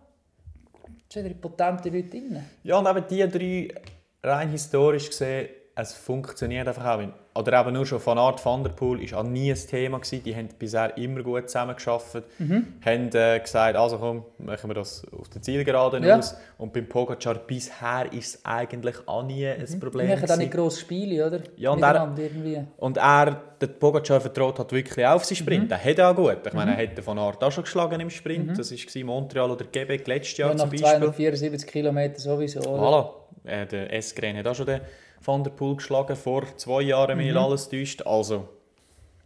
sind 1.11 1.25
wieder 1.25 1.35
potente 1.35 1.89
Leute 1.89 2.09
drin. 2.09 2.41
Ja, 2.63 2.79
und 2.79 2.87
eben 2.87 3.05
die 3.09 3.27
drei, 3.27 3.81
rein 4.23 4.49
historisch 4.51 5.09
gesehen, 5.09 5.49
es 5.79 5.93
funktioniert 5.93 6.67
einfach 6.67 6.85
auch. 6.85 7.01
Oder 7.39 7.61
eben 7.61 7.73
nur 7.73 7.85
schon 7.85 7.99
von 7.99 8.17
Art 8.17 8.43
van 8.43 8.63
der 8.63 8.71
Poel 8.71 8.99
auch 9.13 9.21
nie 9.21 9.51
ein 9.51 9.55
Thema 9.57 9.99
gewesen. 9.99 10.23
Die 10.23 10.35
haben 10.35 10.49
bisher 10.57 10.97
immer 10.97 11.21
gut 11.21 11.47
zusammengearbeitet. 11.49 12.25
Mhm. 12.39 12.67
Haben 12.83 13.09
äh, 13.13 13.39
gesagt, 13.39 13.75
also 13.75 13.99
komm, 13.99 14.25
machen 14.39 14.69
wir 14.71 14.73
das 14.73 15.05
auf 15.11 15.29
der 15.29 15.43
Zielgeraden 15.43 16.03
Ja. 16.03 16.17
aus. 16.17 16.35
Und 16.57 16.73
beim 16.73 16.89
Pogacar 16.89 17.35
bisher 17.35 18.11
ist 18.11 18.35
es 18.37 18.45
eigentlich 18.45 18.95
auch 19.07 19.21
nie 19.23 19.45
ein 19.45 19.63
Die 19.71 19.77
Problem 19.77 20.09
machen 20.09 20.25
dann 20.25 20.39
nicht 20.39 20.51
grosse 20.51 20.79
Spiele, 20.81 21.27
oder? 21.27 21.41
Ja, 21.57 21.69
und 21.69 21.83
er- 21.83 22.11
irgendwie. 22.17 22.63
Und 22.77 22.97
er, 22.97 23.39
der 23.61 23.67
Pogacar 23.67 24.19
vertraut 24.19 24.57
hat 24.57 24.71
wirklich 24.71 25.05
auf 25.05 25.23
seinen 25.25 25.35
Sprint. 25.37 25.63
Mhm. 25.65 25.69
Der 25.69 25.83
hat 25.85 25.99
er 25.99 26.09
auch 26.09 26.15
gut. 26.15 26.37
Ich 26.43 26.53
meine, 26.53 26.75
er 26.75 26.87
hat 26.89 26.99
von 27.03 27.19
Art 27.19 27.43
auch 27.43 27.51
schon 27.51 27.65
geschlagen 27.65 27.99
im 27.99 28.09
Sprint. 28.09 28.57
Das 28.57 28.71
war 28.71 29.03
Montreal 29.03 29.51
oder 29.51 29.65
Quebec 29.65 30.07
letztes 30.07 30.37
Jahr 30.39 30.49
Ja, 30.49 30.57
zum 30.57 30.71
Beispiel. 30.71 30.89
274 30.89 31.69
Kilometern 31.69 32.17
sowieso, 32.17 32.61
oder? 32.61 32.81
Voilà. 32.81 33.09
Äh, 33.45 33.65
der 33.67 33.93
Eskren 33.93 34.35
hat 34.37 34.47
auch 34.47 34.55
schon 34.55 34.65
den 34.65 34.81
Van 35.23 35.43
der 35.43 35.51
Poel 35.51 35.75
geschlagen, 35.75 36.15
vor 36.15 36.43
zwei 36.57 36.81
Jahren, 36.83 37.17
wenn 37.17 37.31
Mhm. 37.31 37.37
alles 37.37 37.69
täuscht. 37.69 38.01
Also, 38.05 38.47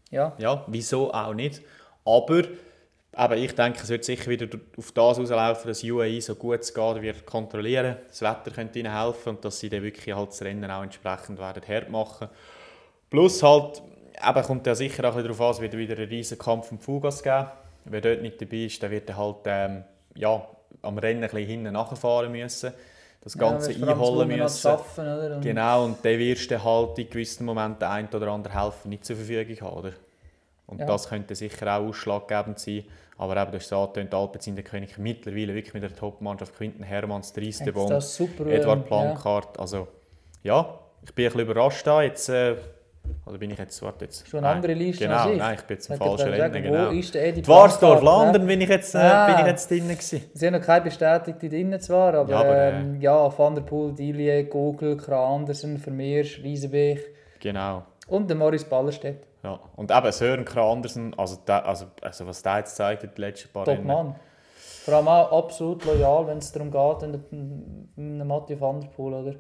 Ja. 0.10 0.34
ja, 0.38 0.64
wieso 0.68 1.14
auch 1.14 1.34
nicht. 1.34 1.62
Aber 2.06 2.44
aber 3.14 3.36
ich 3.36 3.54
denke, 3.54 3.80
es 3.84 3.90
wird 3.90 4.06
sicher 4.06 4.30
wieder 4.32 4.48
auf 4.78 4.94
das 4.94 5.20
rauslaufen, 5.20 5.68
dass 5.68 5.84
UAE 5.84 6.22
so 6.22 6.34
gut 6.36 6.62
es 6.62 6.74
geht 6.74 7.02
wird 7.02 7.26
kontrollieren. 7.26 7.98
Das 8.08 8.22
Wetter 8.22 8.52
könnte 8.52 8.80
ihnen 8.80 8.98
helfen 8.98 9.36
und 9.36 9.44
dass 9.44 9.60
sie 9.60 9.70
dann 9.70 9.84
wirklich 9.84 10.16
halt 10.16 10.30
das 10.30 10.42
Rennen 10.42 10.72
auch 10.72 10.82
entsprechend 10.82 11.38
werden 11.38 11.62
hart 11.68 11.90
machen. 11.90 12.30
Plus 13.10 13.44
halt, 13.44 13.82
eben 14.26 14.44
kommt 14.44 14.66
ja 14.66 14.76
sicher 14.76 15.04
auch 15.10 15.16
darauf 15.22 15.42
an, 15.42 15.52
es 15.52 15.60
wird 15.60 15.76
wieder 15.76 15.98
einen 15.98 16.08
riesen 16.08 16.38
Kampf 16.40 16.72
um 16.72 16.80
Fugas 16.80 17.22
geben. 17.22 17.48
Wer 17.84 18.00
dort 18.00 18.22
nicht 18.22 18.40
dabei 18.42 18.58
ist, 18.66 18.82
der 18.82 18.92
wird 18.92 19.14
halt 19.14 19.36
ähm, 19.46 19.84
ja, 20.16 20.48
am 20.82 20.98
Rennen 20.98 21.22
ein 21.24 21.30
bisschen 21.30 21.48
hinten 21.48 21.74
nachfahren 21.74 22.32
müssen. 22.32 22.72
Das 23.24 23.38
Ganze 23.38 23.72
ja, 23.74 23.88
einholen 23.88 24.28
müssen. 24.28 24.62
Schaffen, 24.62 25.06
oder? 25.06 25.36
Und 25.36 25.42
Genau, 25.42 25.86
und 25.86 26.04
dann 26.04 26.18
wirst 26.18 26.50
du 26.50 26.64
halt 26.64 26.98
in 26.98 27.10
gewissen 27.10 27.46
Momenten 27.46 27.88
ein 27.88 28.08
oder 28.10 28.28
andere 28.28 28.54
Helfer 28.54 28.88
nicht 28.88 29.06
zur 29.06 29.16
Verfügung 29.16 29.62
haben, 29.62 29.78
oder? 29.78 29.92
Und 30.66 30.80
Ja. 30.80 30.86
das 30.88 31.08
könnte 31.08 31.36
sicher 31.36 31.78
auch 31.78 31.88
ausschlaggebend 31.88 32.60
sein. 32.60 32.84
Aber 33.18 33.38
eben, 33.40 33.52
du 33.52 33.58
hast 33.58 33.70
gesagt, 33.70 33.98
die 33.98 34.16
Alpecin 34.16 34.56
der 34.56 34.64
König 34.64 34.98
mittlerweile 34.98 35.54
wirklich 35.54 35.76
mit 35.76 35.84
der 35.84 35.96
Top-Mannschaft 35.96 36.56
Quinten 36.58 36.82
Hermanns, 36.82 37.34
Dries 37.34 37.60
de 37.60 37.70
Edward 37.70 38.80
ähm, 38.80 38.84
Plancard. 38.86 39.60
Also, 39.60 39.88
ja, 40.42 40.80
ich 41.04 41.14
bin 41.14 41.26
ein 41.26 41.32
bisschen 41.32 41.48
überrascht 41.48 41.86
da. 41.86 42.02
Jetzt, 42.02 42.30
äh, 42.30 42.56
oder 43.26 43.38
bin 43.38 43.52
ich 43.52 43.58
jetzt, 43.60 43.82
warte 43.82 44.06
jetzt. 44.06 44.28
Schon 44.28 44.40
eine 44.44 44.56
andere 44.56 44.74
Liste 44.74 45.06
Genau, 45.06 45.18
als 45.18 45.32
ich. 45.32 45.38
nein, 45.38 45.56
ich 45.56 45.62
bin 45.66 45.78
jetzt 45.78 45.90
im 45.90 45.98
falschen 45.98 46.30
Rennen, 46.30 46.64
genau. 46.64 46.88
Wo 46.88 46.92
ist 46.92 47.14
der 47.14 47.28
Eddie 47.28 47.42
Dwarsdorf, 47.42 48.00
Plancard, 48.02 48.26
London 48.34 48.48
bin 48.48 48.62
ich 48.62 48.70
jetzt, 48.70 48.96
äh, 48.96 48.98
Ah. 49.00 49.26
bin 49.28 49.40
ich 49.40 49.46
jetzt 49.52 49.70
drin 49.70 49.88
gewesen. 49.88 50.22
Sie 50.34 50.48
haben 50.48 50.54
noch 50.54 50.62
keine 50.62 50.86
Bestätigte 50.86 51.50
drin 51.50 51.80
zwar, 51.80 52.14
aber 52.14 52.30
Ja, 52.32 52.40
aber, 52.40 52.56
äh, 52.58 52.70
ähm, 52.80 53.02
ja 53.02 53.38
Van 53.38 53.56
der 53.56 53.62
Poel, 53.62 53.94
Dilie, 53.94 54.46
Gogel, 54.46 54.98
Kra 54.98 55.34
Andersen, 55.36 55.78
Vermeer, 55.78 56.24
Riesenbeek. 56.24 57.16
Genau. 57.40 57.84
Und 58.08 58.30
der 58.30 58.38
Morris 58.38 58.64
Ballerstedt. 58.66 59.28
Ja. 59.44 59.60
Und 59.76 59.92
eben 59.92 60.12
Sören 60.12 60.48
Andersen, 60.48 61.14
also, 61.18 61.38
der, 61.48 61.66
also, 61.66 61.86
also 62.02 62.28
was 62.28 62.44
der 62.44 62.58
jetzt 62.58 62.76
zeigt 62.76 63.04
in 63.04 63.10
den 63.10 63.22
letzten 63.22 63.50
paar 63.52 63.66
Top 63.66 63.76
Rennen. 63.76 63.88
Mann. 63.88 64.16
Vor 64.84 64.96
allem 64.96 65.08
auch 65.08 65.32
absolut 65.46 65.86
loyal, 65.86 66.28
wenn 66.28 66.40
es 66.40 66.52
darum 66.52 66.72
geht, 66.72 67.04
einen 67.04 68.28
Mathieu 68.28 68.60
van 68.60 68.82
der 68.82 68.88
Poel, 68.90 69.14
oder? 69.14 69.36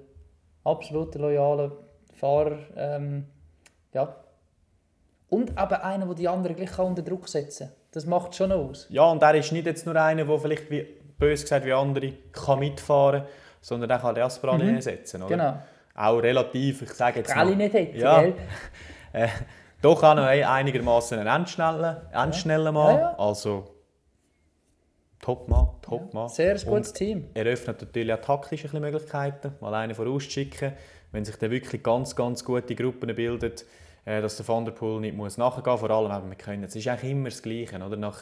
Absolut 0.63 1.15
loyaler 1.15 1.71
Fahrer. 2.13 2.59
Ähm, 2.77 3.25
ja. 3.93 4.15
Und 5.29 5.57
aber 5.57 5.83
einer, 5.83 6.05
der 6.05 6.15
die 6.15 6.27
anderen 6.27 6.55
gleich 6.55 6.77
unter 6.77 7.01
Druck 7.01 7.29
setzen 7.29 7.67
kann. 7.67 7.75
Das 7.91 8.05
macht 8.05 8.35
schon 8.35 8.51
aus. 8.51 8.87
Ja, 8.89 9.03
und 9.03 9.21
er 9.21 9.35
ist 9.35 9.51
nicht 9.51 9.65
jetzt 9.65 9.85
nur 9.85 9.95
einer, 9.95 10.25
der 10.25 10.39
vielleicht, 10.39 10.69
wie, 10.69 10.85
bös 11.17 11.41
gesagt, 11.41 11.65
wie 11.65 11.73
andere 11.73 12.13
kann 12.31 12.59
mitfahren 12.59 13.21
kann, 13.21 13.29
sondern 13.61 13.89
er 13.89 13.99
kann 13.99 14.15
den 14.15 14.23
Asprali 14.23 14.63
mhm. 14.71 14.81
setzen, 14.81 15.21
oder? 15.23 15.29
Genau. 15.29 15.61
Auch 15.95 16.17
relativ, 16.17 16.81
ich 16.81 16.93
sage 16.93 17.19
jetzt 17.19 17.35
mal, 17.35 17.55
nicht 17.55 17.73
hätte, 17.73 17.97
Ja. 17.97 18.21
gell? 18.21 18.33
äh, 19.13 19.27
doch 19.81 20.01
auch 20.03 20.15
noch 20.15 20.23
ein- 20.23 20.43
einigermaßen 20.43 21.19
ein 21.19 21.27
endschneller, 21.27 22.09
endschneller 22.13 22.71
Mann. 22.71 22.95
Ja, 22.95 23.01
ja. 23.01 23.15
Also, 23.17 23.75
Top-Mann, 25.19 25.67
Top-Mann. 25.81 26.29
Sehr 26.29 26.57
gutes 26.59 26.93
Team. 26.93 27.29
eröffnet 27.33 27.81
natürlich 27.81 28.13
auch 28.13 28.21
taktisch 28.21 28.61
ein 28.61 28.63
bisschen 28.63 28.81
Möglichkeiten, 28.81 29.53
mal 29.59 29.73
einen 29.75 29.93
vorauszuschicken, 29.93 30.73
wenn 31.11 31.25
sich 31.25 31.35
dann 31.37 31.51
wirklich 31.51 31.83
ganz, 31.83 32.15
ganz 32.15 32.43
gute 32.45 32.75
Gruppen 32.75 33.13
bilden, 33.15 33.53
äh, 34.05 34.21
dass 34.21 34.37
der 34.37 34.47
Van 34.47 34.65
der 34.65 34.71
Poel 34.71 34.99
nicht 35.01 35.15
muss 35.15 35.37
nachgehen 35.37 35.71
muss. 35.71 35.79
Vor 35.79 35.89
allem, 35.91 36.11
eben, 36.11 36.29
wir 36.29 36.37
können, 36.37 36.63
es 36.63 36.75
ist 36.75 36.87
eigentlich 36.87 37.11
immer 37.11 37.29
das 37.29 37.41
Gleiche, 37.41 37.75
oder? 37.83 37.97
Nach, 37.97 38.19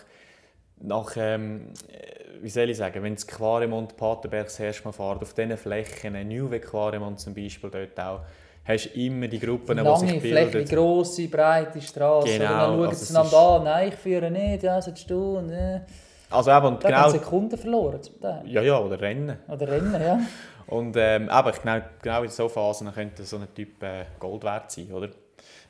nach 0.82 1.12
ähm, 1.18 1.68
äh, 1.88 2.42
wie 2.42 2.50
soll 2.50 2.70
ich 2.70 2.78
sagen, 2.78 3.04
wenn 3.04 3.16
das 3.16 3.28
Quaremont 3.28 3.96
Paterberg 3.98 4.46
das 4.46 4.60
erste 4.60 4.86
Mal 4.86 4.92
fährt, 4.94 5.22
auf 5.22 5.34
diesen 5.34 5.58
Flächen, 5.58 6.28
Nieuwe 6.28 6.60
Quaremont 6.60 7.20
zum 7.20 7.34
Beispiel, 7.34 7.70
dort 7.70 8.00
auch, 8.00 8.22
hast 8.66 8.86
du 8.96 9.00
immer 9.00 9.28
die 9.28 9.40
Gruppen, 9.40 9.78
die 9.78 9.84
Lange 9.84 10.00
sich 10.08 10.22
Fläche, 10.22 10.52
bilden. 10.52 10.76
grosse, 10.76 11.28
breite 11.28 11.82
Straße. 11.82 12.38
Genau, 12.38 12.46
Oder 12.46 12.58
dann 12.58 12.68
schauen 12.78 12.88
also 12.88 13.06
sie 13.06 13.14
einander 13.16 13.28
ist- 13.28 13.34
an. 13.60 13.64
Nein, 13.64 13.88
ich 13.90 13.96
führe 13.96 14.32
nicht, 14.32 14.64
ja, 14.64 14.82
sollst 14.82 15.10
du. 15.10 15.38
Und, 15.38 15.50
äh. 15.52 15.82
Also 16.30 16.52
eben, 16.52 16.66
und 16.68 16.84
Da 16.84 16.88
genau, 16.90 17.10
Sekunden 17.10 17.58
verloren 17.58 18.00
ja, 18.46 18.62
ja, 18.62 18.80
oder 18.80 19.02
Rennen. 19.02 19.38
Oder 19.48 19.68
Rennen, 19.68 20.00
ja. 20.02 20.20
Und 20.70 20.96
ähm, 20.98 21.30
ich 21.30 21.62
genau, 21.62 21.82
genau 22.02 22.24
in 22.24 22.30
so 22.30 22.48
Phasen 22.48 22.92
könnte 22.94 23.24
so 23.24 23.38
ein 23.38 23.48
Typ 23.56 23.82
äh, 23.82 24.06
Gold 24.20 24.44
wert 24.44 24.72
sein, 24.72 24.92
oder? 24.92 25.10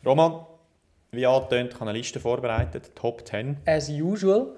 Roman, 0.05 0.45
wie 1.11 1.25
angetönt, 1.25 1.69
ich 1.69 1.79
habe 1.79 1.89
eine 1.89 1.97
Liste 1.97 2.19
vorbereitet, 2.19 2.91
Top 2.95 3.25
10. 3.25 3.57
As 3.65 3.89
usual. 3.89 4.55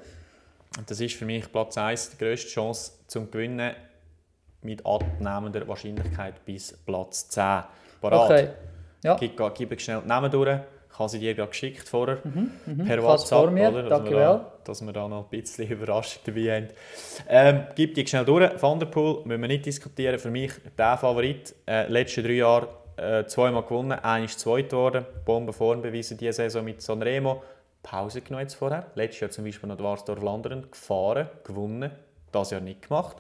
Und 0.78 0.90
das 0.90 1.00
ist 1.00 1.16
für 1.16 1.26
mich 1.26 1.52
Platz 1.52 1.78
1 1.78 2.12
die 2.12 2.18
grösste 2.18 2.50
Chance 2.50 2.94
zum 3.06 3.30
Gewinnen 3.30 3.76
mit 4.64 4.84
abnehmender 4.84 5.68
Wahrscheinlichkeit 5.68 6.44
bis 6.44 6.76
Platz 6.86 7.30
10. 7.30 7.64
Parat. 8.02 8.32
Okay. 8.32 8.50
Ja. 9.04 9.16
Gib, 9.16 9.40
gib 9.54 9.80
schnell 9.80 10.02
die 10.02 10.08
Namen 10.08 10.32
durch. 10.32 10.60
Habe 11.02 11.10
sie 11.10 11.20
dir 11.20 11.34
gerade 11.34 11.50
geschickt 11.50 11.88
vorher. 11.88 12.18
Per 12.18 12.32
Ich 12.32 12.90
habe 12.90 12.96
es 12.98 13.04
WhatsApp, 13.04 13.40
vor 13.40 13.52
mir. 13.52 13.70
oder? 13.70 13.84
Dass 13.84 14.04
wir, 14.04 14.12
da, 14.12 14.52
dass 14.64 14.82
wir 14.86 14.94
da 14.94 15.08
noch 15.08 15.24
ein 15.26 15.30
bisschen 15.30 15.68
Überraschung 15.70 16.22
dabei 16.26 16.56
haben. 16.56 16.68
Ähm, 17.28 17.64
gib 17.76 17.96
die 17.96 18.06
schnell 18.08 18.26
durch. 18.26 18.62
Van 18.62 18.80
der 18.80 18.88
Poel 18.88 19.22
müssen 19.26 19.42
wir 19.42 19.48
nicht 19.48 19.66
diskutieren. 19.66 20.20
Für 20.20 20.32
mich 20.32 20.52
der 20.78 20.98
Favorit. 20.98 21.54
Äh, 21.68 21.88
letzten 21.88 22.24
drei 22.24 22.34
Jahre 22.34 22.68
äh, 22.98 23.26
zweimal 23.26 23.64
gewonnen, 23.64 23.94
einmal 23.94 24.30
zweit 24.30 24.70
geworden. 24.70 25.06
Bombenform 25.26 25.82
bewiesen 25.82 26.18
diese 26.18 26.34
Saison 26.34 26.64
mit 26.64 26.82
Sanremo. 26.82 27.42
Pause 27.84 28.22
genommen 28.22 28.44
jetzt 28.44 28.54
vorher. 28.56 28.86
Letztes 28.96 29.22
Jahr 29.22 29.32
zum 29.32 29.44
Beispiel 29.46 29.68
noch 29.68 29.78
die 29.78 29.84
Warsdorf 29.84 30.22
Landeren 30.22 30.70
gefahren, 30.70 31.28
gewonnen. 31.44 31.92
Das 32.32 32.52
Jahr 32.52 32.62
nicht 32.62 32.88
gemacht. 32.88 33.18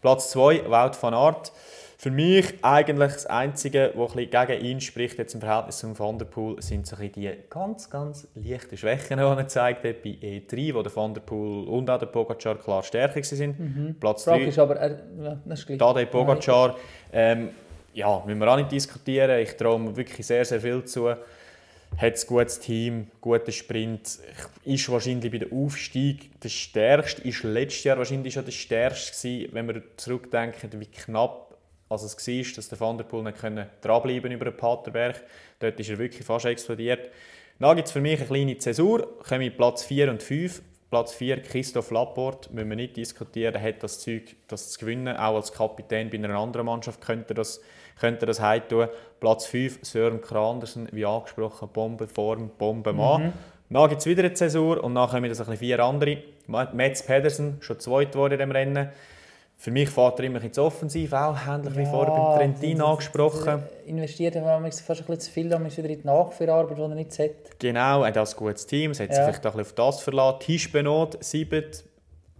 Platz 0.00 0.30
2, 0.32 0.64
Wout 0.68 0.96
van 1.00 1.14
Aert. 1.14 1.52
Für 2.00 2.10
mich 2.10 2.54
eigentlich 2.62 3.12
das 3.12 3.26
Einzige, 3.26 3.92
was 3.94 4.12
ein 4.12 4.26
bisschen 4.26 4.46
gegen 4.46 4.64
ihn 4.64 4.80
spricht, 4.80 5.18
jetzt 5.18 5.34
im 5.34 5.42
Verhältnis 5.42 5.80
zum 5.80 5.98
Van 5.98 6.18
der 6.18 6.24
Poel, 6.24 6.56
sind 6.62 6.86
so 6.86 6.96
ein 6.96 7.12
die 7.12 7.30
ganz, 7.50 7.90
ganz 7.90 8.26
leichten 8.34 8.78
Schwächen, 8.78 9.18
die 9.18 9.22
er 9.22 9.36
gezeigt 9.36 9.84
hat 9.84 10.02
bei 10.02 10.08
E3, 10.08 10.72
wo 10.72 10.80
der 10.80 10.96
Van 10.96 11.12
der 11.12 11.20
Poel 11.20 11.68
und 11.68 11.90
auch 11.90 11.98
der 11.98 12.06
Pogacar 12.06 12.56
klar 12.56 12.82
stärker 12.82 13.20
waren. 13.20 13.96
Platz 14.00 14.24
Die 14.24 14.30
Frage 14.30 14.44
3, 14.44 14.48
ist 14.48 14.58
aber, 14.58 14.76
er, 14.76 14.90
ja, 15.22 15.40
das 15.44 15.58
ist 15.58 15.66
gleich. 15.66 15.78
Tadej 15.78 16.06
Pogacar. 16.06 16.76
Ähm, 17.12 17.50
ja, 17.92 18.22
müssen 18.24 18.38
wir 18.38 18.50
auch 18.50 18.56
nicht 18.56 18.72
diskutieren. 18.72 19.38
Ich 19.38 19.54
traue 19.58 19.76
ihm 19.76 19.94
wirklich 19.94 20.26
sehr, 20.26 20.46
sehr 20.46 20.62
viel 20.62 20.82
zu. 20.86 21.10
Hat 21.10 21.20
ein 22.00 22.26
gutes 22.26 22.60
Team, 22.60 23.08
guter 23.20 23.52
Sprint. 23.52 24.20
Ist 24.64 24.90
wahrscheinlich 24.90 25.30
bei 25.30 25.36
der 25.36 25.52
Aufstieg 25.52 26.40
der 26.40 26.48
stärkste. 26.48 27.20
Ist 27.28 27.42
letztes 27.42 27.84
Jahr 27.84 27.98
wahrscheinlich 27.98 28.32
schon 28.32 28.46
der 28.46 28.52
stärkste 28.52 29.28
gewesen, 29.28 29.50
wenn 29.52 29.68
wir 29.68 29.82
zurückdenken, 29.98 30.80
wie 30.80 30.86
knapp 30.86 31.49
also 31.90 32.06
es 32.06 32.16
war, 32.16 32.54
dass 32.56 32.68
der 32.68 32.80
Van 32.80 32.96
der 32.96 33.04
Poel 33.04 33.24
nicht 33.24 33.42
dranbleiben 33.82 34.30
über 34.32 34.44
den 34.46 34.56
Paterberg. 34.56 35.22
Dort 35.58 35.78
ist 35.78 35.90
er 35.90 35.98
wirklich 35.98 36.24
fast 36.24 36.46
explodiert. 36.46 37.10
Dann 37.58 37.76
gibt 37.76 37.88
es 37.88 37.92
für 37.92 38.00
mich 38.00 38.18
eine 38.18 38.26
kleine 38.26 38.56
Zäsur. 38.56 39.18
Kommen 39.18 39.40
wir 39.40 39.50
Platz 39.50 39.84
4 39.84 40.10
und 40.10 40.22
5. 40.22 40.62
Platz 40.90 41.12
4, 41.14 41.42
Christoph 41.42 41.92
Laporte, 41.92 42.52
müssen 42.52 42.68
wir 42.68 42.74
nicht 42.74 42.96
diskutieren, 42.96 43.54
er 43.54 43.62
hat 43.62 43.80
das 43.80 44.00
Zeug, 44.00 44.34
das 44.48 44.72
zu 44.72 44.80
gewinnen. 44.80 45.16
Auch 45.16 45.36
als 45.36 45.52
Kapitän 45.52 46.10
bei 46.10 46.18
einer 46.18 46.36
anderen 46.36 46.66
Mannschaft 46.66 47.00
könnte 47.00 47.32
er 47.32 47.34
das, 47.36 47.60
könnte 48.00 48.24
er 48.24 48.26
das 48.26 48.40
heimtun. 48.40 48.88
Platz 49.20 49.46
5, 49.46 49.80
Sören 49.82 50.20
Krandersen, 50.20 50.88
wie 50.90 51.06
angesprochen, 51.06 51.68
Bombenform, 51.72 52.50
Bombenmann. 52.58 53.26
Mhm. 53.26 53.32
Dann 53.68 53.88
gibt 53.88 54.00
es 54.00 54.06
wieder 54.06 54.24
eine 54.24 54.34
Zäsur 54.34 54.82
und 54.82 54.96
dann 54.96 55.08
kommen 55.08 55.28
das 55.28 55.38
ein 55.38 55.46
bisschen 55.46 55.58
vier 55.58 55.78
andere. 55.78 56.24
Mats 56.48 57.06
Pedersen, 57.06 57.58
schon 57.60 57.78
zweit 57.78 58.10
geworden 58.10 58.32
in 58.32 58.38
dem 58.40 58.50
Rennen. 58.50 58.88
Für 59.60 59.70
mich 59.70 59.90
fährt 59.90 60.18
er 60.18 60.24
immer 60.24 60.50
zu 60.50 60.62
offensiv, 60.62 61.12
auch 61.12 61.36
ähnlich 61.46 61.76
wie 61.76 61.84
vorher 61.84 62.14
beim 62.14 62.34
Trentin 62.38 62.80
angesprochen. 62.80 63.62
Investiert 63.84 64.34
er 64.36 64.42
fast 64.42 64.88
ein 64.88 65.06
bisschen 65.06 65.20
zu 65.20 65.30
viel 65.30 65.50
dann 65.50 65.66
wieder 65.66 65.86
in 65.90 66.00
die 66.00 66.06
Nachführarbeit, 66.06 66.78
die 66.78 66.80
er 66.80 66.88
nicht 66.88 67.12
sollte. 67.12 67.34
Genau, 67.58 68.00
er 68.02 68.06
hat 68.08 68.16
ein 68.16 68.36
gutes 68.36 68.64
Team, 68.66 68.92
es 68.92 69.00
hat 69.00 69.10
sich 69.10 69.18
Ja. 69.18 69.24
vielleicht 69.26 69.46
auch 69.46 69.52
ein 69.52 69.58
bisschen 69.58 69.78
auf 69.80 69.94
das 69.96 70.00
verlassen. 70.00 70.38
Tischbenot, 70.40 71.22
7, 71.22 71.62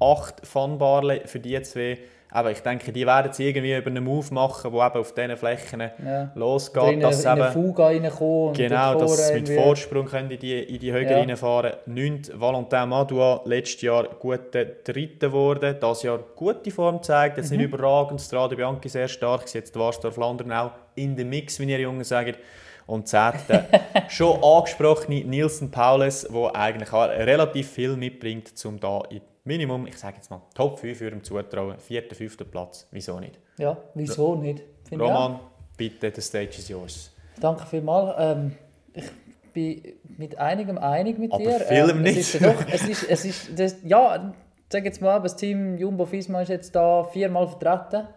8 0.01 0.47
Fanbarle 0.47 1.21
für 1.27 1.41
die 1.41 1.61
zwei. 1.61 1.99
Aber 2.33 2.51
ich 2.51 2.61
denke, 2.61 2.93
die 2.93 3.07
werden 3.07 3.31
es 3.31 3.39
irgendwie 3.39 3.77
über 3.77 3.89
einen 3.91 4.05
Move 4.05 4.33
machen, 4.33 4.73
der 4.73 4.87
eben 4.87 4.97
auf 5.01 5.13
diesen 5.15 5.37
Flächen 5.37 5.81
Ja. 5.81 6.31
losgeht. 6.35 6.83
Oder 6.83 6.93
in, 6.93 7.01
dass 7.01 7.25
in 7.25 7.33
eben, 7.33 7.53
Fuga 7.53 7.87
reinkommen 7.87 8.55
genau, 8.55 8.95
dass 8.95 9.13
es 9.13 9.27
vorne 9.31 9.41
mit 9.41 9.49
Vorsprung 9.51 10.07
können 10.07 10.31
in 10.31 10.39
die, 10.39 10.59
in 10.63 10.79
die 10.79 10.93
Höhe 10.93 11.11
Ja. 11.11 11.19
reinfahren 11.19 11.73
9. 11.87 12.23
Valentin 12.35 12.89
Madua, 12.89 13.41
letztes 13.45 13.83
Jahr 13.83 14.05
guter 14.19 14.65
Dritter 14.65 15.29
geworden. 15.29 15.77
Das 15.81 16.03
Jahr 16.03 16.19
gute 16.37 16.71
Form 16.71 16.97
gezeigt, 16.99 17.37
jetzt 17.39 17.51
Mhm. 17.51 17.57
nicht 17.59 17.67
überragend. 17.73 18.21
Strade 18.21 18.55
Bianchi 18.57 18.89
sehr 18.89 19.09
stark, 19.09 19.53
jetzt 19.53 19.77
Warsdorf 19.79 20.17
Landern 20.17 20.53
auch 20.53 20.71
in 20.95 21.17
den 21.17 21.29
Mix, 21.29 21.59
wie 21.59 21.65
ihr 21.71 21.81
Jungen 21.81 22.05
sagt. 22.05 22.39
Und 22.87 23.07
zehnte, 23.07 23.67
schon 24.09 24.43
angesprochene 24.43 25.25
Nielsen 25.25 25.71
Paulus, 25.71 26.23
der 26.29 26.57
eigentlich 26.57 26.93
auch 26.93 27.09
relativ 27.09 27.71
viel 27.71 27.97
mitbringt, 27.97 28.53
um 28.65 28.81
da 28.81 29.03
in 29.11 29.21
Minimum, 29.45 29.87
ich 29.87 29.97
sage 29.99 30.17
jetzt 30.17 30.31
mal, 30.31 30.43
Top 30.55 30.79
5 30.79 30.99
für 30.99 31.11
ihn 31.11 31.23
zutrauen. 31.25 31.79
Vierter, 31.79 32.15
fünfter 32.15 32.45
Platz, 32.45 32.87
wieso 32.91 33.19
nicht? 33.21 33.39
Ja, 33.59 33.77
wieso 33.95 34.35
nicht? 34.37 34.63
Auch. 34.93 34.99
Roman, 34.99 35.41
bitte, 35.77 36.13
the 36.15 36.21
stage 36.21 36.59
is 36.59 36.69
yours. 36.69 37.13
Danke 37.41 37.65
vielmals. 37.67 38.15
Ähm, 38.19 38.57
ich 38.93 39.05
bin 39.53 39.83
mit 40.19 40.39
einigem 40.39 40.79
einig 40.79 41.19
mit 41.19 41.33
Aber 41.33 41.43
dir. 41.43 41.61
vielem 41.61 41.99
ähm, 41.99 42.03
nicht. 42.03 42.19
Es 42.19 42.35
ist, 42.35 42.41
ja 42.41 42.53
doch, 42.53 42.65
es 42.71 42.89
ist, 42.89 43.03
es 43.09 43.25
ist 43.25 43.59
das, 43.59 43.77
ja, 43.85 44.33
sag 44.69 44.85
jetzt 44.85 45.01
mal, 45.01 45.21
das 45.21 45.37
Team 45.37 45.79
Jumbo 45.79 46.11
Visma 46.11 46.43
ist 46.43 46.49
jetzt 46.49 46.75
da 46.75 47.05
viermal 47.05 47.49
vertreten. 47.49 48.09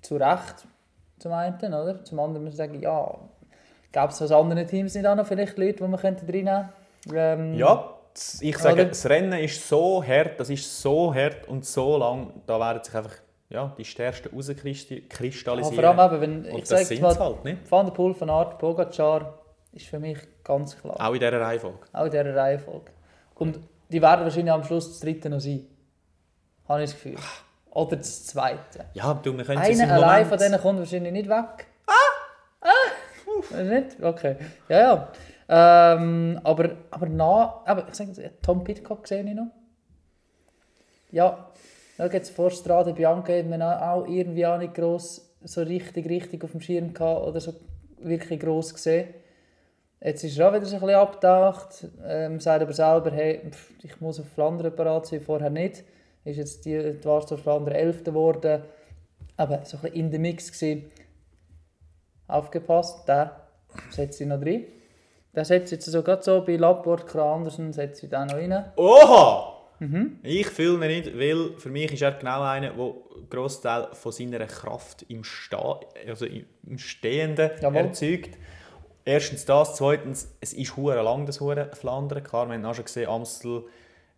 Zu 0.00 0.16
Recht 0.16 0.66
zum 1.18 1.32
einen, 1.32 1.56
oder? 1.56 2.04
Zum 2.04 2.20
anderen 2.20 2.44
muss 2.44 2.54
ich 2.54 2.58
sagen, 2.58 2.80
ja, 2.80 3.18
gäbe 3.92 4.08
es 4.08 4.20
aus 4.20 4.30
anderen 4.32 4.66
Teams 4.66 4.94
nicht 4.94 5.06
auch 5.06 5.14
noch 5.14 5.26
vielleicht 5.26 5.56
Leute, 5.56 5.82
die 5.84 5.88
man 5.88 5.98
könnte 6.00 6.26
reinnehmen 6.26 6.68
könnte? 7.08 7.18
Ähm, 7.18 7.54
Ja, 7.54 7.93
ich 8.40 8.58
sage, 8.58 8.74
Oder? 8.74 8.84
das 8.86 9.06
Rennen 9.06 9.32
ist 9.40 9.68
so 9.68 10.04
hart, 10.04 10.38
das 10.38 10.50
ist 10.50 10.80
so 10.80 11.14
hart 11.14 11.48
und 11.48 11.64
so 11.64 11.96
lang, 11.96 12.42
da 12.46 12.58
werden 12.60 12.82
sich 12.82 12.94
einfach 12.94 13.14
ja, 13.48 13.74
die 13.76 13.84
Stärksten 13.84 14.28
ja, 14.30 14.34
rauskristallisieren. 14.36 15.74
vor 15.74 15.84
allem 15.84 16.22
eben, 16.22 16.44
wenn 16.44 16.58
ich 16.58 16.66
sage 16.66 17.00
mal, 17.00 17.18
halt, 17.18 17.44
nicht? 17.44 17.70
Van 17.70 17.86
der 17.86 17.92
Poel, 17.92 18.18
Van 18.18 18.30
Aert, 18.30 18.58
Pogacar 18.58 19.38
ist 19.72 19.86
für 19.86 19.98
mich 19.98 20.18
ganz 20.42 20.80
klar. 20.80 20.96
Auch 21.00 21.12
in 21.12 21.20
dieser 21.20 21.40
Reihenfolge. 21.40 21.78
Auch 21.92 22.04
in 22.04 22.10
dieser 22.10 22.34
Reihenfolge. 22.34 22.92
Und 23.34 23.60
die 23.88 24.00
werden 24.00 24.24
wahrscheinlich 24.24 24.52
am 24.52 24.64
Schluss 24.64 24.88
das 24.88 25.00
dritte 25.00 25.28
noch 25.28 25.40
sein. 25.40 25.66
Habe 26.68 26.82
ich 26.82 26.90
das 26.90 27.00
Gefühl. 27.00 27.16
Oder 27.70 27.96
das 27.96 28.26
zweite. 28.26 28.86
Ja, 28.94 29.14
du, 29.14 29.36
wir 29.36 29.44
können 29.44 29.60
es 29.62 29.80
Einer 29.80 29.92
allein 29.94 30.24
Moment- 30.24 30.28
von 30.28 30.38
denen 30.38 30.60
kommt 30.60 30.78
wahrscheinlich 30.78 31.12
nicht 31.12 31.28
weg. 31.28 31.66
Ah! 31.86 31.92
Ah! 32.62 33.62
Nicht? 33.62 34.02
Okay. 34.02 34.36
Ja, 34.68 34.80
ja. 34.80 35.08
Ähm, 35.48 36.40
aber, 36.42 36.76
aber 36.90 37.06
nach, 37.06 37.66
aber 37.66 37.86
ich 37.88 37.94
sage, 37.94 38.32
Tom 38.42 38.64
Pitcock 38.64 39.06
sehe 39.06 39.22
ich 39.22 39.34
noch. 39.34 39.48
Ja, 41.10 41.50
da 41.96 42.06
jetzt 42.06 42.30
vor 42.30 42.50
Strade 42.50 42.92
Bianca 42.92 43.32
hat 43.32 43.46
man 43.46 43.62
auch 43.62 44.06
irgendwie 44.06 44.46
auch 44.46 44.58
nicht 44.58 44.74
gross 44.74 45.30
so 45.44 45.62
richtig, 45.62 46.08
richtig 46.08 46.42
auf 46.42 46.52
dem 46.52 46.60
Schirm 46.60 46.94
gehabt 46.94 47.26
oder 47.26 47.40
so 47.40 47.54
wirklich 47.98 48.40
gross 48.40 48.72
gesehen. 48.74 49.08
Jetzt 50.00 50.24
ist 50.24 50.38
er 50.38 50.48
auch 50.48 50.54
wieder 50.54 50.66
so 50.66 50.76
ein 50.76 50.80
bisschen 50.80 50.96
abgetaucht, 50.96 51.86
ähm, 52.06 52.40
sagt 52.40 52.62
aber 52.62 52.72
selber, 52.72 53.10
hey, 53.10 53.40
pff, 53.50 53.70
ich 53.82 54.00
muss 54.00 54.20
auf 54.20 54.28
Flandern 54.28 54.74
parat 54.74 55.06
sein, 55.06 55.20
vorher 55.20 55.50
nicht. 55.50 55.84
Ist 56.24 56.36
jetzt 56.36 56.64
die, 56.64 56.78
die 56.78 57.04
Warsdorf 57.04 57.42
Flandern 57.42 57.74
11. 57.74 58.04
geworden. 58.04 58.62
Aber 59.36 59.64
so 59.64 59.76
ein 59.76 59.82
bisschen 59.82 59.96
in 59.96 60.12
the 60.12 60.18
Mix 60.18 60.52
gewesen. 60.52 60.90
Aufgepasst, 62.26 63.06
der 63.08 63.46
setzt 63.90 64.18
sich 64.18 64.26
noch 64.26 64.40
drin. 64.40 64.64
Der 65.34 65.44
setzt 65.44 65.72
jetzt 65.72 65.86
so 65.86 66.02
gerade 66.02 66.22
so 66.22 66.42
bei 66.44 66.56
Lapport, 66.56 67.14
Andersen, 67.16 67.72
setzt 67.72 68.00
sie 68.00 68.08
da 68.08 68.24
noch 68.24 68.34
rein. 68.34 68.72
Oha! 68.76 69.54
Ich 70.22 70.46
fühle 70.46 70.86
ihn 70.86 71.04
nicht, 71.04 71.18
weil 71.18 71.58
für 71.58 71.68
mich 71.68 71.92
ist 71.92 72.02
er 72.02 72.12
genau 72.12 72.42
einer, 72.42 72.70
der 72.70 72.84
einen 72.84 72.94
Grossteil 73.28 73.88
von 73.92 74.12
seiner 74.12 74.46
Kraft 74.46 75.04
im, 75.08 75.24
Sta 75.24 75.80
also 76.06 76.26
im 76.26 76.78
Stehenden 76.78 77.50
Jawohl. 77.60 77.82
erzeugt. 77.82 78.38
Erstens 79.04 79.44
das, 79.44 79.76
zweitens, 79.76 80.34
es 80.40 80.54
ist 80.54 80.76
hure 80.76 81.02
lang 81.02 81.26
das 81.26 81.40
hure 81.40 81.70
Flandern. 81.74 82.22
Klar, 82.22 82.48
wir 82.48 82.54
haben 82.54 82.64
auch 82.64 82.74
schon 82.74 82.84
gesehen, 82.84 83.08
Amstel 83.08 83.64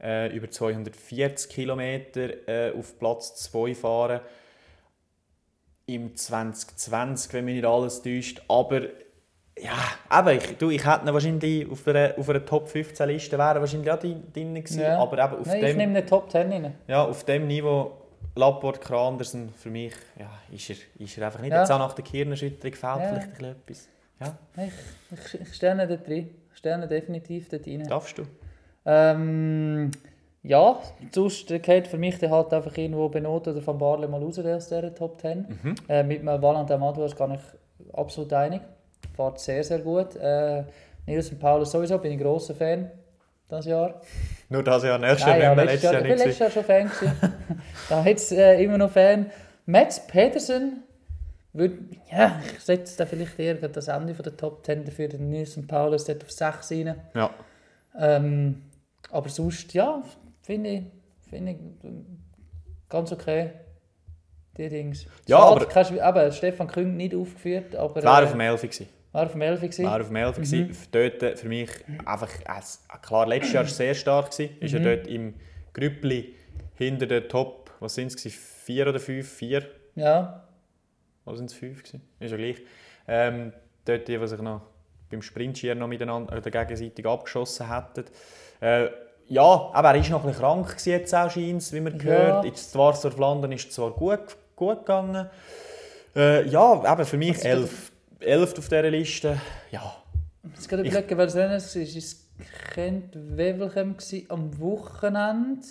äh, 0.01 0.35
über 0.35 0.49
240 0.49 1.51
Kilometer 1.51 2.49
äh, 2.49 2.73
auf 2.73 2.99
Platz 2.99 3.35
2 3.51 3.75
fahren. 3.75 4.21
Im 5.87 6.15
2020, 6.15 7.33
wenn 7.33 7.45
mich 7.45 7.55
nicht 7.57 7.65
alles 7.65 8.03
täuscht. 8.03 8.43
Aber 8.49 8.83
ja, 9.59 10.19
eben, 10.21 10.39
ich, 10.39 10.57
du, 10.59 10.71
ich 10.71 10.85
hätte 10.87 11.07
ihn 11.07 11.13
wahrscheinlich 11.15 11.71
auf 11.71 11.87
einer, 11.89 12.15
auf 12.19 12.29
einer 12.29 12.45
Top 12.45 12.69
15 12.69 13.09
Liste 13.09 13.39
wäre 13.39 13.61
wahrscheinlich 13.61 13.91
auch 13.91 13.99
drin 13.99 14.23
drin 14.33 14.55
gewesen. 14.55 14.81
Ja. 14.83 14.99
Aber 14.99 15.13
eben 15.23 15.41
auf 15.41 15.47
Nein, 15.47 15.57
ich 15.65 15.71
dem, 15.71 15.77
nehme 15.79 15.95
den 15.95 16.07
Top 16.07 16.31
10 16.31 16.53
rein. 16.53 16.75
ja, 16.87 17.05
auf 17.05 17.25
dem 17.25 17.47
Niveau 17.47 17.93
Lapport 18.35 18.91
Andersen 18.93 19.49
für 19.55 19.71
mich 19.71 19.95
ja, 20.19 20.31
ist, 20.55 20.69
er, 20.71 20.77
ist 20.99 21.17
er 21.17 21.27
einfach 21.27 21.41
nicht. 21.41 21.53
Ja. 21.53 21.61
Jetzt 21.61 21.71
auch 21.71 21.79
nach 21.79 21.95
der 21.95 22.05
Kirnenerschütterung 22.05 22.75
fehlt 22.75 22.83
Ja. 22.83 23.09
vielleicht 23.09 23.27
ein 23.29 23.33
bisschen 23.33 23.57
etwas. 23.57 23.89
Ja, 24.21 24.65
Ich, 24.65 25.35
ich, 25.35 25.41
ich 25.41 25.55
stehe 25.55 25.73
ihn 25.73 25.89
dort 25.89 26.07
drin. 26.07 26.31
Ich 26.53 26.59
stehe 26.59 26.75
ihn 26.75 26.89
definitiv 26.89 27.49
dort 27.49 27.67
rein. 27.67 27.85
darfst 27.89 28.19
du? 28.19 28.23
Ähm, 28.85 29.91
ja, 30.43 30.79
sonst 31.13 31.49
geht 31.49 31.89
für 31.89 31.99
mich 31.99 32.19
dann 32.19 32.31
halt 32.31 32.53
einfach 32.53 32.77
irgendwo 32.77 33.09
Benoit 33.09 33.49
oder 33.49 33.67
Van 33.67 33.79
Barle 33.79 34.07
mal 34.07 34.23
raus 34.23 34.39
aus 34.39 34.69
dieser 34.69 34.95
Top 34.95 35.21
10. 35.21 35.77
Äh, 35.89 36.03
mit 36.03 36.25
Valentin 36.25 36.79
Madouas 36.79 37.17
kann 37.17 37.33
ich 37.35 37.95
absolut 37.95 38.33
einig. 38.33 38.61
Fährt 39.17 39.41
sehr, 39.41 39.65
sehr 39.65 39.79
gut. 39.79 40.15
Äh, 40.17 40.65
Nils 41.07 41.31
und 41.31 41.39
Paulus 41.39 41.71
sowieso, 41.71 41.99
bin 41.99 42.13
ich 42.13 42.19
ein 42.19 42.23
grosser 42.23 42.55
Fan 42.55 42.91
dieses 43.51 43.67
Jahr. 43.67 44.01
Nur 44.49 44.63
das 44.63 44.83
Jahr, 44.83 44.99
nächstes 44.99 45.27
Jahr, 45.27 45.39
ja, 45.39 45.51
wenn 45.51 45.59
wir 45.59 45.65
letztes 45.65 45.83
Jahr, 45.83 45.95
ich 45.95 46.03
nicht 46.03 46.19
letztes 46.19 46.39
Jahr 46.39 46.51
schon 46.51 46.65
Fan 46.65 46.91
da 47.89 48.05
jetzt 48.05 48.33
äh, 48.33 48.63
immer 48.63 48.79
noch 48.79 48.91
Fan. 48.91 49.31
Mats 49.67 50.07
Pedersen, 50.07 50.83
ja, 52.13 52.41
ich 52.55 52.61
setze 52.61 52.99
da 52.99 53.07
vielleicht 53.07 53.39
eher 53.39 53.55
das 53.55 53.89
Ende 53.89 54.15
von 54.15 54.23
der 54.23 54.37
Top 54.37 54.65
10 54.65 54.85
dafür, 54.85 55.09
den 55.09 55.31
Nils 55.31 55.57
und 55.57 55.67
Paulus 55.67 56.05
dort 56.05 56.23
auf 56.23 56.31
6 56.31 56.71
rein. 56.73 57.01
Ja. 57.15 57.31
Ähm, 57.99 58.63
aber 59.11 59.29
sonst, 59.29 59.73
ja, 59.73 60.03
finde 60.43 60.71
ich, 60.71 60.83
finde 61.29 61.53
ich 61.53 61.59
ähm, 61.85 62.19
ganz 62.89 63.13
okay. 63.13 63.51
Die 64.57 64.69
Dings. 64.69 65.05
Ja, 65.27 65.39
Schade, 65.39 65.51
aber- 65.63 65.67
kannst 65.67 65.91
eben, 65.91 66.33
Stefan 66.33 66.67
Küng 66.67 66.97
nicht 66.97 67.15
aufgeführt, 67.15 67.77
aber 67.77 68.03
Wäre 68.03 68.23
äh, 68.23 68.25
auf 68.25 68.31
dem 68.31 68.41
11 68.41 68.61
gewesen. 68.63 68.89
War 69.13 69.25
auf 69.27 69.33
dem 69.33 69.41
11 69.43 69.61
gewesen. 69.61 69.85
Wäre 69.85 70.01
auf 70.01 70.07
dem 70.09 70.17
11 70.17 70.37
gewesen. 70.37 70.77
Dort 70.93 71.39
für 71.39 71.49
mich 71.49 71.71
einfach, 72.05 72.31
äh, 72.41 72.99
klar, 73.03 73.27
letztes 73.27 73.53
Jahr 73.55 73.65
war 73.65 73.71
sehr 73.71 73.95
stark. 73.95 74.31
Gewesen. 74.31 74.57
Ist 74.61 74.73
Mhm. 74.75 74.87
er 74.87 74.97
dort 74.97 75.07
im 75.07 75.35
Grüppli 75.73 76.35
hinter 76.75 77.07
der 77.07 77.29
Top, 77.29 77.71
was 77.81 77.95
sind 77.95 78.15
es, 78.15 78.23
vier 78.35 78.87
oder 78.89 79.01
fünf? 79.01 79.29
Vier? 79.33 79.65
Ja, 79.95 80.43
Oder 81.25 81.37
sind 81.39 81.47
es 81.51 81.55
fünf? 81.57 81.83
Gewesen? 81.83 82.03
Ist 82.21 82.31
ja 82.31 82.37
gleich. 82.37 82.57
Ähm, 83.09 83.53
dort 83.85 84.07
die, 84.07 84.17
die 84.19 84.27
sich 84.29 84.41
noch 84.41 84.61
beim 85.11 85.23
Sprintschier 85.23 85.75
noch 85.75 85.89
miteinander 85.89 86.37
oder 86.37 86.51
gegenseitig 86.51 87.05
abgeschossen 87.07 87.73
hätten. 87.73 88.05
Äh, 88.61 88.89
ja, 89.29 89.43
aber 89.73 89.89
er 89.91 89.97
ist 90.01 90.11
noch 90.11 90.21
ein 90.23 90.29
bisschen 90.29 90.43
krank 90.43 90.77
jetzt 90.85 91.15
auch, 91.15 91.31
scheint's, 91.31 91.73
wie 91.73 91.81
man 91.81 91.93
Ja. 91.95 91.99
gehört. 91.99 92.45
Jetzt 92.45 92.73
zwar 92.73 92.95
zur 92.95 93.11
Flandern 93.13 93.53
ist 93.53 93.73
zwar 93.73 93.91
gut, 93.93 94.37
gut 94.55 94.81
gegangen. 94.81 95.29
Äh, 96.15 96.47
ja, 96.49 96.93
eben 96.93 97.05
für 97.05 97.17
mich 97.17 97.45
elf, 97.45 97.93
elf 98.21 98.59
auf 98.59 98.69
dieser 98.69 98.91
Liste. 98.91 99.41
Ja, 99.71 99.95
jetzt 100.55 100.69
gerade 100.69 100.83
Ich- 100.85 100.91
überlegen, 100.93 101.21
Rennen 101.21 101.53
es 101.55 101.75
war. 101.77 101.83
Es 101.83 102.27
war 102.39 102.75
Kent 102.75 103.15
gewesen 103.97 104.27
am 104.31 104.59
Wochenende. 104.61 105.67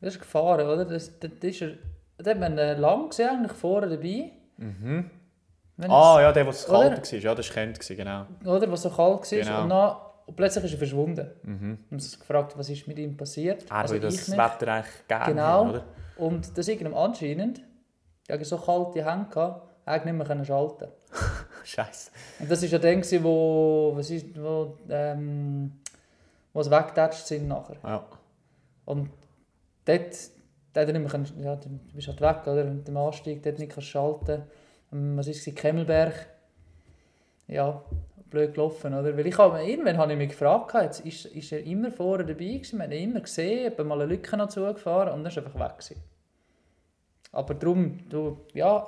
Das 0.00 0.14
ist 0.14 0.20
gefahren, 0.20 0.66
oder? 0.66 0.84
Das, 0.84 1.18
das 1.18 1.30
ist 1.42 1.62
er, 1.62 1.72
da 2.18 2.30
hat 2.30 2.38
man 2.40 2.52
ihn 2.58 2.78
lang 2.80 3.08
gesehen, 3.10 3.28
eigentlich 3.30 3.52
vorne 3.52 3.88
dabei. 3.88 4.30
Mhm. 4.56 5.10
Ah, 5.88 6.18
ja, 6.20 6.32
der, 6.32 6.44
der 6.44 6.52
Oder? 6.52 6.90
kalt 6.90 7.12
war. 7.12 7.18
Ja, 7.18 7.34
das 7.34 7.48
war 7.48 7.54
Kent, 7.54 7.80
genau. 7.80 8.26
oder, 8.44 8.70
was 8.70 8.82
so 8.82 8.90
kalt 8.90 8.98
war. 8.98 9.38
Genau. 9.38 9.62
Und, 9.62 9.68
dann, 9.70 9.96
und 10.26 10.36
plötzlich 10.36 10.64
ist 10.64 10.72
er 10.72 10.78
verschwunden. 10.78 11.30
Mhm. 11.42 11.78
Und 11.90 11.92
uns 11.92 12.18
gefragt, 12.20 12.56
was 12.58 12.68
ist 12.68 12.86
mit 12.86 12.98
ihm 12.98 13.16
passiert. 13.16 13.64
Er 13.70 13.76
also 13.76 13.94
ich 13.94 14.02
das 14.02 14.28
nicht. 14.28 14.38
Wetter 14.38 14.72
eigentlich 14.74 15.08
gerne 15.08 15.24
Genau. 15.26 15.42
haben, 15.42 15.70
oder? 15.70 15.84
Und 16.16 16.56
das 16.58 16.68
irgendeinem 16.68 16.96
anscheinend, 16.98 17.62
der 18.28 18.34
hatte 18.36 18.44
so 18.44 18.58
kalte 18.58 19.04
Hände, 19.04 19.30
gehabt, 19.30 19.69
konnte 19.90 20.06
nicht 20.06 20.16
mehr 20.16 20.26
können 20.26 20.44
schalten. 20.44 20.88
Scheiße. 21.64 22.10
Und 22.40 22.50
das 22.50 22.62
war 22.62 22.68
ja 22.68 22.78
dann, 22.78 23.02
wo, 23.22 23.92
was 23.94 24.10
ist, 24.10 24.26
wo, 24.40 24.76
ähm, 24.88 25.72
wo 26.52 26.62
sie 26.62 26.70
weggetatscht 26.70 27.26
sind 27.26 27.48
nachher. 27.48 27.76
Ja. 27.82 28.04
Und 28.84 29.10
dort, 29.84 30.16
dort 30.72 30.86
nicht 30.88 31.00
mehr 31.00 31.10
können, 31.10 31.42
ja, 31.42 31.56
du 31.56 31.68
bist 31.94 32.08
halt 32.08 32.20
weg, 32.20 32.46
oder? 32.46 32.64
Mit 32.64 32.88
dem 32.88 32.96
Anstieg, 32.96 33.42
dort 33.42 33.58
nicht 33.58 33.72
kannst 33.72 33.88
schalten. 33.88 34.42
Ähm, 34.92 35.16
Was 35.16 35.26
war 35.26 35.34
es? 35.34 35.54
Kemmelberg. 35.54 36.26
Ja, 37.46 37.82
blöd 38.30 38.54
gelaufen, 38.54 38.94
oder? 38.94 39.16
Weil 39.16 39.26
ich 39.26 39.36
habe, 39.36 39.62
irgendwann 39.62 39.98
habe 39.98 40.12
ich 40.12 40.18
mich 40.18 40.28
gefragt, 40.30 40.74
jetzt 40.74 41.00
ist, 41.00 41.26
ist 41.26 41.52
er 41.52 41.64
immer 41.64 41.90
vorne 41.90 42.24
dabei 42.24 42.44
gewesen, 42.44 42.78
wir 42.78 42.84
haben 42.84 42.92
ihn 42.92 43.10
immer 43.10 43.20
gesehen, 43.20 43.66
hat 43.66 43.84
mal 43.84 44.00
eine 44.00 44.12
Lücke 44.12 44.36
noch 44.36 44.48
zugefahren 44.48 45.12
und 45.12 45.24
dann 45.24 45.26
ist 45.26 45.36
er 45.36 45.44
einfach 45.44 45.58
weg 45.58 45.78
gewesen. 45.78 46.02
Aber 47.32 47.54
darum, 47.54 48.08
du, 48.08 48.38
ja, 48.54 48.86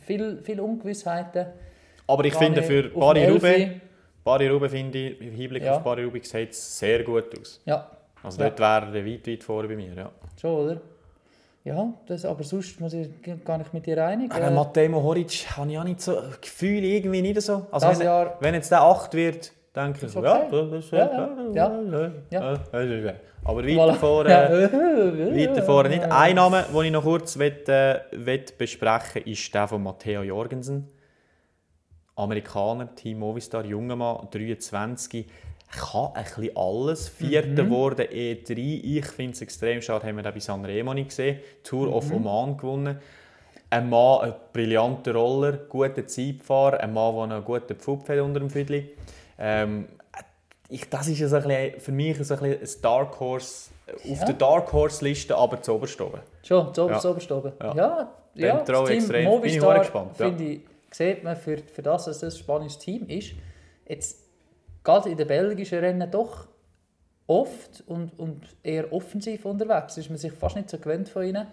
viel, 0.00 0.40
viel 0.42 0.60
Ungewissheiten. 0.60 1.46
Aber 2.06 2.24
ich 2.24 2.34
finde, 2.34 2.62
für 2.62 2.82
dem 2.84 2.92
Paris-Roubaix, 2.98 3.44
Elfi. 3.58 3.80
Paris-Roubaix 4.24 4.72
finde 4.72 4.98
ich, 4.98 5.20
im 5.20 5.32
Hinblick 5.32 5.62
Ja. 5.64 5.76
auf 5.76 5.84
Paris-Roubaix 5.84 6.28
sieht 6.30 6.50
es 6.50 6.78
sehr 6.78 7.02
gut 7.04 7.38
aus. 7.38 7.60
Ja, 7.64 7.88
Also 8.22 8.42
Ja. 8.42 8.50
dort 8.50 8.60
wäre 8.60 8.98
er 8.98 9.06
weit, 9.06 9.26
weit 9.26 9.42
vorne 9.44 9.68
bei 9.68 9.76
mir, 9.76 9.94
ja. 9.94 10.10
schon, 10.40 10.50
oder? 10.50 10.80
Ja, 11.64 11.92
das, 12.06 12.24
aber 12.24 12.42
sonst 12.42 12.80
muss 12.80 12.94
ich 12.94 13.08
gar 13.44 13.58
nicht 13.58 13.72
mit 13.74 13.84
dir 13.86 14.02
einig. 14.04 14.32
Aber 14.34 14.46
Äh, 14.46 14.50
Matteo 14.50 14.88
Mohoric 14.90 15.46
habe 15.56 15.70
ich 15.70 15.78
auch 15.78 15.84
nicht 15.84 16.00
so, 16.00 16.18
Gefühl 16.40 16.82
irgendwie 16.84 17.20
nicht 17.22 17.40
so. 17.42 17.66
Also 17.70 17.86
Das 17.88 17.98
wenn, 17.98 18.06
Jahr- 18.06 18.36
wenn 18.40 18.54
jetzt 18.54 18.70
der 18.72 18.80
8 18.82 19.12
wird, 19.14 19.52
denke 19.74 20.06
ich 20.06 20.14
ja, 20.14 20.48
das 20.50 20.90
Ja, 20.90 21.10
ja. 21.54 21.80
ja. 22.30 22.60
Ja. 23.00 23.14
Aber 23.44 23.64
weiter 23.64 23.94
vorne, 23.94 24.30
weiter 24.30 25.62
vorne 25.62 25.88
nicht. 25.90 26.02
Ein 26.04 26.36
Name, 26.36 26.66
den 26.72 26.84
ich 26.84 26.92
noch 26.92 27.04
kurz 27.04 27.38
will, 27.38 27.56
äh, 27.68 28.00
will 28.12 28.44
besprechen 28.56 29.22
ist 29.22 29.54
der 29.54 29.68
von 29.68 29.82
Matteo 29.82 30.22
Jorgensen. 30.22 30.88
Amerikaner, 32.16 32.94
Team 32.94 33.20
Movistar, 33.20 33.64
junger 33.64 33.96
Mann, 33.96 34.28
23. 34.30 35.26
Kann 35.70 36.10
ein 36.14 36.24
bisschen 36.24 36.56
alles. 36.56 37.08
Vierter 37.08 37.64
geworden, 37.64 38.06
E3. 38.06 38.58
Ich 38.58 39.06
finde 39.06 39.32
es 39.32 39.40
extrem 39.40 39.80
schade, 39.80 40.06
haben 40.06 40.16
wir 40.16 40.22
den 40.24 40.34
bei 40.34 40.40
Sanremo 40.40 40.92
nicht 40.92 41.10
gesehen. 41.10 41.38
Tour 41.62 41.94
of 41.94 42.12
Oman 42.12 42.56
gewonnen. 42.56 42.98
Ein 43.70 43.88
Mann, 43.88 44.20
ein 44.22 44.34
brillanter 44.52 45.14
Roller, 45.14 45.52
guter 45.52 46.06
Zeitfahrer, 46.06 46.80
ein 46.80 46.92
Mann, 46.92 47.14
der 47.14 47.22
einen 47.36 47.44
guten 47.44 47.76
Pfupf 47.76 48.08
hat 48.08 48.18
unter 48.18 48.40
dem 48.40 48.50
Füdli. 48.50 48.90
Ähm, 49.40 49.88
ich, 50.68 50.88
das 50.88 51.08
ist 51.08 51.18
ja 51.18 51.28
so 51.28 51.36
ein 51.36 51.42
bisschen, 51.42 51.80
für 51.80 51.92
mich 51.92 52.16
so 52.24 52.34
ein, 52.34 52.40
bisschen 52.40 52.60
ein 52.78 52.82
Dark 52.82 53.18
Horse, 53.18 53.70
auf 53.88 54.04
Ja. 54.04 54.24
der 54.26 54.34
Dark 54.34 54.72
Horse 54.72 55.04
Liste, 55.04 55.36
aber 55.36 55.60
zu 55.60 55.74
oberst 55.74 56.00
oben. 56.00 56.20
Schon, 56.42 56.72
zu 56.72 56.84
oberst, 56.84 57.04
Ja. 57.04 57.10
oberst 57.10 57.32
oben. 57.32 57.52
Ja. 57.60 57.74
Ja, 57.74 58.12
ja, 58.34 58.62
das 58.62 58.84
Team 58.84 58.98
extrem. 58.98 59.12
Bin 59.12 59.20
ich 59.22 59.60
Movistar, 59.60 59.78
gespannt, 59.80 60.18
ja. 60.18 60.26
finde 60.26 60.44
ich, 60.44 60.60
sieht 60.92 61.24
man 61.24 61.36
für, 61.36 61.58
für 61.58 61.82
das, 61.82 62.04
dass 62.04 62.20
das 62.20 62.34
ein 62.34 62.38
spannendes 62.38 62.78
Team 62.78 63.06
ist, 63.08 63.32
jetzt 63.88 64.18
gerade 64.84 65.08
in 65.10 65.16
den 65.16 65.26
belgischen 65.26 65.78
Rennen 65.80 66.08
doch 66.10 66.46
oft 67.26 67.82
und, 67.86 68.16
und 68.18 68.42
eher 68.62 68.92
offensiv 68.92 69.44
unterwegs. 69.44 69.96
ist 69.96 70.08
man 70.10 70.18
sich 70.18 70.32
fast 70.32 70.56
nicht 70.56 70.70
so 70.70 70.78
gewöhnt 70.78 71.08
von 71.08 71.24
ihnen. 71.24 71.46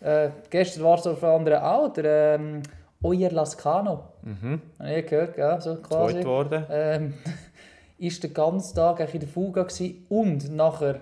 Äh, 0.00 0.30
gestern 0.50 0.84
war 0.84 0.98
es 0.98 1.06
auf 1.06 1.22
anderen 1.24 1.62
auch, 1.62 1.92
der 1.92 2.34
ähm, 2.34 2.62
Oyer 3.02 3.30
Lascano. 3.30 4.04
Mhm. 4.26 4.60
Habe 4.80 4.94
ich 4.94 5.06
gehört, 5.06 5.38
ja, 5.38 5.60
so 5.60 5.76
quasi. 5.76 6.14
Zweit 6.14 6.24
geworden. 6.24 6.66
ähm, 6.68 7.14
ist 7.98 8.22
den 8.22 8.34
ganzen 8.34 8.74
Tag 8.74 9.14
in 9.14 9.20
der 9.20 9.28
Fuga 9.28 9.62
gewesen. 9.62 10.04
und 10.08 10.54
nachher 10.54 11.00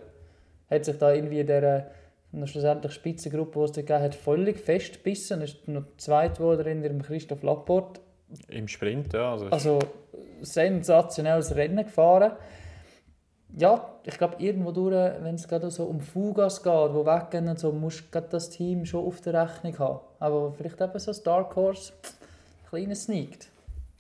hat 0.71 0.85
sich 0.85 0.99
da 0.99 1.13
irgendwie 1.13 1.43
der 1.43 1.91
schlussendlich 2.45 2.93
Spitzengruppe, 2.93 3.59
die 3.61 3.65
es 3.65 3.73
da 3.73 3.81
gegeben 3.81 4.03
hat, 4.03 4.15
völlig 4.15 4.59
festgebissen. 4.59 5.41
Er 5.41 5.45
ist 5.45 5.67
noch 5.69 5.85
zweit 5.97 6.37
geworden 6.37 6.67
in 6.67 6.83
dem 6.83 7.03
Christoph 7.03 7.43
Laporte. 7.43 8.01
Im 8.49 8.69
Sprint, 8.69 9.13
ja. 9.13 9.33
Also, 9.33 9.49
Also 9.49 9.79
sensationelles 10.43 11.55
Rennen 11.55 11.85
gefahren. 11.85 12.33
Ja, 13.57 13.89
ich 14.05 14.19
glaube 14.19 14.37
irgendwo 14.39 14.73
durch, 14.73 15.13
wenn 15.23 15.37
es 15.37 15.47
gerade 15.47 15.71
so 15.71 15.85
um 15.85 16.01
Fugas 16.01 16.63
geht, 16.63 16.73
wo 16.73 17.07
weggehen 17.07 17.49
und 17.49 17.59
so, 17.59 17.71
musst 17.71 18.05
du 18.13 18.21
das 18.21 18.51
Team 18.51 18.85
schon 18.85 19.05
auf 19.05 19.21
der 19.21 19.45
Rechnung 19.45 19.79
haben. 19.79 20.01
Aber 20.19 20.53
vielleicht 20.53 20.81
eben 20.81 20.99
so 20.99 21.13
ein 21.13 21.19
Dark 21.25 21.55
Horse, 21.55 21.93
ein 22.65 22.69
kleines 22.71 23.05
sneakt. 23.05 23.49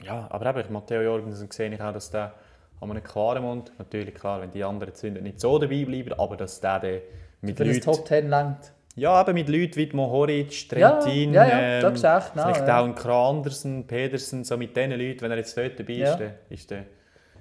ja, 0.04 0.26
aber 0.30 0.56
eben, 0.56 0.72
Matteo 0.72 1.02
Jorgensen 1.02 1.50
sehe 1.50 1.72
ich 1.72 1.80
auch, 1.80 1.92
dass 1.92 2.10
der 2.10 2.34
an 2.80 2.90
einem 2.90 3.02
klaren 3.04 3.42
Mund, 3.42 3.72
natürlich 3.78 4.14
klar, 4.14 4.40
wenn 4.40 4.50
die 4.50 4.62
anderen 4.64 4.94
Zünder 4.94 5.20
nicht 5.20 5.40
so 5.40 5.58
dabei 5.58 5.84
bleiben, 5.84 6.12
aber 6.18 6.36
dass 6.36 6.60
der 6.60 6.80
dann 6.80 7.00
mit 7.40 7.58
Leuten, 7.58 7.80
Top 7.80 8.06
10 8.06 8.28
langt. 8.28 8.72
ja, 8.96 9.20
eben 9.22 9.34
mit 9.34 9.48
Leuten 9.48 9.76
wie 9.76 9.90
Mohoric, 9.94 10.72
Ja, 10.72 10.90
Trentin, 11.00 11.32
ja, 11.32 11.46
ja, 11.46 11.80
das 11.80 11.94
ist 11.94 12.04
echt 12.04 12.30
vielleicht 12.32 12.68
ja. 12.68 12.80
auch 12.80 12.84
ein 12.84 12.96
Andersen, 13.10 13.86
Pedersen, 13.86 14.44
so 14.44 14.56
mit 14.56 14.76
diesen 14.76 14.90
Leuten, 14.92 15.20
wenn 15.22 15.30
er 15.30 15.38
jetzt 15.38 15.56
dort 15.56 15.78
dabei 15.78 15.92
Ja. 15.94 16.12
ist, 16.12 16.20
dann 16.20 16.32
ist 16.50 16.70
der 16.70 16.84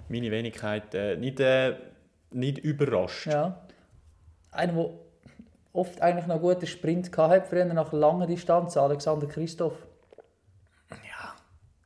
meine 0.09 0.31
Wenigkeit 0.31 0.93
äh, 0.93 1.15
nicht, 1.17 1.39
äh, 1.39 1.75
nicht 2.31 2.59
überrascht. 2.59 3.27
Ja. 3.27 3.61
Einer, 4.51 4.73
der 4.73 4.89
oft 5.73 6.01
eigentlich 6.01 6.27
noch 6.27 6.35
einen 6.35 6.43
guten 6.43 6.67
Sprint 6.67 7.15
hatte, 7.17 7.45
früher 7.47 7.65
nach 7.65 7.91
langer 7.91 8.27
Distanz, 8.27 8.77
Alexander 8.77 9.27
Christoph. 9.27 9.73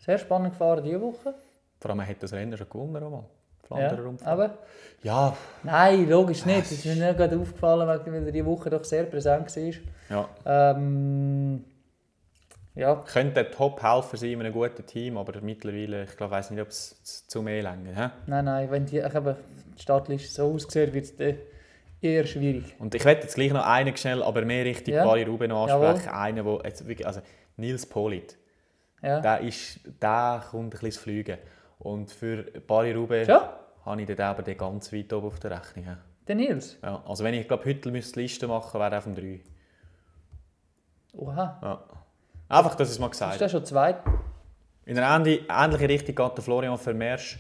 Sehr 0.08 0.18
spannend 0.18 0.54
gefahren 0.54 0.84
diese 0.84 1.00
Woche. 1.02 1.36
Vor 1.80 1.92
allem 1.92 2.08
hat 2.08 2.24
das 2.24 2.34
Rennen 2.34 2.58
schon 2.58 2.68
gewonnen, 2.70 3.04
Roman. 3.04 3.26
Ja, 3.70 3.90
Rundfahrt. 3.94 4.32
aber 4.32 4.58
Ja, 5.04 5.36
nein, 5.64 6.10
logisch 6.10 6.46
nicht. 6.46 6.62
Das 6.62 6.72
ist 6.72 6.86
mir 6.86 6.96
nicht 6.96 7.18
gerade 7.18 7.38
aufgefallen, 7.38 7.86
weil 7.86 8.26
er 8.26 8.32
diese 8.32 8.46
Woche 8.46 8.70
doch 8.70 8.84
sehr 8.86 9.04
präsent 9.04 9.54
war. 10.10 10.28
ja. 10.46 10.72
Ähm, 10.72 11.66
ja, 12.76 12.96
Könnte 13.12 13.40
ein 13.42 13.52
Top-Helfer 13.52 14.16
sein 14.18 14.30
in 14.34 14.42
einem 14.42 14.54
guten 14.54 14.86
Team, 14.86 15.18
aber 15.18 15.42
mittlerweile, 15.42 16.04
ich 16.04 16.16
glaube, 16.16 16.32
weiß 16.32 16.52
nicht, 16.52 16.62
ob 16.62 16.70
es 16.70 17.26
zu 17.28 17.42
mehr 17.42 17.62
länger. 17.64 17.94
hä? 17.94 18.10
nein, 18.28 18.46
nein, 18.46 18.72
wenn 18.72 18.86
die, 18.86 19.00
ich 19.00 19.16
eben, 19.16 19.36
die 19.78 19.82
Startliste 19.82 20.30
so 20.32 20.54
aussieht, 20.54 20.94
wird 20.94 21.06
es 21.06 21.36
eher 22.02 22.26
schwierig. 22.26 22.76
Und 22.80 22.94
ich 22.96 23.04
werde 23.04 23.24
jetzt 23.24 23.34
gleich 23.36 23.52
noch 23.52 23.66
einen 23.66 23.98
schnell, 23.98 24.22
aber 24.24 24.44
mehr 24.46 24.64
Richtung 24.64 24.94
Ja. 24.94 25.04
Bari 25.06 25.24
Ruben 25.24 25.50
Jawohl. 25.50 25.88
ansprechen. 25.88 26.10
Einen, 26.16 26.46
wo 26.46 26.62
jetzt 26.64 26.88
wirklich, 26.88 27.06
also 27.08 27.20
Nils 27.58 27.86
Polit, 27.88 28.38
Ja. 29.02 29.20
der, 29.22 29.42
ist, 29.42 29.80
der 30.02 30.44
kommt 30.50 30.66
ein 30.66 30.70
bisschen 30.72 30.86
ins 30.88 30.98
Fliegen. 30.98 31.38
Und 31.80 32.12
für 32.12 32.44
Bari 32.44 32.94
Ruben 32.94 33.26
Ja. 33.28 33.60
habe 33.86 34.02
ich 34.02 34.08
den 34.08 34.20
aber 34.20 34.42
den 34.44 34.58
ganz 34.58 34.92
weit 34.92 35.14
oben 35.14 35.28
auf 35.28 35.40
der 35.40 35.52
Rechnung. 35.52 35.98
Der 36.28 36.36
Nils. 36.36 36.78
Ja, 36.84 37.04
also 37.08 37.24
wenn 37.24 37.34
ich 37.36 37.48
glaube 37.48 37.66
heute 37.66 37.92
müsste 37.92 38.20
Liste 38.20 38.48
machen, 38.48 38.80
wäre 38.80 38.92
er 38.92 38.98
auf 38.98 39.04
dem 39.06 39.16
3. 39.16 39.40
Oha. 41.14 41.60
Ja. 41.62 41.84
Einfach, 42.50 42.76
dass 42.76 42.90
ich 42.90 42.96
es 42.96 43.00
mal 43.00 43.08
Ist 43.08 43.12
gesagt 43.12 43.34
der 43.40 43.48
habe. 43.48 43.50
schon 43.52 43.66
zweit? 43.66 43.98
In 44.86 44.98
einer 44.98 45.24
ähnli- 45.26 45.44
ähnliche 45.50 45.90
Richtung 45.90 46.16
geht 46.16 46.38
der 46.38 46.44
Florian 46.44 46.78
Vermeersch, 46.78 47.40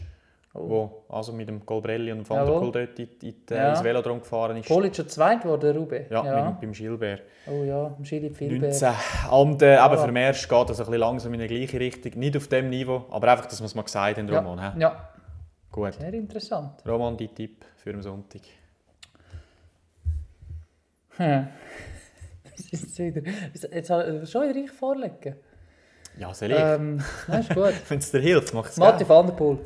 Oh. 0.57 0.69
wo 0.69 1.03
also 1.15 1.31
mit 1.33 1.47
dem 1.47 1.65
Golbrelli 1.65 2.11
und 2.11 2.27
Van 2.29 2.37
der 2.39 2.47
Jawohl. 2.47 2.71
Poel 2.71 2.85
dort 2.87 2.99
in, 2.99 3.07
in, 3.21 3.29
in, 3.29 3.35
Ja. 3.55 3.69
ins 3.71 3.83
Velodrom 3.83 4.19
gefahren 4.19 4.57
ist. 4.57 4.67
Polit 4.67 4.95
schon 4.95 5.07
zweit 5.07 5.41
geworden, 5.43 5.77
Ruben? 5.77 6.05
Ja, 6.09 6.25
ja. 6.25 6.49
Mit, 6.49 6.61
beim 6.61 6.71
Gilbert. 6.71 7.21
Oh 7.47 7.63
ja, 7.63 7.95
im 7.97 8.03
Schili 8.03 8.29
Pfilberg. 8.31 8.61
19. 8.61 8.89
Und 9.31 9.61
äh, 9.61 9.75
aber 9.75 9.99
Ah. 9.99 10.05
für 10.05 10.11
Mersch 10.11 10.47
geht 10.49 10.69
das 10.69 10.79
ein 10.79 10.85
bisschen 10.85 10.99
langsam 10.99 11.33
in 11.35 11.39
die 11.41 11.47
gleiche 11.47 11.79
Richtung. 11.79 12.13
Nicht 12.19 12.35
auf 12.35 12.47
dem 12.47 12.69
Niveau, 12.69 13.05
aber 13.11 13.31
einfach, 13.31 13.45
dass 13.45 13.59
wir 13.61 13.65
es 13.65 13.75
mal 13.75 13.83
gesagt 13.83 14.17
haben, 14.17 14.29
Roman. 14.29 14.57
Ja. 14.57 14.73
ja, 14.77 15.09
Gut. 15.71 15.93
sehr 15.93 16.13
interessant. 16.13 16.81
Roman, 16.87 17.15
die 17.15 17.27
Tipp 17.27 17.63
für 17.77 17.91
den 17.93 18.01
Sonntag. 18.01 18.41
Hm. 21.17 21.47
Jetzt 22.71 22.97
wieder? 22.99 23.21
Jetzt 23.71 23.89
habe 23.89 24.21
ich 24.23 24.29
schon 24.29 24.49
wieder 24.49 24.59
ich 24.59 24.71
vorlegen. 24.71 25.35
Ja, 26.17 26.33
soll 26.33 26.51
ich? 26.51 26.57
Ähm, 26.59 26.99
ist 27.27 27.53
gut. 27.53 27.73
Wenn 27.89 27.99
es 27.99 28.09
dir 28.11 28.19
hilft, 28.19 28.53
mach 28.53 28.67
es 28.67 28.77
Matti 28.77 29.07
van 29.07 29.27
der 29.27 29.33
Poel. 29.33 29.59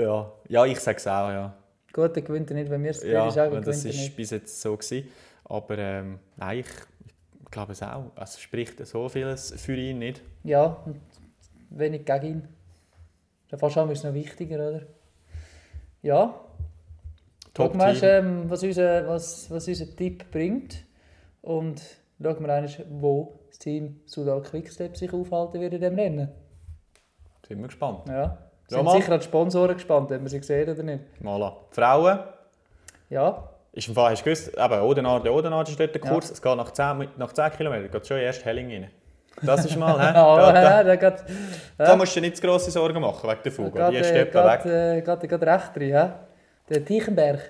Ja. 0.00 0.32
ja, 0.48 0.64
ich 0.64 0.78
sage 0.80 0.98
es 0.98 1.06
auch, 1.06 1.30
ja. 1.30 1.54
Gut, 1.92 2.14
der 2.14 2.22
gewinnt 2.22 2.50
er 2.50 2.56
nicht, 2.56 2.70
wenn 2.70 2.82
wir 2.82 2.90
es 2.90 3.02
Ja, 3.02 3.30
sagen, 3.30 3.60
das 3.62 3.84
ist 3.84 4.16
bis 4.16 4.30
jetzt 4.30 4.60
so 4.60 4.76
gewesen. 4.76 5.08
Aber 5.44 5.78
ähm, 5.78 6.18
nein, 6.36 6.60
ich, 6.60 6.66
ich 7.42 7.50
glaube 7.50 7.72
es 7.72 7.82
auch. 7.82 8.12
Es 8.16 8.38
spricht 8.38 8.84
so 8.86 9.08
vieles 9.08 9.52
für 9.60 9.74
ihn 9.74 9.98
nicht. 9.98 10.22
Ja, 10.44 10.82
und 10.84 11.00
wenig 11.70 12.04
gegen 12.04 12.26
ihn. 12.26 12.48
Der 13.50 13.62
ist 13.62 14.04
noch 14.04 14.14
wichtiger, 14.14 14.68
oder? 14.68 14.82
Ja. 16.02 16.40
Top 17.54 17.72
Schauen 17.74 18.00
wir 18.00 18.02
ähm, 18.02 18.50
was, 18.50 18.62
unser, 18.62 19.08
was, 19.08 19.50
was 19.50 19.66
unser 19.66 19.96
Tipp 19.96 20.30
bringt. 20.30 20.84
Und 21.42 21.80
schauen 22.22 22.46
wir 22.46 22.54
einmal, 22.54 22.86
wo 22.90 23.40
das 23.48 23.58
Team 23.58 24.00
Sudal 24.04 24.42
Quickstep 24.42 24.96
sich 24.96 25.12
aufhalten 25.12 25.60
wird 25.60 25.72
in 25.72 25.80
diesem 25.80 25.96
Rennen. 25.96 26.28
Sind 27.46 27.60
wir 27.60 27.66
gespannt. 27.66 28.06
Ja. 28.08 28.47
Ja, 28.70 28.76
Sind 28.78 28.84
Mann. 28.84 29.00
sicher 29.00 29.12
an 29.12 29.20
die 29.20 29.24
Sponsoren 29.24 29.74
gespannt, 29.74 30.12
ob 30.12 30.20
wir 30.20 30.28
sie 30.28 30.42
sehen 30.42 30.68
oder 30.68 30.82
nicht. 30.82 31.04
Voilà. 31.22 31.52
Die 31.70 31.74
Frauen. 31.74 32.18
Ja, 33.10 33.48
Ist 33.72 33.88
im 33.88 33.94
Fall, 33.94 34.10
hast 34.12 34.20
du 34.20 34.24
gewusst, 34.24 34.48
eben, 34.56 34.80
Odenard, 34.82 35.24
der 35.24 35.32
Odenard 35.32 35.68
ist 35.68 35.78
dort 35.80 35.94
der 35.94 36.02
Ja. 36.04 36.10
Kurs. 36.10 36.30
Es 36.30 36.42
geht 36.42 36.56
nach 36.56 36.70
10, 36.70 36.98
Mi- 36.98 37.08
nach 37.16 37.32
10 37.32 37.50
Kilometern, 37.52 37.90
geht 37.90 38.06
schon 38.06 38.18
erst 38.18 38.44
Helling 38.44 38.70
rein. 38.70 38.90
Das 39.42 39.64
ist 39.64 39.76
mal, 39.76 39.92
hä? 40.00 40.14
ja, 40.14 40.36
da, 40.36 40.52
da, 40.52 40.62
ja, 40.62 40.82
der 40.84 40.96
geht, 40.96 41.24
da 41.78 41.96
musst 41.96 42.14
du 42.16 42.20
dir 42.20 42.28
nicht 42.28 42.42
grosse 42.42 42.70
Sorgen 42.70 43.00
machen 43.00 43.28
wegen 43.30 43.40
der 43.44 43.52
Fuge. 43.52 43.88
Die 43.90 43.96
ist 43.98 44.10
etwa 44.10 44.52
weg. 44.52 44.62
geht, 44.64 44.72
äh, 44.72 45.00
geht, 45.02 45.30
geht 45.30 45.42
recht 45.42 45.76
drin. 45.76 45.88
Ja? 45.90 46.18
Der 46.68 46.84
Tiechenberg. 46.84 47.40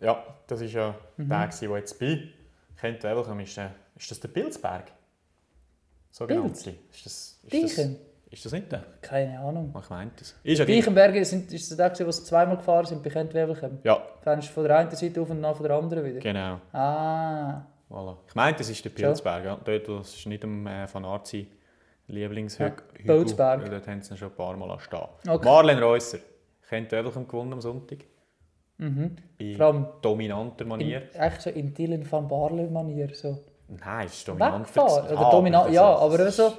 Ja, 0.00 0.22
das 0.46 0.60
ist 0.60 0.74
ja 0.74 0.94
Mhm. 1.16 1.28
der, 1.30 1.48
der 1.60 1.76
jetzt 1.78 1.98
bei 1.98 2.20
Kent 2.80 3.02
Welcome 3.02 3.42
ist. 3.42 3.58
Ist 3.96 4.10
das 4.10 4.20
der 4.20 4.28
Pilzberg? 4.28 4.84
So 6.10 6.26
genannt. 6.26 6.52
Pilz? 6.62 6.66
Ist 6.94 7.06
das, 7.06 7.38
ist 7.50 7.76
Teichen? 7.76 7.96
Ist 8.30 8.44
das 8.44 8.52
nicht 8.52 8.70
der? 8.70 8.84
Keine 9.00 9.38
Ahnung. 9.40 9.74
Ich 9.82 9.90
meinte 9.90 10.22
es. 10.22 10.36
Ist 10.42 10.58
ja 10.58 10.64
gleich. 10.64 10.76
Tiechenberger 10.78 11.24
sind, 11.24 11.52
ist 11.52 11.78
der, 11.78 11.90
wo 12.06 12.10
sie 12.10 12.24
zweimal 12.24 12.56
gefahren 12.56 12.86
sind, 12.86 13.02
bei 13.02 13.10
Kent 13.10 13.32
Wevelgem. 13.34 13.78
Ja, 13.84 14.02
Dann 14.24 14.38
ist 14.40 14.48
von 14.48 14.64
der 14.64 14.76
einen 14.78 14.90
Seite 14.90 15.20
auf 15.20 15.30
und 15.30 15.42
dann 15.42 15.54
von 15.54 15.66
der 15.66 15.76
anderen 15.76 16.04
wieder. 16.04 16.20
genau. 16.20 16.58
Ah, 16.72 17.62
Voilà. 17.90 18.16
Ich 18.28 18.34
meinte, 18.34 18.62
es 18.62 18.68
ist 18.70 18.84
der 18.84 18.90
Pilzberg. 18.90 19.44
Ja. 19.44 19.58
Dort, 19.64 19.88
wo 19.88 19.96
es 19.98 20.14
ist 20.14 20.26
nicht 20.26 20.44
um 20.44 20.66
äh, 20.66 20.86
Van 20.92 21.04
Arzi 21.06 21.48
Lieblingshügel. 22.06 22.72
Ja, 22.98 23.04
Pilzberg. 23.14 23.70
Dort 23.70 23.86
haben 23.86 24.02
sie 24.02 24.16
schon 24.16 24.28
ein 24.28 24.34
paar 24.34 24.56
Mal 24.56 24.78
stehen. 24.80 25.00
Okay. 25.28 25.44
Marlen 25.44 25.78
Reusser. 25.78 26.18
Kent 26.68 26.92
Welcome 26.92 27.24
gewonnen 27.26 27.54
am 27.54 27.60
Sonntag. 27.62 27.98
mhm. 28.76 29.16
In 29.38 29.56
Vor 29.56 29.66
allem 29.66 29.86
dominanter 30.02 30.62
in, 30.64 30.68
Manier. 30.68 31.02
echt 31.14 31.40
so 31.42 31.50
in 31.50 31.72
Dylan 31.72 32.10
van 32.10 32.28
Barle-Manier. 32.28 33.14
So. 33.14 33.38
Nein, 33.68 34.06
es 34.06 34.14
ist 34.18 34.28
dominanter. 34.28 34.60
Weggefahren. 34.60 35.06
Oder 35.16 35.26
Ah, 35.26 35.30
dominant, 35.30 35.64
aber 35.66 35.72
ja, 35.74 35.96
aber 35.96 36.30
so, 36.30 36.52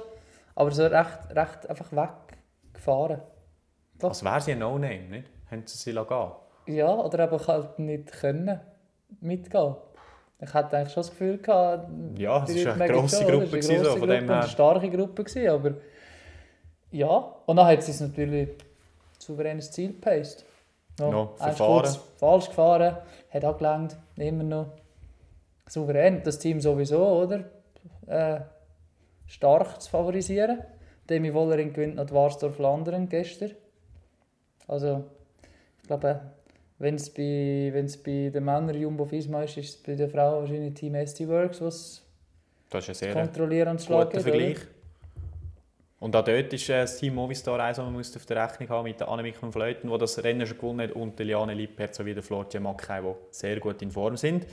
aber 0.54 0.70
so 0.70 0.86
recht, 0.86 1.18
recht 1.30 1.68
einfach 1.68 1.90
weggefahren. 1.92 3.20
Als 4.02 4.24
wäre 4.24 4.40
sie 4.40 4.52
ein 4.52 4.58
No-Name, 4.60 5.08
nicht? 5.08 5.30
Haben 5.50 5.62
sie 5.66 5.76
sie 5.76 5.92
gehen? 5.92 6.30
Ja, 6.66 6.88
oder 6.94 7.24
eben 7.24 7.46
halt 7.46 7.78
nicht 7.78 8.12
können 8.12 8.60
mitgehen. 9.20 9.74
Ich 10.42 10.54
hatte 10.54 10.76
eigentlich 10.78 10.92
schon 10.94 11.02
das 11.02 11.10
Gefühl 11.10 11.38
gehabt, 11.38 11.88
Ja, 12.18 12.44
es 12.44 12.64
war 12.64 12.74
eine 12.74 12.88
grosse 12.88 13.16
schon? 13.22 13.26
Gruppe, 13.26 13.58
Es 13.58 13.68
war 13.68 13.74
eine 13.74 13.80
gewesen, 13.80 13.84
so, 13.84 13.90
von 13.90 14.00
Gruppe 14.00 14.14
her. 14.24 14.40
eine 14.40 14.48
starke 14.48 14.90
Gruppe 14.90 15.24
gewesen, 15.24 15.48
aber 15.50 15.72
ja. 16.90 17.34
Und 17.46 17.56
dann 17.56 17.66
hat 17.66 17.82
sie 17.82 17.90
es 17.90 18.00
natürlich 18.00 18.48
souveränes 19.18 19.70
Ziel 19.70 19.88
gepaced. 19.92 20.44
Noch 20.98 21.32
eins 21.40 21.56
verfahren. 21.56 21.82
kurz 21.82 21.96
falsch 22.18 22.48
gefahren, 22.48 22.96
hat 23.30 23.44
angelangt, 23.44 23.96
immer 24.16 24.42
noch 24.44 24.66
souverän. 25.66 26.22
Das 26.22 26.38
Team 26.38 26.60
sowieso, 26.60 27.06
oder? 27.22 27.44
Äh, 28.06 28.40
stark 29.30 29.80
zu 29.80 29.90
favorisieren. 29.90 30.58
Demi 31.08 31.32
Wollering 31.32 31.72
gewinnt 31.72 31.96
noch 31.96 32.06
die 32.06 32.12
Warsdorf 32.12 32.58
Landeren 32.58 33.08
gestern. 33.08 33.52
Also, 34.66 35.04
ich 35.80 35.86
glaube, 35.86 36.20
wenn 36.78 36.96
es 36.96 37.10
bei, 37.10 37.70
wenn's 37.72 37.96
bei 37.96 38.30
den 38.32 38.44
Männern 38.44 38.74
Jumbo 38.74 39.10
Visma 39.10 39.42
ist, 39.42 39.56
ist 39.56 39.68
es 39.68 39.82
bei 39.82 39.94
den 39.94 40.10
Frauen 40.10 40.42
wahrscheinlich 40.42 40.74
Team 40.74 40.94
SD 40.94 41.28
Works, 41.28 41.60
was 41.60 42.02
Das 42.70 42.84
ist 42.84 42.90
ein 42.90 42.94
sehr 42.94 43.12
kontrollieren 43.12 43.68
und 43.68 43.80
schlagen 43.80 44.10
guter 44.10 44.20
Vergleich. 44.20 44.58
Und 46.00 46.16
auch 46.16 46.24
dort 46.24 46.52
ist 46.52 46.68
äh, 46.70 46.80
das 46.80 46.96
Team 46.96 47.14
Movistar 47.14 47.60
eins, 47.60 47.76
man 47.76 47.92
muss 47.92 48.16
auf 48.16 48.24
der 48.24 48.42
Rechnung 48.42 48.68
haben 48.70 48.84
mit 48.84 48.98
der 48.98 49.08
Annemiek 49.08 49.40
van 49.40 49.52
Vleuten, 49.52 49.90
die 49.90 49.98
das 49.98 50.22
Rennen 50.24 50.46
schon 50.46 50.56
gewonnen 50.56 50.80
hat, 50.80 50.92
und 50.92 51.18
der 51.18 51.26
Liane 51.26 51.54
Lippert 51.54 51.94
sowie 51.94 52.14
der 52.14 52.22
Florian 52.22 52.62
Mackay, 52.62 53.02
die 53.02 53.14
sehr 53.30 53.60
gut 53.60 53.82
in 53.82 53.90
Form 53.90 54.16
sind. 54.16 54.46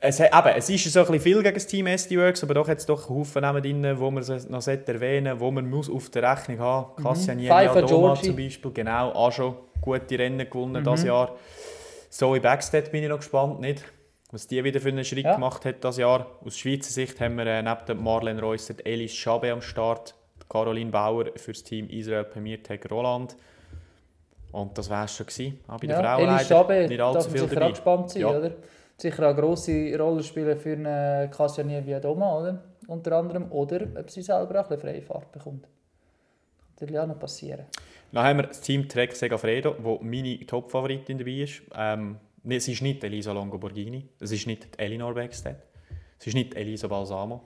Es, 0.00 0.20
eben, 0.20 0.30
es 0.56 0.70
ist 0.70 0.92
so 0.92 1.00
ein 1.00 1.06
bisschen 1.06 1.20
viel 1.20 1.42
gegen 1.42 1.54
das 1.54 1.66
Team 1.66 1.86
SD-Works, 1.88 2.44
aber 2.44 2.54
doch 2.54 2.68
es 2.68 2.86
doch 2.86 3.08
Haufen 3.08 3.42
Namen 3.42 3.62
drin, 3.62 3.98
wo 3.98 4.10
man 4.10 4.24
noch 4.48 4.62
sollte 4.62 4.92
erwähnen 4.92 5.40
wo 5.40 5.50
man 5.50 5.68
muss 5.68 5.90
auf 5.90 6.08
der 6.10 6.22
Rechnung 6.30 6.60
haben 6.60 7.02
muss. 7.02 7.18
Cassian 7.18 7.40
Pfeiffer 7.40 7.82
Doma 7.82 8.14
zum 8.14 8.36
Beispiel, 8.36 8.70
genau, 8.72 9.10
auch 9.10 9.32
schon 9.32 9.56
gute 9.80 10.18
Rennen 10.18 10.48
gewonnen 10.48 10.84
dieses 10.84 11.04
Jahr. 11.04 11.36
Zoe 12.10 12.40
Backstedt 12.40 12.92
bin 12.92 13.02
ich 13.02 13.08
noch 13.08 13.18
gespannt, 13.18 13.60
nicht? 13.60 13.82
was 14.30 14.46
die 14.46 14.62
wieder 14.62 14.78
für 14.80 14.88
einen 14.90 15.04
Schritt 15.04 15.24
Ja. 15.24 15.34
gemacht 15.34 15.64
hat 15.64 15.82
dieses 15.82 15.96
Jahr. 15.96 16.26
Aus 16.44 16.58
Schweizer 16.58 16.90
Sicht 16.92 17.18
haben 17.18 17.36
wir 17.36 17.46
äh, 17.46 17.62
neben 17.62 18.02
Marlene 18.04 18.42
Reusser 18.42 18.74
die 18.74 18.84
Elis 18.84 19.14
Schabe 19.14 19.50
am 19.50 19.62
Start, 19.62 20.14
die 20.42 20.46
Caroline 20.50 20.90
Bauer 20.90 21.24
für 21.36 21.52
das 21.52 21.62
Team 21.64 21.88
Israel 21.88 22.24
Premier 22.24 22.58
Roland. 22.90 23.36
Und 24.52 24.76
das 24.76 24.90
war 24.90 25.06
es 25.06 25.14
schon 25.16 25.26
gewesen. 25.26 25.60
Auch 25.66 25.78
bei 25.80 25.86
den 25.86 25.96
Frauen 25.96 26.18
Elie 26.20 26.30
leider 26.30 26.44
Schabe 26.44 26.88
nicht 26.88 27.00
allzu 27.00 27.30
viel 27.30 27.46
dabei. 27.46 27.70
gespannt 27.70 28.10
sein, 28.10 28.20
Ja. 28.22 28.28
oder? 28.28 28.50
Sicher 29.00 29.28
eine 29.28 29.40
grosse 29.40 29.96
Rolle 29.96 30.22
spielen 30.22 30.56
für 30.58 30.72
einen 30.72 31.30
Cassianier 31.30 31.86
Viadoma, 31.86 32.38
oder? 32.40 32.62
Unter 32.88 33.12
anderem. 33.12 33.50
Oder 33.52 33.86
ob 33.98 34.10
sie 34.10 34.22
selber 34.22 34.60
auch 34.60 34.64
ein 34.70 34.76
bisschen 34.76 34.80
freie 34.80 35.02
Fahrt 35.02 35.30
bekommt. 35.30 35.62
Kann 35.62 35.70
natürlich 36.74 36.98
auch 36.98 37.06
noch 37.06 37.18
passieren. 37.18 37.66
Dann 38.12 38.24
haben 38.24 38.38
wir 38.38 38.46
das 38.48 38.60
Team 38.60 38.88
Trek 38.88 39.14
Segafredo, 39.14 39.76
wo 39.80 39.98
meine 40.02 40.38
Top-Favoritin 40.46 41.18
dabei 41.18 41.42
ist. 41.42 41.62
Ähm, 41.76 42.16
es 42.48 42.66
ist 42.66 42.82
nicht 42.82 43.04
Elisa 43.04 43.32
Longo 43.32 43.58
Borghini, 43.58 44.08
es 44.20 44.32
ist 44.32 44.46
nicht 44.46 44.66
Elinor 44.80 45.12
Beckstedt, 45.14 45.56
es 46.18 46.26
ist 46.28 46.34
nicht 46.34 46.54
Elisa 46.54 46.88
Balsamo, 46.88 47.42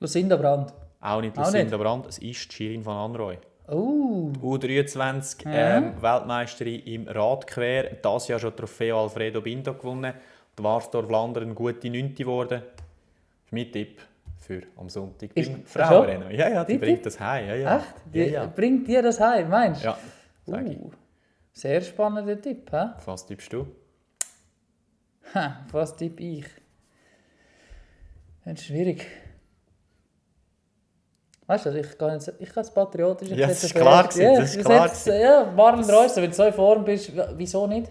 Lucinda 0.00 0.36
Brandt. 0.36 0.74
auch 1.00 1.20
nicht 1.22 1.38
Auch 1.38 1.46
Lucinda 1.46 1.76
Brandt, 1.78 2.06
es 2.08 2.18
ist 2.18 2.52
Shirin 2.52 2.84
van 2.84 2.96
Anrooy. 3.10 3.38
Oh, 3.68 4.30
U23 4.42 5.44
Ja. 5.46 5.78
ähm, 5.78 5.94
Weltmeisterin 6.02 6.80
im 6.84 7.08
Radquer, 7.08 7.84
das 8.02 8.28
Jahr 8.28 8.38
schon 8.38 8.54
Trofeo 8.54 9.00
Alfredo 9.02 9.40
Binto 9.40 9.72
gewonnen. 9.74 10.12
Die 10.58 10.62
Warsdorf 10.64 11.10
Landern 11.10 11.54
gute 11.54 11.90
9. 11.90 12.14
geworden. 12.14 12.62
Das 12.62 13.46
ist 13.46 13.52
mein 13.52 13.70
Tipp. 13.72 14.00
für 14.38 14.62
am 14.76 14.88
Sonntag 14.88 15.30
Ist- 15.34 15.50
beim 15.52 15.64
Frauenrennen. 15.66 16.30
Ja, 16.30 16.48
ja, 16.48 16.62
die 16.64 16.74
Wirklich? 16.74 16.80
bringt 16.80 17.06
das 17.06 17.18
heim. 17.18 17.48
Ja, 17.48 17.54
ja. 17.56 17.76
Echt? 17.78 17.94
Die, 18.14 18.18
Ja, 18.20 18.24
ja. 18.26 18.46
Bringt 18.46 18.86
dir 18.86 19.02
das 19.02 19.18
heim, 19.18 19.48
meinst 19.50 19.82
du? 19.82 19.86
ja 19.88 19.98
sag 20.44 20.66
ich. 20.66 20.78
Uh, 20.78 20.90
sehr 21.52 21.80
spannender 21.80 22.40
Tipp, 22.40 22.70
hä? 22.70 22.90
Was 23.04 23.26
tippst 23.26 23.52
du? 23.52 23.66
Ha, 25.34 25.66
was 25.72 25.96
tippe 25.96 26.22
ich? 26.22 26.46
Das 28.44 28.54
ist 28.60 28.66
schwierig. 28.66 29.04
Weißt 31.48 31.64
du, 31.64 31.70
also 31.70 31.80
ich 31.80 31.98
kann 31.98 32.12
jetzt, 32.12 32.32
ich 32.38 32.48
kann 32.52 32.62
jetzt 32.64 32.74
patriotisch. 32.74 33.28
Ja, 33.30 33.48
das 33.48 33.64
ist 33.64 33.74
klar 33.74 34.04
gewesen, 34.06 34.22
Ja, 34.22 34.40
das 34.40 34.54
ist 34.56 34.64
klar 34.64 34.88
hätte- 34.88 35.18
Ja, 35.20 35.52
Marlon 35.56 35.90
Reusser, 35.90 36.22
wenn 36.22 36.30
du 36.30 36.36
so 36.36 36.44
in 36.44 36.52
Form 36.52 36.84
bist, 36.84 37.10
wieso 37.36 37.66
nicht? 37.66 37.90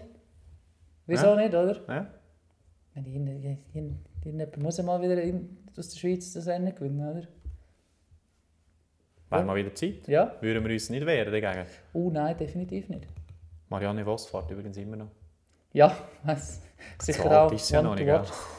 Wieso 1.06 1.26
Ja. 1.28 1.36
nicht, 1.36 1.54
oder? 1.54 1.80
Ja? 1.88 2.06
Wenn 2.96 3.04
irgend- 3.04 3.44
irgend- 3.74 3.98
Irgendjemand 4.24 4.56
muss 4.58 4.76
ja 4.78 4.82
mal 4.82 5.00
wieder 5.00 5.22
in, 5.22 5.56
aus 5.78 5.88
der 5.90 5.98
Schweiz 5.98 6.32
das 6.32 6.48
Rennen 6.48 6.74
gewinnen, 6.74 7.08
oder? 7.08 7.28
Wäre 9.30 9.44
mal 9.44 9.54
wieder 9.56 9.72
Zeit. 9.74 10.08
Ja? 10.08 10.32
Würden 10.40 10.64
wir 10.64 10.72
uns 10.72 10.90
nicht 10.90 11.06
wehren 11.06 11.32
dagegen. 11.32 11.66
Oh 11.92 12.10
nein, 12.10 12.36
definitiv 12.36 12.88
nicht. 12.88 13.06
Marianne 13.68 14.04
Voss 14.04 14.26
fährt 14.26 14.50
übrigens 14.50 14.76
immer 14.78 14.96
noch. 14.96 15.08
Ja, 15.72 15.96
weiss. 16.24 16.60
sicher 17.00 17.22
So 17.24 17.28
auch. 17.30 17.52
ist 17.52 17.70
ja 17.70 17.82
noch 17.82 17.94
nicht. 17.96 18.08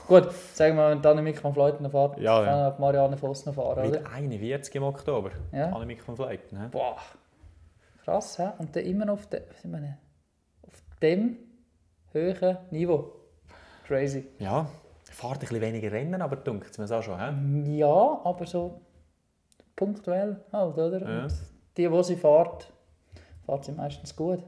Gut, 0.08 0.32
sagen 0.54 0.76
wir, 0.78 0.90
wenn 0.92 1.06
Annemiek 1.06 1.40
von 1.40 1.54
Fleuten 1.54 1.90
fährt, 1.90 2.20
Ja, 2.20 2.40
ja. 2.42 2.46
kann 2.46 2.74
auch 2.74 2.80
Marianne 2.80 3.18
Voss 3.18 3.46
noch 3.46 3.56
fahren, 3.56 3.90
Mit 3.90 4.02
oder? 4.02 4.12
41 4.12 4.76
im 4.76 4.84
Oktober. 4.84 5.32
Ja. 5.52 5.72
Annemiek 5.72 6.02
von 6.04 6.16
Fleiten. 6.16 6.60
hä? 6.62 6.68
Boah, 6.72 6.98
krass, 8.04 8.38
hä? 8.38 8.50
Und 8.60 8.76
dann 8.76 8.84
immer 8.86 9.06
noch 9.06 9.14
auf, 9.16 9.28
de, 9.28 9.42
was 9.52 9.64
meine, 9.66 9.98
auf 10.64 10.82
dem 11.02 11.38
hohen 12.14 12.58
Niveau. 12.72 13.14
Crazy. 13.88 14.26
Ja, 14.40 14.70
fährt 15.06 15.36
ein 15.36 15.40
bisschen 15.40 15.62
weniger 15.62 15.92
Rennen, 15.92 16.22
aber 16.22 16.36
dunkt 16.36 16.70
es 16.70 16.78
mir 16.78 16.92
auch 16.92 17.02
schon. 17.02 17.64
He? 17.64 17.78
Ja, 17.78 18.22
aber 18.24 18.46
so 18.46 18.82
punktuell 19.78 20.42
halt, 20.52 20.78
oder? 20.78 21.02
Ja. 21.02 21.24
Und 21.24 21.34
die, 21.78 21.88
die 21.88 22.04
sie 22.04 22.18
fährt, 22.18 22.74
fährt 23.46 23.64
sie 23.64 23.72
meistens 23.72 24.14
gut. 24.14 24.44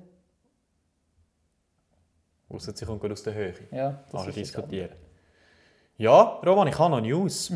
Ausser 2.50 2.76
sie 2.76 2.86
kommt 2.86 3.10
aus 3.10 3.24
der 3.24 3.34
Höhe. 3.34 3.54
Ja, 3.72 4.04
das 4.12 4.28
es 4.28 4.36
diskutieren. 4.36 4.92
Ja, 5.98 6.22
Roman, 6.46 6.68
ich 6.68 6.78
habe 6.78 6.96
noch 6.96 7.02
News. 7.02 7.50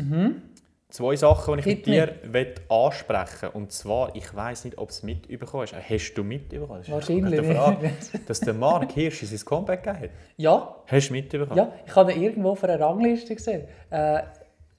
Zwei 0.90 1.16
Sachen, 1.16 1.54
die 1.54 1.60
ich 1.60 1.64
Hit 1.66 1.76
mit 1.78 1.86
dir 1.86 2.14
will 2.22 2.54
ansprechen. 2.68 3.48
Und 3.54 3.72
zwar, 3.72 4.14
ich 4.14 4.32
weiss 4.34 4.64
nicht, 4.64 4.78
ob 4.78 4.88
du 4.88 4.92
es 4.92 5.02
mitbekommen 5.02 5.62
hast. 5.62 5.74
Hast 5.74 6.14
du 6.14 6.22
mitbekommen? 6.22 6.80
Das 6.82 6.90
Wahrscheinlich 6.90 7.40
eine 7.40 7.54
Frage. 7.54 7.90
Dass 8.28 8.40
der 8.40 8.54
Mark 8.54 8.92
Hirsch 8.92 9.24
sein 9.24 9.40
Comeback 9.44 9.82
gegeben 9.82 10.02
hat. 10.04 10.10
Ja, 10.36 10.74
Hast 10.86 11.08
du 11.08 11.12
mitbekommen? 11.14 11.56
ja, 11.56 11.72
ich 11.84 11.96
habe 11.96 12.12
ihn 12.12 12.22
irgendwo 12.22 12.50
auf 12.50 12.62
einer 12.62 12.78
Rangliste 12.78 13.34
gesehen. 13.34 13.62
Äh, 13.90 14.22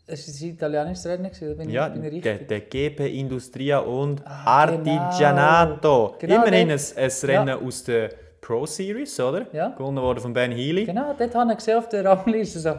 es 0.07 0.27
war 0.41 0.47
ein 0.47 0.53
italienisches 0.53 1.05
Rennen, 1.07 1.31
da 1.37 1.53
bin, 1.55 1.69
Ja, 1.69 1.87
ich, 1.87 1.93
bin 1.93 2.03
ich 2.13 2.21
der, 2.21 2.33
richtig. 2.33 2.47
der 2.47 2.59
GP 2.61 2.99
Industria 3.19 3.79
und 3.79 4.21
Ah, 4.25 4.61
Artigianato. 4.61 6.15
Genau, 6.19 6.35
Immerhin 6.45 6.69
ein, 6.71 6.79
ein 6.95 7.11
Rennen 7.23 7.65
aus 7.65 7.83
der 7.83 8.09
Pro 8.39 8.65
Series, 8.67 9.19
oder? 9.19 9.47
Ja. 9.51 9.69
Gewonnen 9.69 10.01
worden 10.01 10.19
von 10.19 10.31
Ben 10.31 10.51
Healy. 10.51 10.85
Genau, 10.85 11.13
dort 11.17 11.33
habe 11.33 11.51
ich 11.51 11.57
gesehen 11.57 11.77
auf 11.79 11.89
der 11.89 12.05
Rangliste, 12.05 12.59
so? 12.59 12.69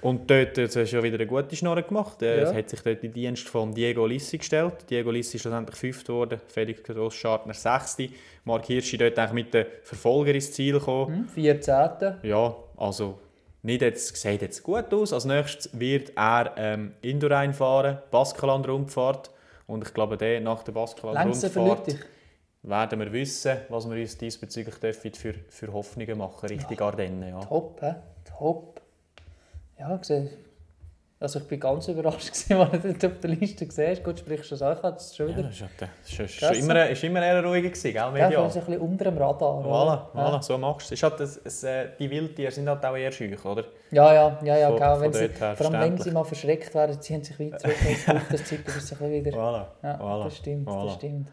Und 0.00 0.30
dort 0.30 0.56
jetzt 0.56 0.76
hast 0.76 0.92
du 0.92 0.96
ja 0.96 1.02
wieder 1.02 1.16
eine 1.16 1.26
gute 1.26 1.56
Schnorre 1.56 1.82
gemacht. 1.82 2.22
Er 2.22 2.42
Ja. 2.42 2.54
hat 2.54 2.68
sich 2.70 2.80
dort 2.80 3.02
in 3.02 3.10
den 3.10 3.12
Dienst 3.12 3.48
von 3.48 3.74
Diego 3.74 4.06
Lissi 4.06 4.38
gestellt. 4.38 4.74
Diego 4.88 5.10
Lissi 5.10 5.36
ist 5.36 5.42
schlussendlich 5.42 5.76
Fünfter 5.76 6.12
geworden, 6.12 6.40
Felix 6.46 6.82
Grossschartner 6.82 7.54
Sechste. 7.54 8.08
Mark 8.44 8.66
Hirschi 8.66 8.96
dort 8.96 9.18
eigentlich 9.18 9.32
mit 9.32 9.54
den 9.54 9.66
Verfolger 9.82 10.34
ins 10.34 10.52
Ziel 10.52 10.74
gekommen. 10.74 11.26
Hm, 11.26 11.28
14. 11.28 12.18
Ja, 12.22 12.54
also 12.76 13.18
nicht 13.62 13.82
jetzt, 13.82 14.16
sieht 14.16 14.42
jetzt 14.42 14.62
gut 14.62 14.92
aus. 14.94 15.12
Als 15.12 15.24
nächstes 15.24 15.70
wird 15.78 16.12
er 16.16 16.52
ähm, 16.56 16.94
Indoor 17.02 17.52
fahren, 17.52 17.98
Baskenland-Rundfahrt. 18.10 19.30
Und 19.66 19.86
ich 19.86 19.92
glaube, 19.92 20.16
der, 20.16 20.40
nach 20.40 20.62
der 20.62 20.74
verlügt 20.74 21.96
werden 22.62 23.00
wir 23.00 23.12
wissen, 23.12 23.56
was 23.68 23.88
wir 23.88 24.00
uns 24.00 24.16
diesbezüglich 24.16 24.76
dürfen 24.76 25.12
für, 25.12 25.34
für 25.48 25.72
Hoffnungen 25.72 26.18
machen 26.18 26.48
Richtung 26.48 26.80
Ardennen. 26.80 27.28
Ja. 27.28 27.40
Top, 27.40 27.80
hä? 27.82 27.94
Top. 28.38 28.80
Ja, 29.78 29.96
gesehen. 29.96 30.30
Also 31.20 31.40
ich 31.40 31.48
bin 31.48 31.58
ganz 31.58 31.88
überrascht, 31.88 32.28
gewesen, 32.32 32.52
als 32.60 32.80
du 32.82 32.92
dort 32.92 33.04
auf 33.12 33.20
der 33.20 33.30
Liste 33.30 33.66
gesehen 33.66 33.90
hast. 33.90 34.04
Gut, 34.04 34.20
sprichst 34.20 34.52
du 34.52 34.56
das 34.56 34.62
auch, 34.62 34.80
das 34.80 35.06
ist 35.06 35.16
schon 35.16 35.28
Ja, 35.30 35.36
wieder. 35.36 35.48
das 35.48 35.54
ist, 35.56 35.60
ja- 35.62 35.68
das 35.78 36.10
ist, 36.12 36.20
ist, 36.20 36.38
Krass. 36.38 36.58
immer, 36.58 36.88
ist 36.88 37.02
immer 37.04 37.22
eher 37.26 37.44
ruhiger 37.44 37.68
gewesen, 37.70 37.82
gell, 37.82 37.94
Ja, 37.96 38.10
medial. 38.12 38.32
ja. 38.34 38.42
ein 38.44 38.52
bisschen 38.52 38.78
unter 38.80 39.04
dem 39.06 39.18
Radar. 39.18 39.64
Voilà, 39.64 40.12
voilà, 40.14 40.42
so 40.42 40.56
machst 40.58 40.90
du 40.90 40.94
es. 40.94 41.00
Ist 41.00 41.02
halt, 41.02 41.18
das, 41.18 41.36
es, 41.44 41.64
äh, 41.64 41.88
die 41.98 42.08
Wildtiere 42.08 42.52
sind 42.52 42.68
halt 42.68 42.84
auch 42.86 42.96
eher 42.96 43.10
schüch, 43.10 43.44
oder? 43.44 43.64
Ja, 43.90 44.14
ja, 44.14 44.38
ja, 44.44 44.58
ja, 44.58 44.68
Von- 44.68 44.76
genau. 44.78 45.00
Wenn 45.00 45.12
sie, 45.12 45.28
vor 45.28 45.66
allem 45.74 45.80
wenn 45.80 45.98
sie 45.98 46.10
mal 46.12 46.22
verschreckt 46.24 46.72
werden, 46.76 47.00
ziehen 47.00 47.24
sie 47.24 47.32
sich 47.32 47.52
weit 47.52 47.60
zurück 47.60 47.76
und 47.82 47.90
es 47.90 48.28
das 48.30 48.44
Zeug, 48.48 48.58
ein 48.60 48.64
bisschen 48.74 49.10
wieder... 49.10 49.30
Voilà, 49.36 49.66
Ja, 49.82 50.00
voilà, 50.00 50.24
das 50.24 50.36
stimmt, 50.36 50.68
voilà. 50.68 50.84
das 50.86 50.94
stimmt. 50.94 51.32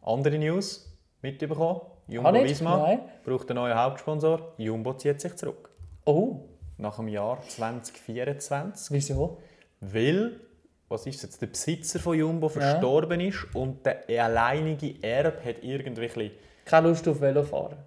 Andere 0.00 0.38
News 0.38 0.90
mitbekommen? 1.20 1.80
Jumbo? 2.08 2.32
Visma 2.32 2.78
Nein. 2.78 3.00
braucht 3.22 3.50
einen 3.50 3.56
neuen 3.58 3.74
Hauptsponsor. 3.78 4.52
Jumbo 4.56 4.94
zieht 4.94 5.20
sich 5.20 5.34
zurück. 5.36 5.68
Oh, 6.06 6.36
Nach 6.78 6.96
dem 6.96 7.08
Jahr 7.08 7.40
2024. 7.48 8.90
wieso? 8.90 9.38
Weil, 9.80 10.40
was 10.88 11.06
ist 11.06 11.22
jetzt, 11.22 11.40
der 11.40 11.46
Besitzer 11.48 11.98
von 11.98 12.18
Jumbo 12.18 12.48
verstorben 12.48 13.20
ist 13.20 13.46
und 13.54 13.84
der 13.86 14.04
alleinige 14.24 15.02
Erb 15.02 15.44
hat 15.44 15.62
irgendwie 15.62 16.32
Keine 16.64 16.88
Lust 16.88 17.06
auf 17.08 17.20
Velofahren. 17.20 17.78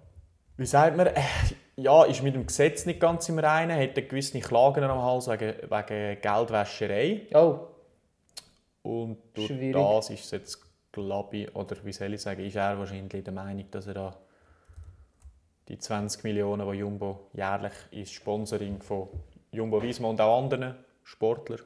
wie 0.56 0.66
sagt 0.66 0.96
man, 0.96 1.06
äh, 1.08 1.20
ja, 1.76 2.04
ist 2.04 2.22
mit 2.22 2.34
dem 2.34 2.46
Gesetz 2.46 2.84
nicht 2.86 3.00
ganz 3.00 3.28
im 3.28 3.38
Reinen, 3.38 3.80
hat 3.80 3.96
eine 3.96 4.06
gewisse 4.06 4.38
Klagen 4.40 4.84
am 4.84 5.02
Hals 5.02 5.28
wegen, 5.28 5.54
wegen 5.70 6.20
Geldwäscherei. 6.20 7.22
Oh, 7.32 7.60
Und 8.82 9.18
durch 9.34 9.46
Schwierig. 9.46 9.72
das 9.74 10.10
ist 10.10 10.24
es 10.24 10.30
jetzt, 10.32 10.58
glaube 10.92 11.36
ich, 11.38 11.54
oder 11.56 11.76
wie 11.84 11.92
soll 11.92 12.12
ich 12.14 12.20
sagen, 12.22 12.44
ist 12.44 12.56
er 12.56 12.78
wahrscheinlich 12.78 13.24
der 13.24 13.32
Meinung, 13.32 13.64
dass 13.70 13.86
er 13.86 13.94
da 13.94 14.18
die 15.70 15.78
20 15.78 16.24
Millionen, 16.24 16.70
die 16.70 16.78
Jumbo 16.78 17.28
jährlich 17.32 17.72
ins 17.92 18.10
Sponsoring 18.10 18.82
von 18.82 19.08
Jumbo 19.52 19.80
Visma 19.82 20.08
und 20.08 20.20
auch 20.20 20.38
anderen 20.42 20.74
Sportler, 21.04 21.58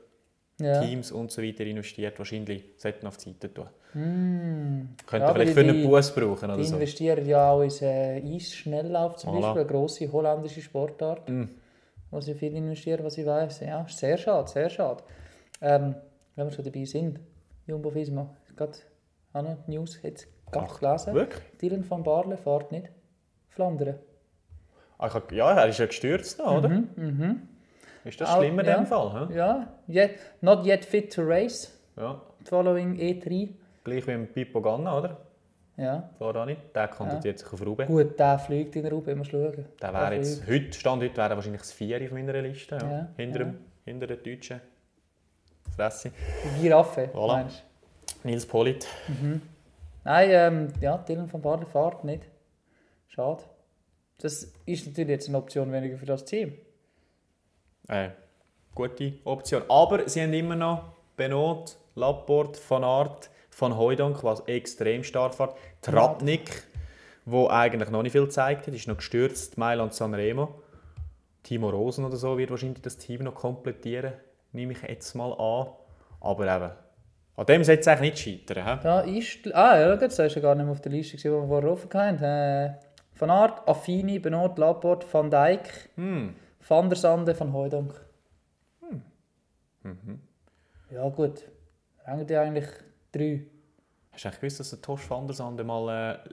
ja. 0.60 0.80
Teams 0.80 1.10
und 1.10 1.32
so 1.32 1.42
weiter 1.42 1.64
investiert, 1.64 2.18
wahrscheinlich 2.18 2.64
sollten 2.76 3.06
auf 3.06 3.16
die 3.16 3.30
Seite 3.32 3.52
tun. 3.52 3.66
Mm. 3.94 4.94
Könnte 5.06 5.26
Ja, 5.26 5.32
vielleicht 5.32 5.52
für 5.54 5.64
die- 5.64 5.70
einen 5.70 5.88
Bus 5.88 6.12
brauchen 6.14 6.48
Die 6.48 6.54
oder 6.54 6.64
so. 6.64 6.74
investieren 6.74 7.26
ja 7.26 7.50
auch 7.50 7.62
in 7.62 7.70
äh, 7.80 8.22
Eisschnelllauf 8.36 9.16
zum 9.16 9.30
Voilà. 9.30 9.40
Beispiel, 9.40 9.60
eine 9.62 9.66
grosse 9.70 10.12
holländische 10.12 10.60
Sportart, 10.62 11.28
Mm. 11.28 11.44
wo 12.10 12.20
sie 12.20 12.34
viel 12.34 12.54
investieren, 12.54 13.04
was 13.04 13.18
ich 13.18 13.26
weiß. 13.26 13.60
Ja, 13.60 13.86
sehr 13.88 14.16
schade, 14.18 14.48
sehr 14.48 14.68
schade. 14.70 15.02
Ähm, 15.60 15.94
wenn 16.36 16.46
wir 16.46 16.52
schon 16.52 16.64
dabei 16.64 16.84
sind, 16.84 17.20
Jumbo 17.66 17.94
Visma, 17.94 18.28
gerade 18.56 18.72
auch 19.32 19.42
noch 19.42 19.66
News, 19.66 19.98
jetzt 20.02 20.26
gerade 20.52 20.72
gelesen. 20.78 21.14
Wirklich? 21.14 21.42
Dylan 21.60 21.88
van 21.88 22.02
Baarle 22.02 22.36
fährt 22.36 22.70
nicht 22.72 22.88
Flandern. 23.54 23.94
Ah, 24.98 25.06
ich 25.08 25.14
hab- 25.14 25.32
Ja, 25.32 25.52
er 25.52 25.68
ist 25.68 25.78
ja 25.78 25.86
gestürzt, 25.86 26.38
da, 26.40 26.56
oder? 26.58 26.68
Mhm. 26.68 27.48
Ist 28.04 28.20
das 28.20 28.28
Auch- 28.30 28.38
schlimm 28.38 28.58
in 28.58 28.66
ja. 28.66 28.76
dem 28.76 28.86
Fall? 28.86 29.28
hä? 29.28 29.34
Ja, 29.36 29.68
yet, 29.88 30.18
not 30.40 30.66
yet 30.66 30.84
fit 30.84 31.12
to 31.14 31.22
race, 31.24 31.72
Ja. 31.96 32.20
following 32.44 32.96
E3. 32.98 33.48
Gleich 33.84 34.06
wie 34.06 34.12
im 34.12 34.26
Pippo 34.28 34.60
Ganna, 34.60 34.98
oder? 34.98 35.16
Ja. 35.76 36.08
Nicht. 36.46 36.60
Der 36.74 36.86
kandidiert 36.88 37.38
sich 37.40 37.52
auf 37.52 37.64
Ruben. 37.66 37.86
Gut, 37.86 38.16
der 38.18 38.38
fliegt 38.38 38.76
in 38.76 38.82
der 38.82 38.92
Ruhe, 38.92 39.14
muss 39.16 39.26
schauen. 39.28 39.64
Der 39.82 39.92
wäre 39.92 40.14
jetzt, 40.14 40.46
heute, 40.46 40.72
Stand 40.78 41.02
heute, 41.02 41.16
wäre 41.16 41.34
wahrscheinlich 41.34 41.62
das 41.62 41.72
Vier 41.72 42.00
auf 42.04 42.12
meiner 42.12 42.40
Liste. 42.42 42.76
Ja. 42.80 42.90
Ja, 42.90 43.08
hinter, 43.16 43.38
ja. 43.40 43.44
Dem, 43.46 43.58
hinter 43.84 44.06
den 44.06 44.22
Deutschen. 44.22 44.60
Fresse. 45.74 46.12
Giraffe, 46.60 47.10
Voilà. 47.12 47.32
meinst? 47.38 47.64
Nils 48.22 48.46
Polit. 48.46 48.86
Nein, 50.04 50.28
ähm, 50.30 50.68
ja, 50.80 50.96
Dylan 50.98 51.32
van 51.32 51.42
Baarle 51.42 51.66
fährt 51.66 52.04
nicht. 52.04 52.22
Schade. 53.14 53.44
Das 54.18 54.52
ist 54.66 54.86
natürlich 54.86 55.10
jetzt 55.10 55.28
eine 55.28 55.38
Option 55.38 55.70
weniger 55.72 55.96
für 55.96 56.06
das 56.06 56.24
Team. 56.24 56.54
Äh, 57.86 58.10
gute 58.74 59.14
Option. 59.24 59.62
Aber 59.68 60.08
sie 60.08 60.20
haben 60.22 60.32
immer 60.32 60.56
noch 60.56 60.92
Benot, 61.16 61.76
Laporte, 61.94 62.58
Van 62.68 62.82
Aert, 62.82 63.30
Van 63.56 63.78
Hooijdonk, 63.78 64.24
was 64.24 64.40
extrem 64.48 65.04
stark 65.04 65.34
fährt. 65.34 65.54
Tratnik, 65.80 66.64
wo 67.24 67.46
eigentlich 67.46 67.90
noch 67.90 68.02
nicht 68.02 68.12
viel 68.12 68.24
gezeigt 68.24 68.66
hat, 68.66 68.74
ist 68.74 68.88
noch 68.88 68.96
gestürzt. 68.96 69.58
Mailand 69.58 69.94
Sanremo. 69.94 70.60
Timo 71.44 71.68
Rosen 71.68 72.04
oder 72.04 72.16
so 72.16 72.36
wird 72.36 72.50
wahrscheinlich 72.50 72.82
das 72.82 72.96
Team 72.96 73.22
noch 73.22 73.34
komplettieren, 73.34 74.14
nehme 74.52 74.72
ich 74.72 74.82
jetzt 74.82 75.14
mal 75.14 75.32
an. 75.34 75.68
Aber 76.20 76.56
eben, 76.56 76.72
an 77.36 77.46
dem 77.46 77.62
sollte 77.62 77.80
es 77.82 77.88
eigentlich 77.88 78.26
nicht 78.26 78.48
scheitern. 78.48 78.66
hä? 78.66 78.78
Da 78.82 79.00
ist. 79.00 79.54
Ah, 79.54 79.78
ja, 79.78 79.96
das 79.96 80.18
war 80.18 80.26
ja 80.26 80.40
gar 80.40 80.54
nicht 80.54 80.64
mehr 80.64 80.72
auf 80.72 80.80
der 80.80 80.90
Liste, 80.90 81.16
die 81.16 81.24
wir 81.24 81.46
vorher 81.46 81.70
offen 81.70 81.90
hatten. 81.92 82.24
Äh, 82.24 82.74
Van 83.16 83.30
Aert, 83.30 83.66
Affini, 83.68 84.18
Benot, 84.18 84.58
Laporte, 84.58 85.06
Van 85.06 85.30
Dijk, 85.30 85.88
Hm. 85.94 86.28
Van 86.60 86.88
der 86.88 86.96
Sande, 86.96 87.34
Van 87.34 87.50
Hooijdonk. 87.52 88.04
Mhm. 89.82 90.18
Ja, 90.90 91.08
gut. 91.10 91.44
Rängen 92.06 92.26
die 92.26 92.36
eigentlich 92.36 92.66
drei? 93.12 93.46
Hast 94.12 94.24
du 94.24 94.28
eigentlich 94.28 94.40
gewusst, 94.40 94.60
dass 94.60 94.70
der 94.70 94.80
Tosh 94.80 95.08
van 95.10 95.26
der 95.26 95.34
Sande 95.34 95.64
mal 95.64 95.88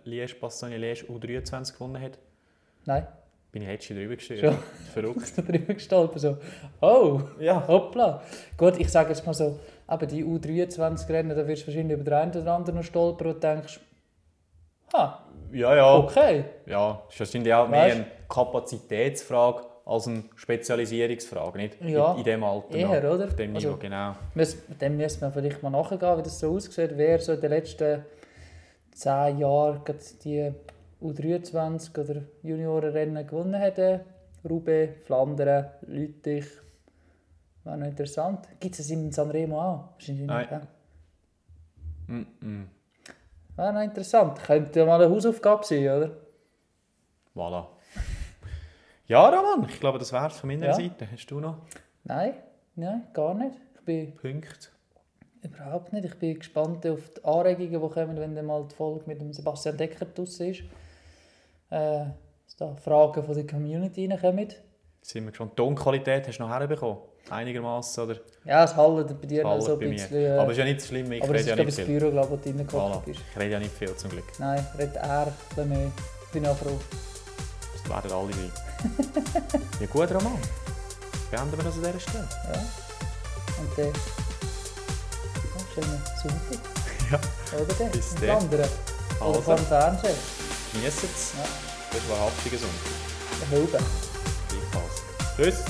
äh, 0.05 0.09
Liège, 0.09 0.39
Bastogne 0.39 0.77
Liège 0.77 1.05
U23 1.07 1.73
gewonnen 1.73 2.01
hat? 2.01 2.17
Nein. 2.86 3.07
bin 3.51 3.63
ich 3.63 3.67
letztens 3.67 3.99
drüber 3.99 4.15
gestanden. 4.15 4.57
Verrückt. 4.93 5.38
Da 5.38 5.41
drüber 5.41 5.73
gestolpert, 5.73 6.19
so, 6.21 6.38
oh, 6.82 7.21
Ja. 7.39 7.67
hoppla. 7.67 8.21
Gut, 8.57 8.77
ich 8.79 8.89
sage 8.89 9.09
jetzt 9.09 9.25
mal 9.25 9.34
so, 9.34 9.59
aber 9.88 10.05
die 10.05 10.23
U23-Rennen, 10.23 11.36
da 11.36 11.45
wirst 11.47 11.63
du 11.63 11.67
wahrscheinlich 11.67 11.95
über 11.99 12.03
den 12.05 12.13
einen 12.13 12.41
oder 12.41 12.53
anderen 12.55 12.75
noch 12.77 12.86
stolpern 12.86 13.27
und 13.34 13.43
denkst, 13.43 13.79
ha, 14.93 15.25
Ja, 15.51 15.75
ja. 15.75 15.97
okay. 15.97 16.45
Ja, 16.65 17.01
ist 17.09 17.19
wahrscheinlich 17.19 17.53
auch 17.53 17.67
mehr 17.67 17.87
Weißt- 17.89 17.91
eine 17.95 18.05
Kapazitätsfrage 18.29 19.63
als 19.85 20.07
eine 20.07 20.23
Spezialisierungsfrage, 20.35 21.57
nicht? 21.57 21.81
Ja, 21.81 22.11
in, 22.13 22.19
in 22.19 22.23
dem 22.23 22.43
Alter. 22.43 22.75
eher, 22.75 22.87
noch. 23.01 23.15
oder? 23.15 23.25
Auf 23.25 23.35
dem 23.35 23.55
Also- 23.55 23.77
genau. 23.77 24.15
Müs- 24.35 24.57
Dem 24.79 24.97
müssen 24.97 25.21
wir 25.21 25.31
vielleicht 25.31 25.61
mal 25.63 25.69
nachgehen, 25.69 26.17
wie 26.17 26.21
das 26.23 26.39
so 26.39 26.53
aussieht, 26.55 26.91
wer 26.95 27.19
so 27.19 27.33
in 27.33 27.41
den 27.41 27.49
letzten 27.49 28.05
zehn 28.93 29.39
Jahren 29.39 29.81
die 30.23 30.51
U23 31.01 31.97
oder 31.99 32.21
Juniorenrennen 32.43 33.25
gewonnen 33.25 33.59
hat. 33.59 33.79
Roubaix, 34.47 34.93
Flandern, 35.05 35.71
Lüttich. 35.87 36.45
Wäre 37.63 37.77
noch 37.77 37.87
interessant. 37.87 38.47
Gibt 38.59 38.79
es 38.79 38.89
in 38.89 39.11
Sanremo 39.11 39.59
auch? 39.61 39.89
Wahrscheinlich 39.93 40.25
Nein. 40.25 40.39
nicht. 40.39 40.49
gell? 40.49 40.61
Mm 42.07 42.25
-mm. 42.41 42.65
Wäre 43.56 43.74
noch 43.74 43.82
interessant. 43.82 44.39
Könnte 44.43 44.80
ja 44.80 44.86
mal 44.86 45.02
eine 45.02 45.14
Hausaufgabe 45.14 45.66
sein, 45.66 45.80
oder? 45.89 46.12
Voilà. 47.36 47.68
Ja, 49.08 49.28
Roman, 49.30 49.68
ich 49.70 49.80
glaube, 49.80 49.99
das 49.99 50.12
wär's 50.14 50.38
von 50.39 50.47
meiner 50.49 50.68
Ja. 50.68 50.74
Seite. 50.74 51.08
Hast 51.12 51.26
du 51.28 51.39
noch 51.39 51.58
Nein, 52.04 52.34
nein, 52.76 53.08
gar 53.14 53.34
nicht. 53.34 53.56
Ich 53.76 53.82
bin 53.82 54.16
Punkte? 54.16 54.70
überhaupt 55.43 55.91
nicht. 55.93 56.06
Ich 56.06 56.18
bin 56.18 56.38
gespannt 56.39 56.86
auf 56.88 57.10
die 57.10 57.24
Anregungen, 57.26 57.82
die 57.82 57.93
kommen, 57.93 58.18
wenn 58.18 58.36
dann 58.36 58.45
mal 58.45 58.66
die 58.70 58.76
Folge 58.76 59.04
mit 59.08 59.20
dem 59.22 59.34
Sebastian 59.34 59.76
Decker 59.78 60.06
draussen 60.06 60.49
ist. 60.52 60.62
Äh, 61.70 62.06
dass 62.45 62.56
da 62.58 62.76
Fragen 62.76 63.24
von 63.24 63.34
der 63.36 63.47
Community 63.47 64.06
reinkommen. 64.08 64.49
Sind 65.02 65.24
wir 65.26 65.32
gespannt. 65.32 65.56
Tonqualität 65.56 66.28
hast 66.28 66.38
du 66.38 66.43
noch 66.43 66.49
herbekommen? 66.49 66.97
Einigermaßen 67.30 68.03
oder? 68.03 68.15
Ja, 68.43 68.63
es 68.63 68.76
hallt 68.76 69.22
bei 69.22 69.28
dir 69.28 69.43
noch 69.43 69.61
so 69.61 69.74
ein 69.74 69.80
mir. 69.80 69.89
bisschen. 69.91 70.15
Äh, 70.17 70.38
Aber 70.38 70.51
ist 70.51 70.57
ja 70.57 70.65
nicht 70.65 70.82
schlimm, 70.86 71.11
ich 71.11 71.24
aber 71.24 71.36
es 71.36 71.39
rede 71.39 71.39
ist, 71.41 71.47
ja 71.47 71.55
glaube 71.55 71.69
ich, 71.69 71.78
nicht 71.78 71.80
das 71.80 71.86
viel. 71.86 71.99
Büro, 71.99 72.11
glaub, 72.11 72.32
wo 72.32 72.36
du 72.36 72.49
reingehockt 72.49 72.74
Voilà. 72.74 72.99
bist. 73.05 73.19
Ich 73.32 73.39
rede 73.39 73.51
ja 73.51 73.59
nicht 73.59 73.74
viel 73.78 73.95
zum 73.95 74.09
Glück. 74.09 74.26
Nein, 74.39 74.65
redet 74.78 74.95
er 74.97 75.28
ein 75.28 75.34
bisschen 75.49 75.69
mehr. 75.69 75.91
Bin 76.34 76.45
auch 76.47 76.57
froh. 76.57 76.80
Das 77.74 77.89
werden 77.89 78.11
alle 78.11 78.34
sein. 78.34 78.51
ja 79.80 79.88
gut, 79.88 80.09
Roman. 80.11 80.38
Beenden 81.30 81.57
wir 81.57 81.63
das 81.63 81.76
an 81.76 81.84
dieser 81.84 81.99
Stelle. 81.99 82.28
Ja. 82.53 82.59
Und 83.59 83.78
dann... 83.78 83.93
Ja, 85.76 85.84
schönen 85.84 86.01
Sonntag. 86.22 86.59
Ja. 87.11 87.19
Oder 87.57 87.74
dann? 87.80 87.91
Bis 87.91 88.15
dann. 88.15 88.30
Andere. 88.30 88.61
Oder 89.19 89.26
Also. 89.28 89.41
vor 89.41 89.55
dem 89.55 89.65
Fernsehen. 89.65 90.15
Genießt 90.74 91.03
es. 91.03 91.34
Ja. 91.38 91.45
Das 91.91 92.09
war 92.09 92.17
wahrhaftiger 92.19 92.57
Sonntag. 92.57 93.49
Hilfe. 93.49 93.78
Gleichfalls. 94.49 95.03
Tschüss. 95.38 95.63